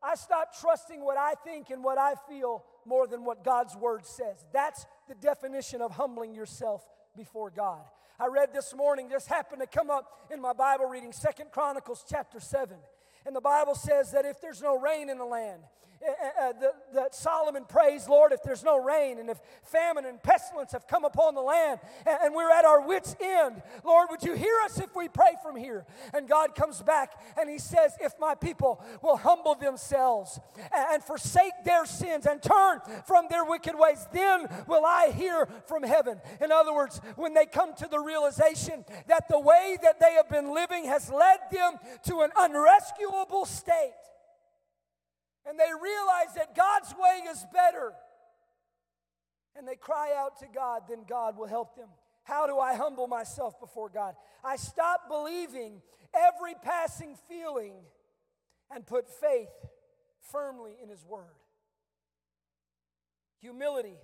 I 0.03 0.17
stop 0.17 0.51
trusting 0.61 1.03
what 1.05 1.17
I 1.17 1.35
think 1.45 1.71
and 1.71 1.85
what 1.85 1.99
I 1.99 2.15
feel 2.29 2.65
more 2.87 3.07
than 3.07 3.25
what 3.25 3.45
God's 3.45 3.77
word 3.77 4.07
says. 4.07 4.45
That's 4.53 4.87
the 5.09 5.15
definition 5.15 5.81
of 5.81 5.93
humbling 5.93 6.35
yourself 6.35 6.87
before 7.17 7.51
God. 7.51 7.83
I 8.19 8.29
read 8.29 8.53
this 8.53 8.75
morning, 8.75 9.09
just 9.11 9.29
happened 9.29 9.61
to 9.61 9.67
come 9.67 9.91
up 9.91 10.29
in 10.33 10.41
my 10.41 10.53
Bible 10.53 10.87
reading, 10.87 11.13
Second 11.13 11.51
Chronicles 11.51 12.05
chapter 12.09 12.41
7. 12.41 12.77
And 13.27 13.35
the 13.35 13.41
Bible 13.41 13.75
says 13.75 14.13
that 14.13 14.25
if 14.25 14.41
there's 14.41 14.63
no 14.63 14.79
rain 14.79 15.11
in 15.11 15.19
the 15.19 15.25
land, 15.25 15.63
uh, 16.03 16.53
that 16.95 17.15
Solomon 17.15 17.65
prays, 17.65 18.09
Lord, 18.09 18.33
if 18.33 18.43
there's 18.43 18.63
no 18.63 18.79
rain 18.83 19.19
and 19.19 19.31
if 19.31 19.39
famine 19.65 20.05
and 20.05 20.23
pestilence 20.23 20.73
have 20.73 20.87
come 20.87 21.05
upon 21.05 21.35
the 21.35 21.41
land 21.41 21.81
and, 22.07 22.35
we're 22.37 22.51
at 22.51 22.67
our 22.67 22.87
wits' 22.87 23.17
end, 23.19 23.63
Lord, 23.83 24.09
would 24.11 24.23
you 24.23 24.35
hear 24.35 24.55
us 24.65 24.79
if 24.79 24.95
we 24.95 25.09
pray 25.09 25.37
from 25.43 25.57
here? 25.57 25.87
And 26.13 26.29
God 26.29 26.55
comes 26.55 26.83
back 26.83 27.13
and 27.41 27.49
he 27.49 27.59
says, 27.59 27.97
If 28.01 28.13
my 28.21 28.35
people 28.35 28.85
will 29.03 29.17
humble 29.17 29.55
themselves 29.55 30.39
and 30.75 31.03
forsake 31.03 31.53
their 31.65 31.87
sins 31.87 32.27
and 32.27 32.43
turn 32.43 32.81
from 33.07 33.27
their 33.31 33.45
wicked 33.45 33.75
ways, 33.79 34.07
then 34.13 34.47
will 34.67 34.85
I 34.85 35.13
hear 35.17 35.49
from 35.67 35.83
heaven. 35.83 36.21
In 36.43 36.53
other 36.53 36.75
words, 36.75 37.01
when 37.17 37.33
they 37.33 37.47
come 37.47 37.75
to 37.77 37.89
the 37.89 37.99
realization 37.99 38.85
that 39.07 39.29
the 39.29 39.41
way 39.41 39.79
that 39.83 39.99
they 39.99 40.13
have 40.13 40.29
been 40.29 40.53
living 40.53 40.85
has 40.85 41.11
led 41.11 41.39
them 41.51 41.75
to 42.05 42.21
an 42.21 42.31
unrescuable 42.39 43.47
state 43.47 43.95
and 45.49 45.59
they 45.59 45.71
realize 45.81 46.35
that 46.37 46.57
God's 46.57 46.93
way 46.99 47.31
is 47.31 47.45
better, 47.53 47.93
and 49.57 49.67
they 49.67 49.77
cry 49.77 50.13
out 50.17 50.39
to 50.41 50.47
God, 50.53 50.83
then 50.89 51.05
God 51.09 51.37
will 51.37 51.47
help 51.47 51.77
them. 51.77 51.89
How 52.25 52.47
do 52.47 52.59
I 52.59 52.75
humble 52.75 53.07
myself 53.07 53.59
before 53.61 53.89
God? 53.89 54.15
I 54.45 54.57
stop 54.57 55.09
believing 55.09 55.81
every 56.13 56.55
passing 56.63 57.17
feeling 57.29 57.75
and 58.75 58.85
put 58.85 59.09
faith 59.09 59.49
firmly 60.33 60.73
in 60.83 60.89
His 60.89 61.05
Word. 61.05 61.37
Humility 63.41 63.97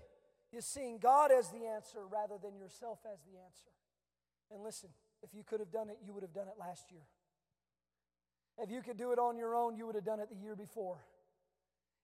is 0.53 0.65
seeing 0.65 0.99
God 0.99 1.33
as 1.33 1.49
the 1.51 1.67
answer 1.67 2.07
rather 2.07 2.37
than 2.41 2.57
yourself 2.57 3.01
as 3.13 3.19
the 3.23 3.39
answer. 3.39 3.73
And 4.53 4.63
listen, 4.63 4.91
if 5.23 5.35
you 5.35 5.43
could 5.43 5.61
have 5.61 5.73
done 5.73 5.89
it, 5.89 5.97
you 6.05 6.13
would 6.13 6.23
have 6.23 6.35
done 6.35 6.47
it 6.49 6.55
last 6.61 6.93
year. 6.93 7.03
If 8.59 8.71
you 8.71 8.83
could 8.83 8.99
do 8.99 9.13
it 9.13 9.19
on 9.19 9.37
your 9.37 9.57
own, 9.57 9.77
you 9.77 9.87
would 9.87 9.95
have 9.95 10.05
done 10.05 10.21
it 10.21 10.29
the 10.29 10.37
year 10.37 10.55
before. 10.55 10.99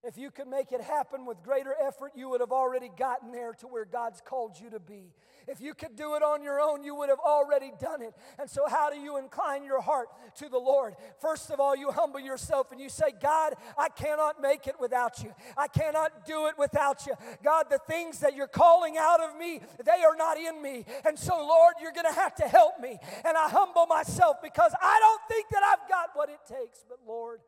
If 0.04 0.16
you 0.16 0.30
could 0.30 0.46
make 0.46 0.70
it 0.70 0.80
happen 0.80 1.26
with 1.26 1.42
greater 1.42 1.74
effort, 1.84 2.12
you 2.14 2.28
would 2.28 2.40
have 2.40 2.52
already 2.52 2.88
gotten 2.96 3.32
there 3.32 3.52
to 3.54 3.66
where 3.66 3.84
God's 3.84 4.20
called 4.20 4.56
you 4.62 4.70
to 4.70 4.78
be. 4.78 5.12
If 5.48 5.60
you 5.60 5.74
could 5.74 5.96
do 5.96 6.14
it 6.14 6.22
on 6.22 6.40
your 6.40 6.60
own, 6.60 6.84
you 6.84 6.94
would 6.94 7.08
have 7.08 7.18
already 7.18 7.72
done 7.80 8.02
it. 8.02 8.14
And 8.38 8.48
so, 8.48 8.68
how 8.68 8.90
do 8.90 8.96
you 8.96 9.16
incline 9.16 9.64
your 9.64 9.80
heart 9.80 10.08
to 10.36 10.48
the 10.48 10.58
Lord? 10.58 10.94
First 11.20 11.50
of 11.50 11.58
all, 11.58 11.74
you 11.74 11.90
humble 11.90 12.20
yourself 12.20 12.70
and 12.70 12.80
you 12.80 12.88
say, 12.88 13.06
God, 13.20 13.54
I 13.76 13.88
cannot 13.88 14.40
make 14.40 14.68
it 14.68 14.76
without 14.78 15.20
you. 15.22 15.34
I 15.56 15.66
cannot 15.66 16.24
do 16.24 16.46
it 16.46 16.54
without 16.56 17.04
you. 17.04 17.14
God, 17.42 17.66
the 17.68 17.80
things 17.88 18.20
that 18.20 18.36
you're 18.36 18.46
calling 18.46 18.96
out 18.98 19.20
of 19.20 19.36
me, 19.36 19.60
they 19.84 20.04
are 20.04 20.16
not 20.16 20.38
in 20.38 20.62
me. 20.62 20.84
And 21.04 21.18
so, 21.18 21.34
Lord, 21.36 21.74
you're 21.82 21.92
going 21.92 22.06
to 22.06 22.20
have 22.20 22.36
to 22.36 22.46
help 22.46 22.78
me. 22.80 22.98
And 23.24 23.36
I 23.36 23.48
humble 23.48 23.86
myself 23.86 24.36
because 24.42 24.72
I 24.80 24.98
don't 25.00 25.22
think 25.28 25.48
that 25.48 25.62
I've 25.64 25.88
got 25.88 26.10
what 26.14 26.28
it 26.28 26.38
takes, 26.46 26.84
but 26.88 26.98
Lord, 27.04 27.40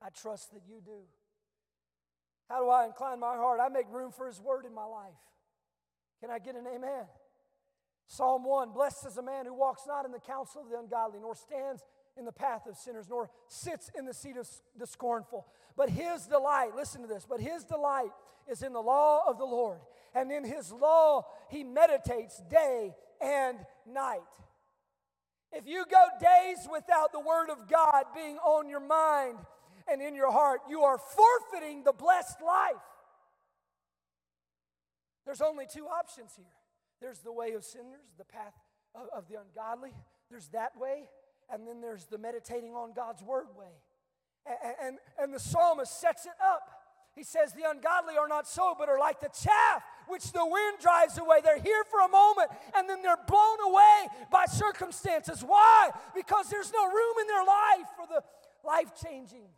I 0.00 0.08
trust 0.08 0.52
that 0.52 0.62
you 0.66 0.80
do. 0.82 1.02
How 2.48 2.62
do 2.62 2.68
I 2.70 2.86
incline 2.86 3.20
my 3.20 3.36
heart? 3.36 3.60
I 3.62 3.68
make 3.68 3.86
room 3.90 4.10
for 4.10 4.26
His 4.26 4.40
word 4.40 4.64
in 4.64 4.74
my 4.74 4.84
life. 4.84 5.12
Can 6.20 6.30
I 6.30 6.38
get 6.38 6.56
an 6.56 6.64
amen? 6.66 7.04
Psalm 8.06 8.44
1 8.44 8.70
Blessed 8.72 9.06
is 9.06 9.16
a 9.18 9.22
man 9.22 9.46
who 9.46 9.54
walks 9.54 9.82
not 9.86 10.04
in 10.04 10.12
the 10.12 10.18
counsel 10.18 10.62
of 10.62 10.70
the 10.70 10.78
ungodly, 10.78 11.20
nor 11.20 11.34
stands 11.34 11.82
in 12.16 12.24
the 12.24 12.32
path 12.32 12.66
of 12.66 12.76
sinners, 12.76 13.06
nor 13.08 13.30
sits 13.46 13.90
in 13.96 14.06
the 14.06 14.14
seat 14.14 14.36
of 14.36 14.48
the 14.76 14.86
scornful. 14.86 15.46
But 15.76 15.90
his 15.90 16.26
delight, 16.26 16.74
listen 16.74 17.02
to 17.02 17.06
this, 17.08 17.26
but 17.28 17.40
his 17.40 17.64
delight 17.64 18.10
is 18.50 18.62
in 18.62 18.72
the 18.72 18.80
law 18.80 19.22
of 19.28 19.38
the 19.38 19.44
Lord. 19.44 19.80
And 20.14 20.32
in 20.32 20.42
his 20.42 20.72
law 20.72 21.26
he 21.50 21.62
meditates 21.62 22.42
day 22.50 22.94
and 23.20 23.58
night. 23.86 24.20
If 25.52 25.66
you 25.66 25.84
go 25.90 26.06
days 26.20 26.66
without 26.70 27.12
the 27.12 27.20
word 27.20 27.50
of 27.50 27.68
God 27.68 28.04
being 28.14 28.36
on 28.38 28.68
your 28.68 28.80
mind 28.80 29.38
and 29.90 30.02
in 30.02 30.14
your 30.14 30.30
heart, 30.30 30.60
you 30.68 30.82
are 30.82 30.98
forfeiting 30.98 31.84
the 31.84 31.92
blessed 31.92 32.40
life. 32.44 32.76
There's 35.24 35.40
only 35.40 35.66
two 35.66 35.86
options 35.86 36.32
here 36.36 36.46
there's 37.00 37.20
the 37.20 37.32
way 37.32 37.52
of 37.52 37.64
sinners, 37.64 38.02
the 38.16 38.24
path 38.24 38.54
of, 38.94 39.06
of 39.16 39.28
the 39.28 39.38
ungodly. 39.40 39.92
There's 40.30 40.48
that 40.48 40.76
way, 40.76 41.08
and 41.52 41.66
then 41.66 41.80
there's 41.80 42.06
the 42.06 42.18
meditating 42.18 42.74
on 42.74 42.92
God's 42.92 43.22
word 43.22 43.46
way. 43.56 43.70
And, 44.46 44.74
and, 44.82 44.98
and 45.20 45.34
the 45.34 45.38
psalmist 45.38 46.00
sets 46.00 46.26
it 46.26 46.32
up. 46.44 46.62
He 47.14 47.22
says, 47.22 47.52
The 47.52 47.68
ungodly 47.68 48.16
are 48.16 48.28
not 48.28 48.48
so, 48.48 48.74
but 48.78 48.88
are 48.88 48.98
like 48.98 49.20
the 49.20 49.28
chaff 49.28 49.82
which 50.06 50.32
the 50.32 50.44
wind 50.44 50.78
drives 50.80 51.18
away. 51.18 51.38
They're 51.42 51.60
here 51.60 51.84
for 51.90 52.00
a 52.00 52.08
moment 52.08 52.50
and 52.74 52.88
then 52.88 53.02
they're 53.02 53.18
blown 53.26 53.58
away 53.66 54.08
by 54.32 54.46
circumstances. 54.46 55.42
Why? 55.42 55.90
Because 56.14 56.48
there's 56.48 56.72
no 56.72 56.86
room 56.86 57.14
in 57.20 57.26
their 57.26 57.44
life 57.44 57.88
for 57.96 58.06
the 58.08 58.22
life 58.66 58.92
changing 59.04 59.48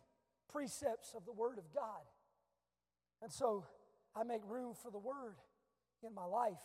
precepts 0.51 1.13
of 1.15 1.25
the 1.25 1.31
Word 1.31 1.57
of 1.57 1.73
God. 1.73 2.03
And 3.21 3.31
so 3.31 3.65
I 4.15 4.23
make 4.23 4.41
room 4.47 4.73
for 4.73 4.91
the 4.91 4.99
Word 4.99 5.35
in 6.05 6.13
my 6.13 6.25
life 6.25 6.61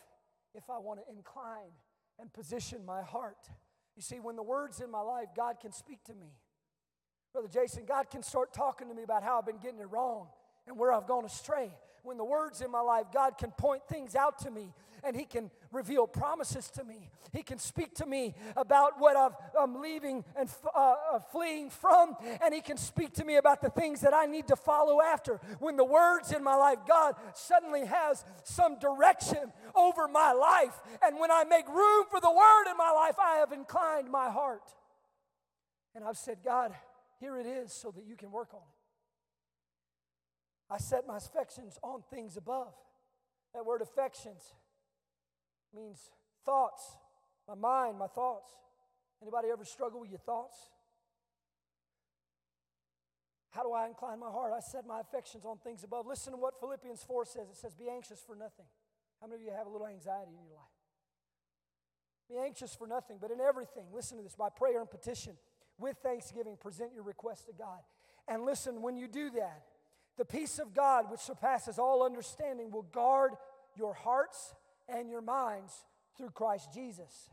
if 0.54 0.64
I 0.70 0.78
want 0.78 1.00
to 1.00 1.14
incline 1.14 1.72
and 2.18 2.32
position 2.32 2.84
my 2.84 3.02
heart. 3.02 3.48
You 3.94 4.02
see, 4.02 4.20
when 4.20 4.36
the 4.36 4.42
Word's 4.42 4.80
in 4.80 4.90
my 4.90 5.00
life, 5.00 5.28
God 5.36 5.56
can 5.60 5.72
speak 5.72 6.02
to 6.04 6.14
me. 6.14 6.32
Brother 7.32 7.48
Jason, 7.48 7.84
God 7.86 8.08
can 8.10 8.22
start 8.22 8.54
talking 8.54 8.88
to 8.88 8.94
me 8.94 9.02
about 9.02 9.22
how 9.22 9.38
I've 9.38 9.46
been 9.46 9.58
getting 9.58 9.80
it 9.80 9.90
wrong 9.90 10.28
and 10.66 10.78
where 10.78 10.92
I've 10.92 11.06
gone 11.06 11.24
astray. 11.24 11.70
When 12.06 12.18
the 12.18 12.24
Word's 12.24 12.60
in 12.60 12.70
my 12.70 12.80
life, 12.80 13.06
God 13.12 13.36
can 13.36 13.50
point 13.50 13.82
things 13.88 14.14
out 14.14 14.38
to 14.40 14.50
me 14.52 14.72
and 15.02 15.16
He 15.16 15.24
can 15.24 15.50
reveal 15.72 16.06
promises 16.06 16.70
to 16.70 16.84
me. 16.84 17.10
He 17.32 17.42
can 17.42 17.58
speak 17.58 17.96
to 17.96 18.06
me 18.06 18.36
about 18.56 18.92
what 19.00 19.16
i 19.16 19.28
am 19.60 19.82
leaving 19.82 20.24
and 20.36 20.48
uh, 20.72 20.94
uh, 21.14 21.18
fleeing 21.32 21.68
from, 21.68 22.14
and 22.40 22.54
He 22.54 22.60
can 22.60 22.76
speak 22.76 23.12
to 23.14 23.24
me 23.24 23.38
about 23.38 23.60
the 23.60 23.70
things 23.70 24.02
that 24.02 24.14
I 24.14 24.26
need 24.26 24.46
to 24.46 24.56
follow 24.56 25.02
after. 25.02 25.40
When 25.58 25.76
the 25.76 25.84
Word's 25.84 26.30
in 26.30 26.44
my 26.44 26.54
life, 26.54 26.78
God 26.86 27.16
suddenly 27.34 27.84
has 27.86 28.24
some 28.44 28.78
direction 28.78 29.52
over 29.74 30.06
my 30.06 30.30
life. 30.30 30.80
And 31.02 31.18
when 31.18 31.32
I 31.32 31.42
make 31.42 31.66
room 31.66 32.04
for 32.08 32.20
the 32.20 32.30
Word 32.30 32.70
in 32.70 32.76
my 32.76 32.92
life, 32.92 33.16
I 33.18 33.38
have 33.38 33.50
inclined 33.50 34.12
my 34.12 34.30
heart. 34.30 34.62
And 35.96 36.04
I've 36.04 36.18
said, 36.18 36.38
God, 36.44 36.72
here 37.18 37.36
it 37.36 37.46
is 37.46 37.72
so 37.72 37.90
that 37.90 38.06
you 38.06 38.14
can 38.14 38.30
work 38.30 38.54
on 38.54 38.60
it. 38.60 38.75
I 40.70 40.78
set 40.78 41.06
my 41.06 41.16
affections 41.16 41.78
on 41.82 42.02
things 42.10 42.36
above. 42.36 42.74
That 43.54 43.64
word 43.64 43.82
affections 43.82 44.42
means 45.74 46.10
thoughts, 46.44 46.96
my 47.48 47.54
mind, 47.54 47.98
my 47.98 48.08
thoughts. 48.08 48.50
Anybody 49.22 49.48
ever 49.52 49.64
struggle 49.64 50.00
with 50.00 50.10
your 50.10 50.18
thoughts? 50.18 50.56
How 53.50 53.62
do 53.62 53.72
I 53.72 53.86
incline 53.86 54.20
my 54.20 54.28
heart? 54.28 54.52
I 54.54 54.60
set 54.60 54.86
my 54.86 55.00
affections 55.00 55.46
on 55.46 55.56
things 55.58 55.82
above. 55.82 56.06
Listen 56.06 56.34
to 56.34 56.36
what 56.36 56.60
Philippians 56.60 57.02
4 57.04 57.24
says. 57.24 57.48
It 57.48 57.56
says, 57.56 57.74
Be 57.74 57.88
anxious 57.88 58.22
for 58.26 58.36
nothing. 58.36 58.66
How 59.20 59.26
many 59.26 59.40
of 59.40 59.46
you 59.46 59.52
have 59.56 59.66
a 59.66 59.70
little 59.70 59.86
anxiety 59.86 60.32
in 60.36 60.44
your 60.44 60.56
life? 60.56 60.76
Be 62.28 62.36
anxious 62.36 62.74
for 62.74 62.86
nothing, 62.86 63.16
but 63.20 63.30
in 63.30 63.40
everything, 63.40 63.86
listen 63.94 64.18
to 64.18 64.22
this 64.22 64.34
by 64.34 64.48
prayer 64.54 64.80
and 64.80 64.90
petition, 64.90 65.34
with 65.78 65.96
thanksgiving, 66.02 66.56
present 66.60 66.92
your 66.92 67.04
request 67.04 67.46
to 67.46 67.52
God. 67.52 67.80
And 68.28 68.44
listen, 68.44 68.82
when 68.82 68.96
you 68.96 69.08
do 69.08 69.30
that, 69.30 69.62
the 70.16 70.24
peace 70.24 70.58
of 70.58 70.74
God, 70.74 71.10
which 71.10 71.20
surpasses 71.20 71.78
all 71.78 72.02
understanding, 72.02 72.70
will 72.70 72.82
guard 72.82 73.32
your 73.76 73.94
hearts 73.94 74.54
and 74.88 75.10
your 75.10 75.20
minds 75.20 75.72
through 76.16 76.30
Christ 76.30 76.72
Jesus. 76.72 77.30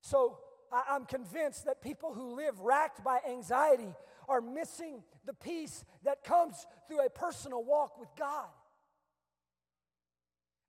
So 0.00 0.38
I'm 0.72 1.06
convinced 1.06 1.64
that 1.64 1.82
people 1.82 2.12
who 2.14 2.36
live 2.36 2.60
racked 2.60 3.02
by 3.02 3.20
anxiety 3.28 3.92
are 4.28 4.40
missing 4.40 5.02
the 5.24 5.34
peace 5.34 5.84
that 6.04 6.24
comes 6.24 6.66
through 6.88 7.04
a 7.04 7.10
personal 7.10 7.64
walk 7.64 7.98
with 7.98 8.08
God. 8.18 8.46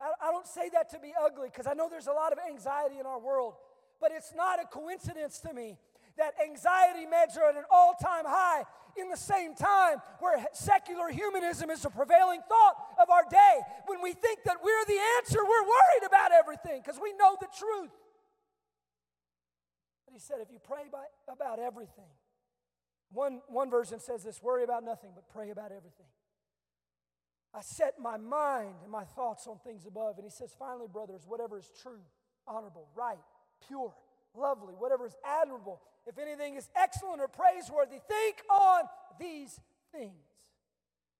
I 0.02 0.32
don't 0.32 0.48
say 0.48 0.70
that 0.74 0.89
to 0.91 1.00
be 1.00 1.14
ugly 1.20 1.48
because 1.50 1.68
I 1.68 1.74
know 1.74 1.88
there's 1.89 2.08
a 2.08 2.14
lot 2.14 2.34
of 2.34 2.39
anxiety 2.50 3.00
in 3.00 3.06
our 3.06 3.20
world, 3.20 3.54
but 4.02 4.12
it's 4.14 4.34
not 4.36 4.62
a 4.62 4.66
coincidence 4.66 5.39
to 5.39 5.54
me 5.54 5.78
that 6.18 6.34
anxiety 6.43 7.05
meds 7.05 7.38
are 7.38 7.49
at 7.49 7.55
an 7.55 7.66
all 7.72 7.93
time 8.01 8.26
high 8.26 8.63
in 8.97 9.09
the 9.09 9.18
same 9.18 9.55
time 9.55 9.97
where 10.20 10.43
secular 10.53 11.09
humanism 11.09 11.70
is 11.70 11.82
the 11.82 11.89
prevailing 11.89 12.41
thought 12.47 12.76
of 13.01 13.09
our 13.09 13.24
day. 13.30 13.59
When 13.88 14.01
we 14.01 14.13
think 14.13 14.43
that 14.45 14.57
we're 14.63 14.86
the 14.86 14.99
answer, 15.18 15.39
we're 15.43 15.63
worried 15.63 16.07
about 16.07 16.32
everything 16.32 16.82
because 16.84 16.99
we 17.01 17.13
know 17.13 17.36
the 17.39 17.47
truth. 17.57 17.91
But 20.05 20.13
he 20.13 20.20
said, 20.20 20.38
if 20.41 20.51
you 20.51 20.59
pray 20.63 20.84
by, 20.91 21.03
about 21.32 21.59
everything, 21.59 22.11
one, 23.11 23.41
one 23.47 23.70
version 23.70 23.99
says 23.99 24.24
this 24.24 24.41
worry 24.41 24.63
about 24.63 24.84
nothing, 24.84 25.11
but 25.13 25.28
pray 25.30 25.49
about 25.49 25.72
everything. 25.72 26.07
I 27.53 27.61
set 27.61 27.93
my 27.99 28.18
mind 28.18 28.76
and 28.84 28.91
my 28.91 29.05
thoughts 29.05 29.47
on 29.47 29.59
things 29.59 29.86
above. 29.86 30.18
And 30.18 30.26
he 30.26 30.32
says, 30.32 30.53
finally, 30.57 30.88
brothers, 30.91 31.22
whatever 31.26 31.57
is 31.57 31.70
true, 31.82 32.01
honorable, 32.45 32.89
right, 32.95 33.20
pure, 33.66 33.93
lovely, 34.38 34.74
whatever 34.74 35.06
is 35.06 35.16
admirable, 35.24 35.82
if 36.06 36.18
anything 36.18 36.56
is 36.56 36.70
excellent 36.76 37.22
or 37.22 37.28
praiseworthy, 37.28 37.98
think 38.08 38.38
on 38.50 38.84
these 39.20 39.60
things. 39.92 40.26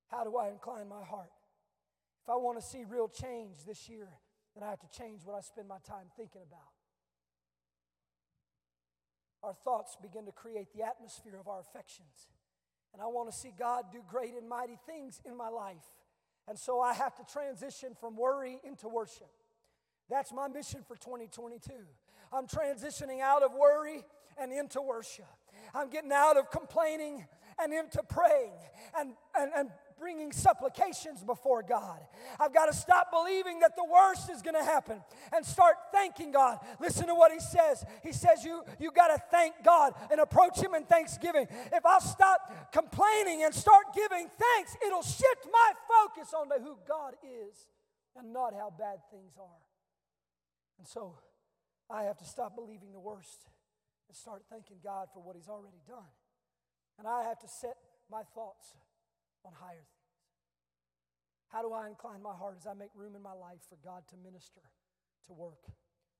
How 0.08 0.24
do 0.24 0.38
I 0.38 0.50
incline 0.50 0.88
my 0.88 1.04
heart? 1.04 1.32
If 2.24 2.30
I 2.30 2.36
want 2.36 2.60
to 2.60 2.66
see 2.66 2.84
real 2.88 3.08
change 3.08 3.58
this 3.68 3.90
year, 3.90 4.10
then 4.56 4.64
I 4.64 4.70
have 4.70 4.80
to 4.80 4.90
change 4.98 5.22
what 5.26 5.36
I 5.36 5.42
spend 5.42 5.68
my 5.68 5.78
time 5.88 6.08
thinking 6.16 6.42
about. 6.42 6.74
Our 9.44 9.54
thoughts 9.54 9.96
begin 10.02 10.26
to 10.26 10.32
create 10.32 10.74
the 10.74 10.84
atmosphere 10.84 11.38
of 11.40 11.48
our 11.48 11.60
affections. 11.60 12.30
And 12.94 13.02
I 13.02 13.08
want 13.08 13.32
to 13.32 13.38
see 13.38 13.54
God 13.58 13.86
do 13.92 14.02
great 14.08 14.34
and 14.34 14.48
mighty 14.48 14.78
things 14.86 15.22
in 15.26 15.36
my 15.36 15.50
life. 15.50 15.84
And 16.48 16.58
so 16.58 16.80
I 16.80 16.94
have 16.94 17.16
to 17.16 17.24
transition 17.32 17.96
from 18.00 18.16
worry 18.16 18.60
into 18.64 18.88
worship. 18.88 19.30
That's 20.10 20.32
my 20.32 20.48
mission 20.48 20.82
for 20.88 20.96
2022. 20.96 21.72
I'm 22.32 22.48
transitioning 22.48 23.22
out 23.22 23.44
of 23.44 23.54
worry 23.54 24.04
and 24.38 24.52
into 24.52 24.82
worship. 24.82 25.26
I'm 25.74 25.90
getting 25.90 26.12
out 26.12 26.38
of 26.38 26.52
complaining 26.52 27.26
and 27.62 27.74
into 27.74 28.04
praying 28.04 28.54
and, 28.98 29.14
and, 29.38 29.52
and 29.56 29.70
bringing 29.98 30.32
supplications 30.32 31.24
before 31.24 31.64
God. 31.64 32.00
I've 32.40 32.54
got 32.54 32.66
to 32.66 32.74
stop 32.74 33.12
believing 33.12 33.60
that 33.62 33.76
the 33.76 33.86
worst 33.86 34.30
is 34.30 34.42
going 34.42 34.56
to 34.56 34.64
happen 34.64 35.02
and 35.34 35.46
start 35.46 35.76
thanking 35.94 36.32
God. 36.32 36.60
Listen 36.82 37.08
to 37.08 37.16
what 37.16 37.32
he 37.32 37.40
says. 37.40 37.86
He 38.04 38.12
says 38.12 38.44
you 38.44 38.64
you 38.80 38.92
got 38.92 39.08
to 39.08 39.22
thank 39.32 39.56
God 39.64 39.94
and 40.12 40.20
approach 40.20 40.62
him 40.62 40.76
in 40.76 40.84
thanksgiving. 40.84 41.48
If 41.72 41.86
I'll 41.86 42.02
stop 42.02 42.72
complaining 42.74 43.44
and 43.44 43.54
start 43.54 43.86
giving 43.96 44.28
thanks, 44.28 44.76
it'll 44.86 45.02
shift 45.02 45.48
my 45.52 45.72
focus 45.88 46.34
onto 46.34 46.62
who 46.62 46.78
God 46.88 47.14
is 47.24 47.68
and 48.18 48.34
not 48.34 48.54
how 48.54 48.74
bad 48.78 49.00
things 49.12 49.34
are. 49.40 49.65
And 50.78 50.88
so 50.88 51.18
I 51.90 52.04
have 52.04 52.18
to 52.18 52.26
stop 52.26 52.56
believing 52.56 52.92
the 52.92 53.00
worst 53.00 53.48
and 54.08 54.16
start 54.16 54.44
thanking 54.50 54.78
God 54.84 55.08
for 55.14 55.22
what 55.22 55.36
He's 55.36 55.50
already 55.50 55.82
done. 55.88 56.14
And 56.98 57.08
I 57.08 57.24
have 57.24 57.40
to 57.40 57.48
set 57.48 57.78
my 58.10 58.22
thoughts 58.34 58.76
on 59.44 59.54
higher 59.54 59.76
things. 59.76 59.90
How 61.50 61.62
do 61.62 61.74
I 61.74 61.88
incline 61.88 62.22
my 62.22 62.34
heart 62.34 62.58
as 62.60 62.68
I 62.68 62.74
make 62.74 62.90
room 62.96 63.16
in 63.16 63.22
my 63.22 63.34
life 63.34 63.62
for 63.70 63.78
God 63.84 64.04
to 64.10 64.18
minister, 64.18 64.62
to 65.28 65.34
work, 65.34 65.72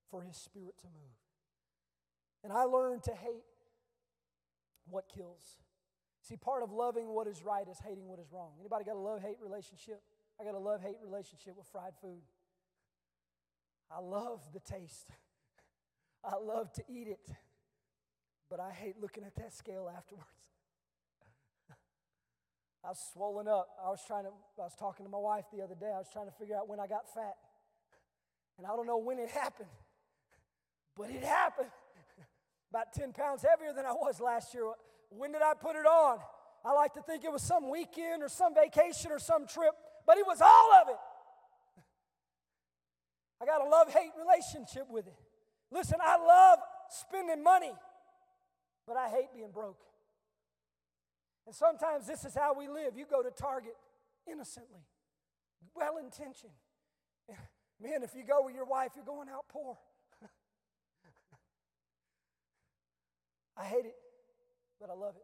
for 0.10 0.22
His 0.22 0.38
Spirit 0.38 0.78
to 0.82 0.88
move? 0.88 1.16
And 2.44 2.54
I 2.54 2.64
learned 2.64 3.04
to 3.04 3.12
hate 3.12 3.44
what 4.88 5.10
kills. 5.10 5.58
See, 6.22 6.38
part 6.38 6.64
of 6.64 6.72
loving 6.72 7.10
what 7.10 7.28
is 7.28 7.44
right 7.44 7.68
is 7.68 7.80
hating 7.80 8.08
what 8.08 8.20
is 8.20 8.32
wrong. 8.32 8.54
Anybody 8.60 8.86
got 8.86 8.96
a 8.96 9.00
love-hate 9.00 9.38
relationship? 9.42 10.02
I 10.40 10.44
got 10.44 10.54
a 10.54 10.60
love-hate 10.60 10.98
relationship 11.04 11.56
with 11.58 11.68
fried 11.68 11.94
food. 12.02 12.22
I 13.92 14.00
love 14.00 14.42
the 14.54 14.60
taste. 14.60 15.10
I 16.24 16.38
love 16.38 16.72
to 16.74 16.84
eat 16.90 17.08
it 17.08 17.36
but 18.50 18.60
I 18.60 18.72
hate 18.72 18.96
looking 19.02 19.24
at 19.24 19.36
that 19.36 19.54
scale 19.54 19.92
afterwards. 19.96 20.26
I 22.86 22.90
was 22.90 23.00
swollen 23.12 23.48
up. 23.48 23.68
I 23.84 23.90
was 23.90 24.00
trying 24.06 24.24
to, 24.26 24.30
I 24.60 24.64
was 24.64 24.76
talking 24.80 25.06
to 25.06 25.12
my 25.12 25.18
wife 25.18 25.46
the 25.54 25.64
other 25.64 25.76
day. 25.76 25.92
I 25.94 25.98
was 25.98 26.08
trying 26.12 26.28
to 26.28 26.32
figure 26.32 26.56
out 26.56 26.70
when 26.70 26.80
I 26.80 26.88
got 26.88 27.14
fat. 27.14 27.36
And 28.58 28.66
I 28.66 28.70
don't 28.70 28.88
know 28.88 29.00
when 29.00 29.20
it 29.20 29.28
happened, 29.28 29.68
but 30.96 31.10
it 31.10 31.22
happened. 31.22 31.68
About 32.70 32.94
10 32.94 33.12
pounds 33.12 33.44
heavier 33.44 33.74
than 33.74 33.86
I 33.86 33.92
was 33.92 34.22
last 34.22 34.54
year 34.54 34.64
when 35.10 35.34
did 35.34 35.42
I 35.42 35.56
put 35.60 35.76
it 35.76 35.86
on? 35.86 36.20
I 36.64 36.72
like 36.72 36.94
to 36.94 37.02
think 37.02 37.26
it 37.26 37.32
was 37.34 37.42
some 37.42 37.70
weekend 37.70 38.24
or 38.24 38.30
some 38.30 38.56
vacation 38.56 39.12
or 39.12 39.20
some 39.20 39.46
trip, 39.46 39.74
but 40.08 40.18
it 40.18 40.26
was 40.26 40.40
all 40.40 40.74
of 40.82 40.88
it. 40.88 40.96
I 43.42 43.46
got 43.46 43.62
a 43.62 43.70
love 43.70 43.92
hate 43.92 44.12
relationship 44.18 44.88
with 44.90 45.08
it. 45.08 45.16
Listen, 45.72 45.98
I 46.02 46.18
love 46.18 46.60
spending 46.90 47.44
money, 47.44 47.74
but 48.88 48.98
I 48.98 49.10
hate 49.10 49.28
being 49.34 49.52
broke. 49.52 49.82
And 51.46 51.54
sometimes 51.54 52.08
this 52.08 52.26
is 52.26 52.34
how 52.34 52.54
we 52.58 52.68
live. 52.68 52.98
You 52.98 53.06
go 53.10 53.22
to 53.22 53.32
Target 53.32 53.76
innocently, 54.30 54.82
well 55.76 55.98
intentioned. 55.98 56.54
Man, 57.82 58.04
if 58.04 58.16
you 58.16 58.24
go 58.24 58.46
with 58.46 58.56
your 58.56 58.66
wife, 58.66 58.92
you're 58.96 59.06
going 59.06 59.30
out 59.30 59.46
poor. 59.50 59.78
I 63.58 63.66
hate 63.66 63.86
it, 63.86 63.96
but 64.80 64.90
I 64.90 64.94
love 64.94 65.16
it. 65.18 65.24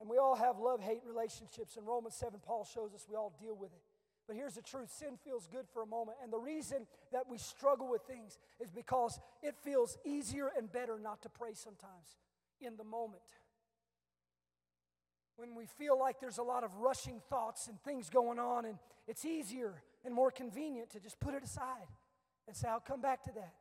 And 0.00 0.10
we 0.10 0.18
all 0.18 0.34
have 0.34 0.58
love 0.58 0.80
hate 0.80 1.02
relationships. 1.06 1.76
In 1.76 1.84
Romans 1.84 2.16
7, 2.16 2.40
Paul 2.44 2.64
shows 2.64 2.92
us 2.94 3.06
we 3.08 3.14
all 3.14 3.32
deal 3.40 3.54
with 3.56 3.70
it. 3.72 3.82
But 4.26 4.36
here's 4.36 4.54
the 4.54 4.62
truth 4.62 4.90
sin 4.90 5.18
feels 5.24 5.46
good 5.46 5.66
for 5.72 5.82
a 5.82 5.86
moment. 5.86 6.18
And 6.22 6.32
the 6.32 6.38
reason 6.38 6.86
that 7.12 7.28
we 7.28 7.38
struggle 7.38 7.88
with 7.90 8.02
things 8.02 8.38
is 8.60 8.70
because 8.70 9.18
it 9.42 9.56
feels 9.62 9.98
easier 10.04 10.50
and 10.56 10.70
better 10.70 10.98
not 11.02 11.22
to 11.22 11.28
pray 11.28 11.54
sometimes 11.54 12.16
in 12.60 12.76
the 12.76 12.84
moment. 12.84 13.22
When 15.36 15.54
we 15.54 15.66
feel 15.66 15.98
like 15.98 16.20
there's 16.20 16.38
a 16.38 16.42
lot 16.42 16.62
of 16.62 16.76
rushing 16.76 17.20
thoughts 17.28 17.66
and 17.66 17.80
things 17.82 18.10
going 18.10 18.38
on, 18.38 18.64
and 18.64 18.78
it's 19.08 19.24
easier 19.24 19.82
and 20.04 20.14
more 20.14 20.30
convenient 20.30 20.90
to 20.90 21.00
just 21.00 21.18
put 21.18 21.34
it 21.34 21.42
aside 21.42 21.88
and 22.46 22.56
say, 22.56 22.68
I'll 22.68 22.80
come 22.80 23.00
back 23.00 23.24
to 23.24 23.32
that. 23.32 23.54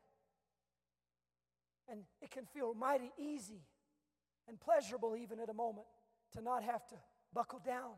And 1.90 2.02
it 2.22 2.30
can 2.30 2.46
feel 2.46 2.74
mighty 2.74 3.12
easy 3.18 3.62
and 4.48 4.60
pleasurable, 4.60 5.16
even 5.16 5.40
at 5.40 5.50
a 5.50 5.54
moment, 5.54 5.88
to 6.34 6.42
not 6.42 6.64
have 6.64 6.86
to 6.88 6.96
buckle 7.34 7.62
down 7.66 7.94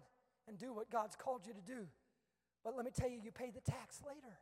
and 0.48 0.58
do 0.58 0.74
what 0.74 0.90
God's 0.90 1.16
called 1.16 1.46
you 1.46 1.54
to 1.54 1.62
do. 1.62 1.88
But 2.64 2.76
let 2.76 2.86
me 2.86 2.92
tell 2.96 3.10
you, 3.10 3.20
you 3.24 3.32
pay 3.32 3.52
the 3.52 3.62
tax 3.62 4.02
later. 4.08 4.38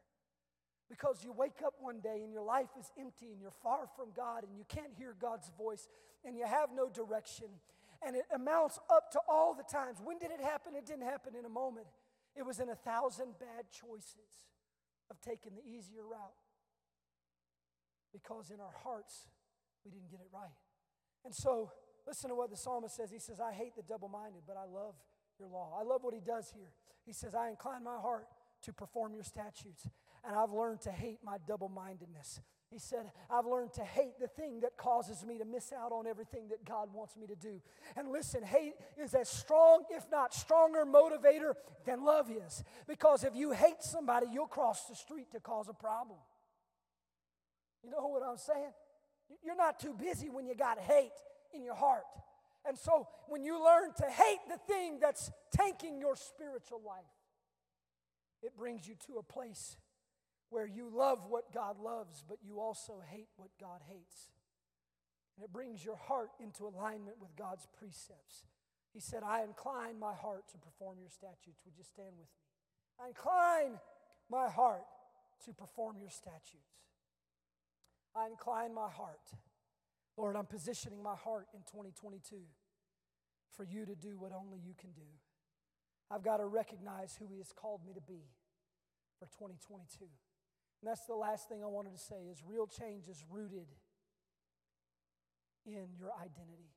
Because 0.89 1.23
you 1.23 1.31
wake 1.31 1.63
up 1.65 1.75
one 1.79 2.01
day 2.01 2.21
and 2.21 2.33
your 2.33 2.43
life 2.43 2.69
is 2.77 2.91
empty 2.99 3.31
and 3.31 3.39
you're 3.39 3.55
far 3.63 3.87
from 3.95 4.09
God 4.15 4.43
and 4.43 4.57
you 4.57 4.65
can't 4.67 4.91
hear 4.97 5.15
God's 5.19 5.49
voice 5.57 5.87
and 6.25 6.35
you 6.35 6.45
have 6.45 6.69
no 6.75 6.89
direction. 6.89 7.47
And 8.05 8.15
it 8.15 8.25
amounts 8.33 8.77
up 8.89 9.09
to 9.11 9.19
all 9.27 9.53
the 9.53 9.63
times. 9.63 9.99
When 10.03 10.17
did 10.17 10.31
it 10.31 10.41
happen? 10.41 10.75
It 10.75 10.85
didn't 10.85 11.05
happen 11.05 11.33
in 11.33 11.45
a 11.45 11.49
moment, 11.49 11.87
it 12.35 12.45
was 12.45 12.59
in 12.59 12.69
a 12.69 12.75
thousand 12.75 13.39
bad 13.39 13.71
choices 13.71 14.45
of 15.09 15.19
taking 15.21 15.53
the 15.55 15.63
easier 15.63 16.03
route. 16.03 16.41
Because 18.11 18.49
in 18.49 18.59
our 18.59 18.73
hearts, 18.83 19.27
we 19.85 19.91
didn't 19.91 20.11
get 20.11 20.19
it 20.19 20.27
right. 20.33 20.51
And 21.23 21.33
so, 21.33 21.71
listen 22.05 22.29
to 22.29 22.35
what 22.35 22.49
the 22.49 22.57
psalmist 22.57 22.95
says. 22.95 23.11
He 23.11 23.19
says, 23.19 23.39
I 23.39 23.53
hate 23.53 23.75
the 23.75 23.83
double 23.83 24.09
minded, 24.09 24.41
but 24.45 24.57
I 24.57 24.65
love 24.65 24.95
your 25.41 25.49
law. 25.49 25.75
I 25.79 25.83
love 25.83 26.03
what 26.03 26.13
he 26.13 26.21
does 26.21 26.51
here. 26.55 26.71
He 27.05 27.13
says, 27.13 27.33
I 27.33 27.49
incline 27.49 27.83
my 27.83 27.97
heart 27.97 28.27
to 28.63 28.73
perform 28.73 29.15
your 29.15 29.23
statutes, 29.23 29.87
and 30.23 30.35
I've 30.35 30.51
learned 30.51 30.81
to 30.81 30.91
hate 30.91 31.17
my 31.25 31.37
double 31.47 31.67
mindedness. 31.67 32.39
He 32.69 32.77
said, 32.77 33.11
I've 33.29 33.47
learned 33.47 33.73
to 33.73 33.83
hate 33.83 34.19
the 34.19 34.27
thing 34.27 34.61
that 34.61 34.77
causes 34.77 35.25
me 35.25 35.39
to 35.39 35.45
miss 35.45 35.73
out 35.73 35.91
on 35.91 36.07
everything 36.07 36.47
that 36.49 36.63
God 36.63 36.93
wants 36.93 37.17
me 37.17 37.27
to 37.27 37.35
do. 37.35 37.59
And 37.97 38.09
listen, 38.09 38.43
hate 38.43 38.75
is 38.97 39.13
as 39.13 39.27
strong, 39.27 39.83
if 39.89 40.05
not 40.09 40.33
stronger, 40.33 40.85
motivator 40.85 41.55
than 41.85 42.05
love 42.05 42.29
is. 42.31 42.63
Because 42.87 43.25
if 43.25 43.35
you 43.35 43.51
hate 43.51 43.81
somebody, 43.81 44.27
you'll 44.31 44.47
cross 44.47 44.85
the 44.85 44.95
street 44.95 45.31
to 45.33 45.41
cause 45.41 45.67
a 45.67 45.73
problem. 45.73 46.19
You 47.83 47.89
know 47.89 48.07
what 48.07 48.23
I'm 48.23 48.37
saying? 48.37 48.71
You're 49.43 49.55
not 49.55 49.79
too 49.79 49.93
busy 49.93 50.29
when 50.29 50.45
you 50.45 50.55
got 50.55 50.79
hate 50.79 51.11
in 51.53 51.63
your 51.63 51.75
heart. 51.75 52.03
And 52.65 52.77
so 52.77 53.07
when 53.27 53.43
you 53.43 53.63
learn 53.63 53.93
to 53.97 54.05
hate 54.05 54.39
the 54.47 54.57
thing 54.71 54.99
that's 54.99 55.31
tanking 55.55 55.99
your 55.99 56.15
spiritual 56.15 56.81
life, 56.85 57.03
it 58.43 58.55
brings 58.55 58.87
you 58.87 58.95
to 59.07 59.17
a 59.17 59.23
place 59.23 59.77
where 60.49 60.67
you 60.67 60.89
love 60.93 61.19
what 61.29 61.53
God 61.53 61.79
loves, 61.79 62.23
but 62.27 62.37
you 62.43 62.59
also 62.59 63.01
hate 63.09 63.29
what 63.37 63.49
God 63.59 63.81
hates. 63.87 64.29
And 65.35 65.45
it 65.45 65.53
brings 65.53 65.83
your 65.83 65.95
heart 65.95 66.29
into 66.39 66.65
alignment 66.65 67.17
with 67.19 67.35
God's 67.35 67.67
precepts. 67.79 68.45
He 68.93 68.99
said, 68.99 69.23
I 69.23 69.43
incline 69.43 69.97
my 69.97 70.13
heart 70.13 70.43
to 70.51 70.57
perform 70.57 70.97
your 70.99 71.09
statutes. 71.09 71.61
Would 71.65 71.77
you 71.77 71.83
stand 71.83 72.09
with 72.17 72.27
me? 72.27 73.03
I 73.03 73.07
incline 73.07 73.79
my 74.29 74.49
heart 74.49 74.83
to 75.45 75.53
perform 75.53 75.97
your 75.99 76.09
statutes. 76.09 76.83
I 78.15 78.27
incline 78.27 78.73
my 78.73 78.89
heart. 78.89 79.21
Lord, 80.17 80.35
I'm 80.35 80.45
positioning 80.45 81.01
my 81.01 81.15
heart 81.15 81.47
in 81.53 81.61
2022 81.61 82.37
for 83.55 83.63
you 83.63 83.85
to 83.85 83.95
do 83.95 84.17
what 84.19 84.31
only 84.33 84.59
you 84.59 84.73
can 84.79 84.91
do. 84.91 85.07
I've 86.09 86.23
got 86.23 86.37
to 86.37 86.45
recognize 86.45 87.15
who 87.17 87.27
He 87.31 87.37
has 87.37 87.53
called 87.53 87.81
me 87.85 87.93
to 87.93 88.01
be 88.01 88.27
for 89.17 89.25
2022. 89.25 90.05
And 90.81 90.89
that's 90.89 91.05
the 91.05 91.15
last 91.15 91.47
thing 91.47 91.63
I 91.63 91.67
wanted 91.67 91.91
to 91.93 91.99
say 91.99 92.27
is 92.29 92.41
real 92.45 92.67
change 92.67 93.07
is 93.07 93.23
rooted 93.29 93.67
in 95.65 95.87
your 95.97 96.11
identity. 96.19 96.73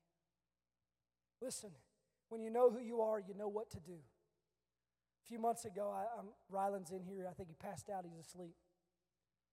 Listen, 1.40 1.70
when 2.28 2.42
you 2.42 2.50
know 2.50 2.70
who 2.70 2.80
you 2.80 3.00
are, 3.00 3.18
you 3.18 3.34
know 3.34 3.48
what 3.48 3.70
to 3.70 3.80
do. 3.80 3.96
A 3.96 5.26
few 5.26 5.38
months 5.38 5.64
ago, 5.64 5.90
I, 5.90 6.04
I'm, 6.18 6.26
Ryland's 6.50 6.90
in 6.90 7.02
here. 7.02 7.26
I 7.28 7.32
think 7.32 7.48
he 7.48 7.54
passed 7.54 7.88
out. 7.88 8.04
He's 8.04 8.18
asleep. 8.18 8.54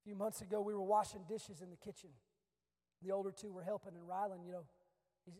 A 0.01 0.03
few 0.03 0.15
months 0.15 0.41
ago, 0.41 0.61
we 0.61 0.73
were 0.73 0.83
washing 0.83 1.21
dishes 1.29 1.61
in 1.61 1.69
the 1.69 1.77
kitchen. 1.77 2.09
The 3.03 3.11
older 3.11 3.31
two 3.31 3.51
were 3.51 3.63
helping, 3.63 3.95
and 3.95 4.07
Ryland, 4.07 4.41
you 4.45 4.51
know, 4.51 4.65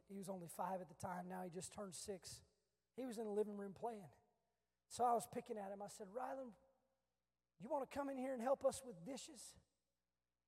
he 0.09 0.17
was 0.17 0.29
only 0.29 0.47
five 0.47 0.81
at 0.81 0.89
the 0.89 0.95
time. 0.95 1.25
Now 1.29 1.41
he 1.43 1.49
just 1.49 1.73
turned 1.73 1.95
six. 1.95 2.41
He 2.95 3.05
was 3.05 3.17
in 3.17 3.25
the 3.25 3.31
living 3.31 3.57
room 3.57 3.73
playing. 3.73 4.09
So 4.89 5.03
I 5.03 5.13
was 5.13 5.25
picking 5.33 5.57
at 5.57 5.71
him. 5.71 5.81
I 5.81 5.87
said, 5.87 6.07
Ryland, 6.13 6.51
you 7.61 7.69
want 7.69 7.89
to 7.89 7.97
come 7.97 8.09
in 8.09 8.17
here 8.17 8.33
and 8.33 8.41
help 8.41 8.65
us 8.65 8.81
with 8.85 8.95
dishes? 9.05 9.55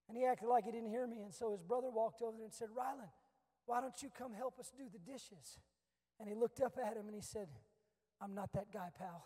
And 0.10 0.18
he 0.18 0.26
acted 0.26 0.48
like 0.48 0.66
he 0.66 0.72
didn't 0.72 0.90
hear 0.90 1.08
me. 1.08 1.22
And 1.22 1.34
so 1.34 1.52
his 1.52 1.64
brother 1.64 1.90
walked 1.90 2.22
over 2.22 2.36
there 2.36 2.46
and 2.46 2.54
said, 2.54 2.68
Ryland, 2.76 3.10
why 3.66 3.80
don't 3.80 3.96
you 4.02 4.10
come 4.10 4.34
help 4.34 4.60
us 4.60 4.72
do 4.76 4.84
the 4.92 5.00
dishes? 5.00 5.60
And 6.20 6.28
he 6.28 6.36
looked 6.36 6.60
up 6.62 6.78
at 6.78 6.98
him 6.98 7.08
and 7.08 7.16
he 7.16 7.22
said, 7.22 7.48
I'm 8.22 8.36
not 8.36 8.52
that 8.54 8.72
guy, 8.72 8.90
pal. 8.98 9.26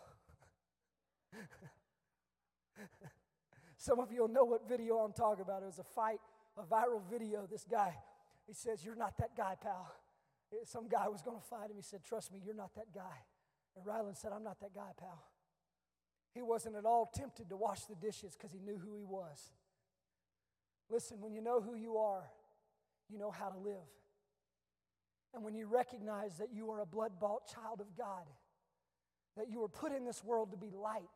Some 3.76 3.98
of 4.00 4.12
you 4.12 4.22
will 4.22 4.28
know 4.28 4.44
what 4.44 4.68
video 4.68 4.98
I'm 4.98 5.12
talking 5.12 5.42
about. 5.42 5.62
It 5.62 5.66
was 5.66 5.78
a 5.78 5.84
fight, 5.84 6.20
a 6.58 6.64
viral 6.64 7.02
video. 7.10 7.46
This 7.50 7.64
guy, 7.70 7.94
he 8.46 8.52
says, 8.52 8.84
You're 8.84 8.96
not 8.96 9.16
that 9.18 9.36
guy, 9.36 9.54
pal. 9.60 9.90
Eh, 10.52 10.56
some 10.64 10.88
guy 10.88 11.08
was 11.08 11.22
going 11.22 11.38
to 11.38 11.46
fight 11.46 11.70
him. 11.70 11.76
He 11.76 11.82
said, 11.82 12.04
Trust 12.04 12.32
me, 12.32 12.40
you're 12.44 12.54
not 12.54 12.74
that 12.74 12.92
guy. 12.92 13.24
And 13.76 13.86
Ryland 13.86 14.16
said, 14.16 14.32
I'm 14.34 14.44
not 14.44 14.60
that 14.60 14.74
guy, 14.74 14.90
pal. 14.98 15.22
He 16.34 16.42
wasn't 16.42 16.76
at 16.76 16.84
all 16.84 17.10
tempted 17.14 17.48
to 17.48 17.56
wash 17.56 17.84
the 17.84 17.94
dishes 17.94 18.36
because 18.36 18.52
he 18.52 18.60
knew 18.60 18.78
who 18.78 18.94
he 18.94 19.04
was. 19.04 19.52
Listen, 20.90 21.20
when 21.20 21.32
you 21.32 21.40
know 21.40 21.60
who 21.60 21.74
you 21.74 21.98
are, 21.98 22.30
you 23.08 23.18
know 23.18 23.30
how 23.30 23.48
to 23.48 23.58
live. 23.58 23.88
And 25.34 25.44
when 25.44 25.54
you 25.54 25.66
recognize 25.66 26.38
that 26.38 26.48
you 26.52 26.70
are 26.70 26.80
a 26.80 26.86
blood 26.86 27.12
bought 27.20 27.46
child 27.52 27.80
of 27.80 27.96
God, 27.96 28.24
that 29.36 29.50
you 29.50 29.60
were 29.60 29.68
put 29.68 29.92
in 29.92 30.04
this 30.04 30.24
world 30.24 30.50
to 30.52 30.56
be 30.56 30.70
light, 30.70 31.08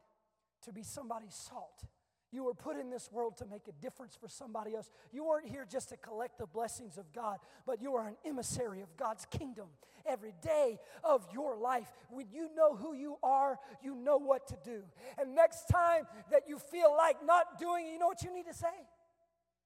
to 0.65 0.73
be 0.73 0.83
somebody's 0.83 1.35
salt, 1.35 1.85
you 2.33 2.45
were 2.45 2.55
put 2.55 2.77
in 2.77 2.91
this 2.91 3.11
world 3.13 3.37
to 3.39 3.47
make 3.47 3.69
a 3.69 3.73
difference 3.73 4.17
for 4.17 4.29
somebody 4.29 4.75
else. 4.75 4.91
You 5.13 5.25
weren't 5.25 5.49
here 5.49 5.67
just 5.71 5.91
to 5.91 5.97
collect 5.97 6.39
the 6.39 6.47
blessings 6.47 6.97
of 6.97 7.13
God, 7.13 7.39
but 7.67 7.83
you 7.83 7.95
are 7.95 8.09
an 8.09 8.17
emissary 8.25 8.81
of 8.81 8.97
God's 8.97 9.27
kingdom 9.27 9.67
every 10.07 10.33
day 10.43 10.79
of 11.05 11.27
your 11.33 11.57
life. 11.57 11.93
When 12.11 12.27
you 12.33 12.49
know 12.57 12.75
who 12.75 12.95
you 12.95 13.17
are, 13.23 13.59
you 13.83 13.95
know 13.95 14.17
what 14.17 14.49
to 14.49 14.57
do. 14.65 14.83
And 15.19 15.35
next 15.35 15.67
time 15.71 16.05
that 16.31 16.49
you 16.49 16.59
feel 16.59 16.95
like 16.97 17.25
not 17.25 17.59
doing, 17.59 17.87
it, 17.87 17.93
you 17.93 17.99
know 17.99 18.09
what 18.09 18.23
you 18.23 18.35
need 18.35 18.47
to 18.47 18.55
say? 18.55 18.67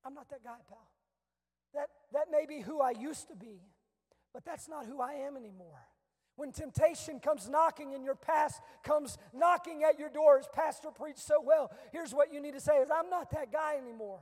I'm 0.04 0.14
not 0.14 0.28
that 0.30 0.42
guy, 0.42 0.58
pal. 0.68 0.88
That, 1.74 1.88
that 2.12 2.26
may 2.30 2.46
be 2.46 2.60
who 2.60 2.80
I 2.80 2.90
used 2.90 3.28
to 3.28 3.36
be, 3.36 3.60
but 4.32 4.44
that's 4.44 4.68
not 4.68 4.86
who 4.86 5.00
I 5.00 5.12
am 5.14 5.36
anymore. 5.36 5.82
When 6.36 6.52
temptation 6.52 7.18
comes 7.18 7.48
knocking 7.48 7.94
and 7.94 8.04
your 8.04 8.14
past 8.14 8.60
comes 8.82 9.18
knocking 9.34 9.84
at 9.84 9.98
your 9.98 10.10
door, 10.10 10.38
as 10.38 10.46
Pastor 10.52 10.90
preached 10.90 11.20
so 11.20 11.40
well, 11.42 11.70
here's 11.92 12.12
what 12.12 12.32
you 12.32 12.40
need 12.40 12.52
to 12.52 12.60
say 12.60 12.76
is, 12.76 12.88
I'm 12.94 13.08
not 13.08 13.30
that 13.30 13.50
guy 13.50 13.76
anymore. 13.76 14.20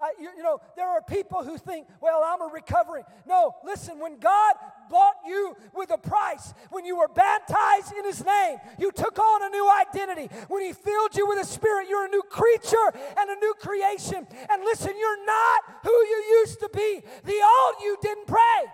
Uh, 0.00 0.06
you, 0.18 0.30
you 0.36 0.42
know, 0.42 0.58
there 0.74 0.88
are 0.88 1.00
people 1.00 1.44
who 1.44 1.56
think, 1.56 1.86
well, 2.00 2.22
I'm 2.26 2.42
a 2.42 2.52
recovering. 2.52 3.04
No, 3.24 3.54
listen, 3.64 4.00
when 4.00 4.18
God 4.18 4.54
bought 4.90 5.14
you 5.24 5.54
with 5.74 5.90
a 5.90 5.98
price, 5.98 6.52
when 6.70 6.84
you 6.84 6.96
were 6.96 7.06
baptized 7.06 7.92
in 7.96 8.04
His 8.04 8.24
name, 8.24 8.58
you 8.78 8.90
took 8.90 9.16
on 9.16 9.42
a 9.44 9.48
new 9.50 9.70
identity. 9.80 10.34
When 10.48 10.64
He 10.64 10.72
filled 10.72 11.14
you 11.14 11.28
with 11.28 11.38
a 11.38 11.46
spirit, 11.46 11.86
you're 11.88 12.06
a 12.06 12.08
new 12.08 12.22
creature 12.22 12.92
and 13.16 13.30
a 13.30 13.36
new 13.36 13.54
creation. 13.60 14.26
And 14.50 14.64
listen, 14.64 14.92
you're 14.98 15.24
not 15.24 15.60
who 15.84 15.92
you 15.92 16.24
used 16.40 16.58
to 16.60 16.70
be. 16.72 17.02
The 17.24 17.40
old 17.40 17.74
you 17.82 17.96
didn't 18.02 18.26
pray. 18.26 18.72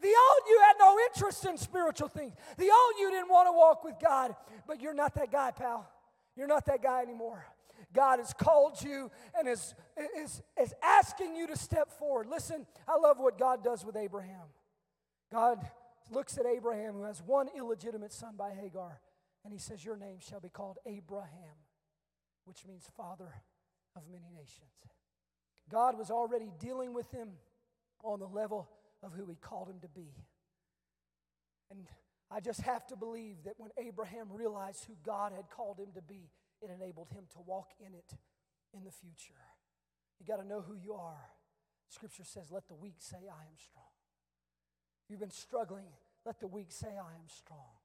The 0.00 0.08
old 0.08 0.42
you 0.48 0.60
had 0.66 0.74
no 0.78 0.96
interest 1.06 1.44
in 1.44 1.56
spiritual 1.56 2.08
things. 2.08 2.34
The 2.56 2.70
old 2.70 2.94
you 3.00 3.10
didn't 3.10 3.28
want 3.28 3.48
to 3.48 3.52
walk 3.52 3.84
with 3.84 3.94
God, 4.02 4.34
but 4.66 4.80
you're 4.80 4.94
not 4.94 5.14
that 5.16 5.32
guy, 5.32 5.50
pal. 5.50 5.88
You're 6.36 6.46
not 6.46 6.66
that 6.66 6.82
guy 6.82 7.02
anymore. 7.02 7.44
God 7.92 8.18
has 8.18 8.32
called 8.32 8.80
you 8.82 9.10
and 9.36 9.48
is, 9.48 9.74
is, 10.16 10.42
is 10.60 10.74
asking 10.82 11.34
you 11.36 11.46
to 11.48 11.56
step 11.56 11.90
forward. 11.98 12.28
Listen, 12.28 12.66
I 12.86 12.98
love 12.98 13.18
what 13.18 13.38
God 13.38 13.64
does 13.64 13.84
with 13.84 13.96
Abraham. 13.96 14.46
God 15.32 15.58
looks 16.10 16.38
at 16.38 16.46
Abraham, 16.46 16.94
who 16.94 17.04
has 17.04 17.22
one 17.22 17.48
illegitimate 17.56 18.12
son 18.12 18.34
by 18.36 18.52
Hagar, 18.52 19.00
and 19.44 19.52
he 19.52 19.58
says, 19.58 19.84
Your 19.84 19.96
name 19.96 20.18
shall 20.20 20.40
be 20.40 20.48
called 20.48 20.78
Abraham, 20.86 21.56
which 22.44 22.66
means 22.66 22.88
father 22.96 23.32
of 23.96 24.02
many 24.10 24.30
nations. 24.32 24.70
God 25.70 25.98
was 25.98 26.10
already 26.10 26.50
dealing 26.58 26.94
with 26.94 27.10
him 27.10 27.30
on 28.02 28.20
the 28.20 28.26
level 28.26 28.68
of 29.02 29.12
who 29.12 29.26
he 29.28 29.36
called 29.36 29.68
him 29.68 29.80
to 29.80 29.88
be. 29.88 30.14
And 31.70 31.86
I 32.30 32.40
just 32.40 32.60
have 32.62 32.86
to 32.88 32.96
believe 32.96 33.44
that 33.44 33.54
when 33.58 33.70
Abraham 33.78 34.28
realized 34.30 34.84
who 34.86 34.94
God 35.04 35.32
had 35.32 35.50
called 35.50 35.78
him 35.78 35.92
to 35.94 36.02
be, 36.02 36.30
it 36.60 36.70
enabled 36.70 37.08
him 37.10 37.24
to 37.32 37.38
walk 37.46 37.70
in 37.80 37.94
it 37.94 38.12
in 38.74 38.84
the 38.84 38.90
future. 38.90 39.40
You 40.18 40.26
got 40.26 40.42
to 40.42 40.46
know 40.46 40.60
who 40.60 40.74
you 40.74 40.94
are. 40.94 41.30
Scripture 41.88 42.24
says, 42.24 42.50
Let 42.50 42.68
the 42.68 42.74
weak 42.74 42.96
say, 42.98 43.16
I 43.16 43.42
am 43.42 43.56
strong. 43.56 43.84
You've 45.08 45.20
been 45.20 45.30
struggling, 45.30 45.86
let 46.26 46.40
the 46.40 46.46
weak 46.46 46.70
say, 46.70 46.88
I 46.88 47.14
am 47.14 47.28
strong. 47.28 47.78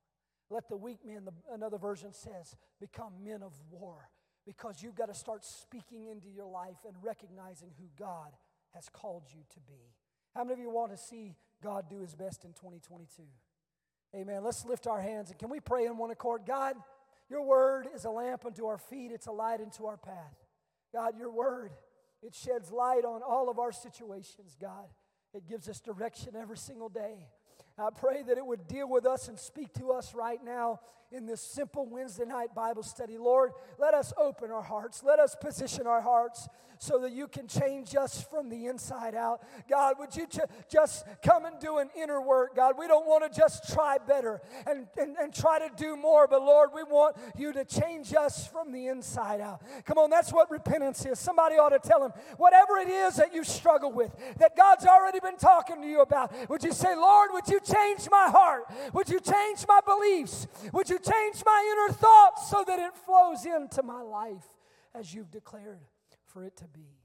Let 0.49 0.67
the 0.67 0.75
weak 0.75 0.99
men, 1.05 1.25
the, 1.25 1.31
another 1.53 1.77
version 1.77 2.11
says, 2.11 2.55
become 2.79 3.13
men 3.23 3.41
of 3.41 3.53
war 3.71 4.09
because 4.45 4.83
you've 4.83 4.95
got 4.95 5.07
to 5.07 5.13
start 5.13 5.45
speaking 5.45 6.07
into 6.07 6.27
your 6.27 6.47
life 6.47 6.77
and 6.85 6.95
recognizing 7.01 7.69
who 7.79 7.85
God 7.97 8.33
has 8.73 8.89
called 8.89 9.23
you 9.33 9.41
to 9.53 9.59
be. 9.61 9.95
How 10.35 10.43
many 10.43 10.53
of 10.53 10.59
you 10.59 10.69
want 10.69 10.91
to 10.91 10.97
see 10.97 11.35
God 11.61 11.85
do 11.89 12.01
his 12.01 12.15
best 12.15 12.43
in 12.43 12.53
2022? 12.53 13.23
Amen. 14.15 14.43
Let's 14.43 14.65
lift 14.65 14.87
our 14.87 15.01
hands 15.01 15.29
and 15.29 15.39
can 15.39 15.49
we 15.49 15.59
pray 15.59 15.85
in 15.85 15.97
one 15.97 16.11
accord? 16.11 16.41
God, 16.45 16.75
your 17.29 17.43
word 17.43 17.87
is 17.95 18.05
a 18.05 18.09
lamp 18.09 18.45
unto 18.45 18.65
our 18.65 18.77
feet, 18.77 19.11
it's 19.11 19.27
a 19.27 19.31
light 19.31 19.61
unto 19.61 19.85
our 19.85 19.97
path. 19.97 20.35
God, 20.91 21.17
your 21.17 21.31
word, 21.31 21.71
it 22.21 22.35
sheds 22.35 22.71
light 22.71 23.05
on 23.05 23.21
all 23.21 23.49
of 23.49 23.59
our 23.59 23.71
situations, 23.71 24.55
God. 24.59 24.85
It 25.33 25.47
gives 25.47 25.67
us 25.67 25.79
direction 25.79 26.35
every 26.39 26.57
single 26.57 26.89
day. 26.89 27.27
I 27.77 27.89
pray 27.89 28.21
that 28.23 28.37
it 28.37 28.45
would 28.45 28.67
deal 28.67 28.89
with 28.89 29.05
us 29.05 29.27
and 29.27 29.39
speak 29.39 29.73
to 29.73 29.91
us 29.91 30.13
right 30.13 30.43
now 30.43 30.79
in 31.11 31.25
this 31.25 31.41
simple 31.41 31.85
Wednesday 31.85 32.25
night 32.25 32.55
Bible 32.55 32.83
study. 32.83 33.17
Lord, 33.17 33.51
let 33.79 33.93
us 33.93 34.13
open 34.17 34.51
our 34.51 34.61
hearts. 34.61 35.03
Let 35.03 35.19
us 35.19 35.35
position 35.39 35.87
our 35.87 36.01
hearts 36.01 36.47
so 36.79 36.99
that 36.99 37.13
you 37.13 37.27
can 37.27 37.47
change 37.47 37.95
us 37.95 38.25
from 38.29 38.49
the 38.49 38.65
inside 38.65 39.15
out. 39.15 39.41
God, 39.69 39.95
would 39.99 40.15
you 40.15 40.27
just 40.69 41.05
come 41.23 41.45
and 41.45 41.57
do 41.59 41.77
an 41.77 41.89
inner 41.95 42.21
work, 42.21 42.55
God? 42.55 42.75
We 42.77 42.87
don't 42.87 43.05
want 43.05 43.31
to 43.31 43.39
just 43.39 43.71
try 43.71 43.97
better 44.05 44.41
and, 44.67 44.87
and, 44.97 45.15
and 45.17 45.33
try 45.33 45.59
to 45.59 45.69
do 45.77 45.95
more, 45.95 46.27
but 46.27 46.41
Lord, 46.41 46.71
we 46.75 46.83
want 46.83 47.15
you 47.37 47.53
to 47.53 47.63
change 47.63 48.13
us 48.13 48.47
from 48.47 48.73
the 48.73 48.87
inside 48.87 49.39
out. 49.39 49.61
Come 49.85 49.97
on, 49.97 50.09
that's 50.09 50.33
what 50.33 50.51
repentance 50.51 51.05
is. 51.05 51.19
Somebody 51.19 51.55
ought 51.55 51.69
to 51.69 51.79
tell 51.79 52.03
him, 52.03 52.11
whatever 52.37 52.77
it 52.77 52.89
is 52.89 53.15
that 53.15 53.33
you 53.33 53.45
struggle 53.45 53.91
with, 53.91 54.11
that 54.39 54.57
God's 54.57 54.85
already 54.85 55.21
been 55.21 55.37
talking 55.37 55.81
to 55.81 55.87
you 55.87 56.01
about, 56.01 56.33
would 56.49 56.63
you 56.63 56.73
say, 56.73 56.95
Lord, 56.95 57.29
would 57.33 57.47
you 57.47 57.61
change 57.63 58.07
my 58.11 58.27
heart? 58.29 58.63
Would 58.93 59.09
you 59.09 59.19
change 59.19 59.65
my 59.67 59.79
beliefs? 59.85 60.47
Would 60.71 60.89
you 60.89 60.99
change 60.99 61.43
my 61.45 61.73
inner 61.73 61.93
thoughts 61.93 62.49
so 62.49 62.63
that 62.67 62.79
it 62.79 62.95
flows 62.95 63.45
into 63.45 63.83
my 63.83 64.01
life 64.01 64.45
as 64.93 65.13
you've 65.13 65.31
declared? 65.31 65.79
for 66.33 66.43
it 66.43 66.57
to 66.57 66.65
be. 66.67 67.02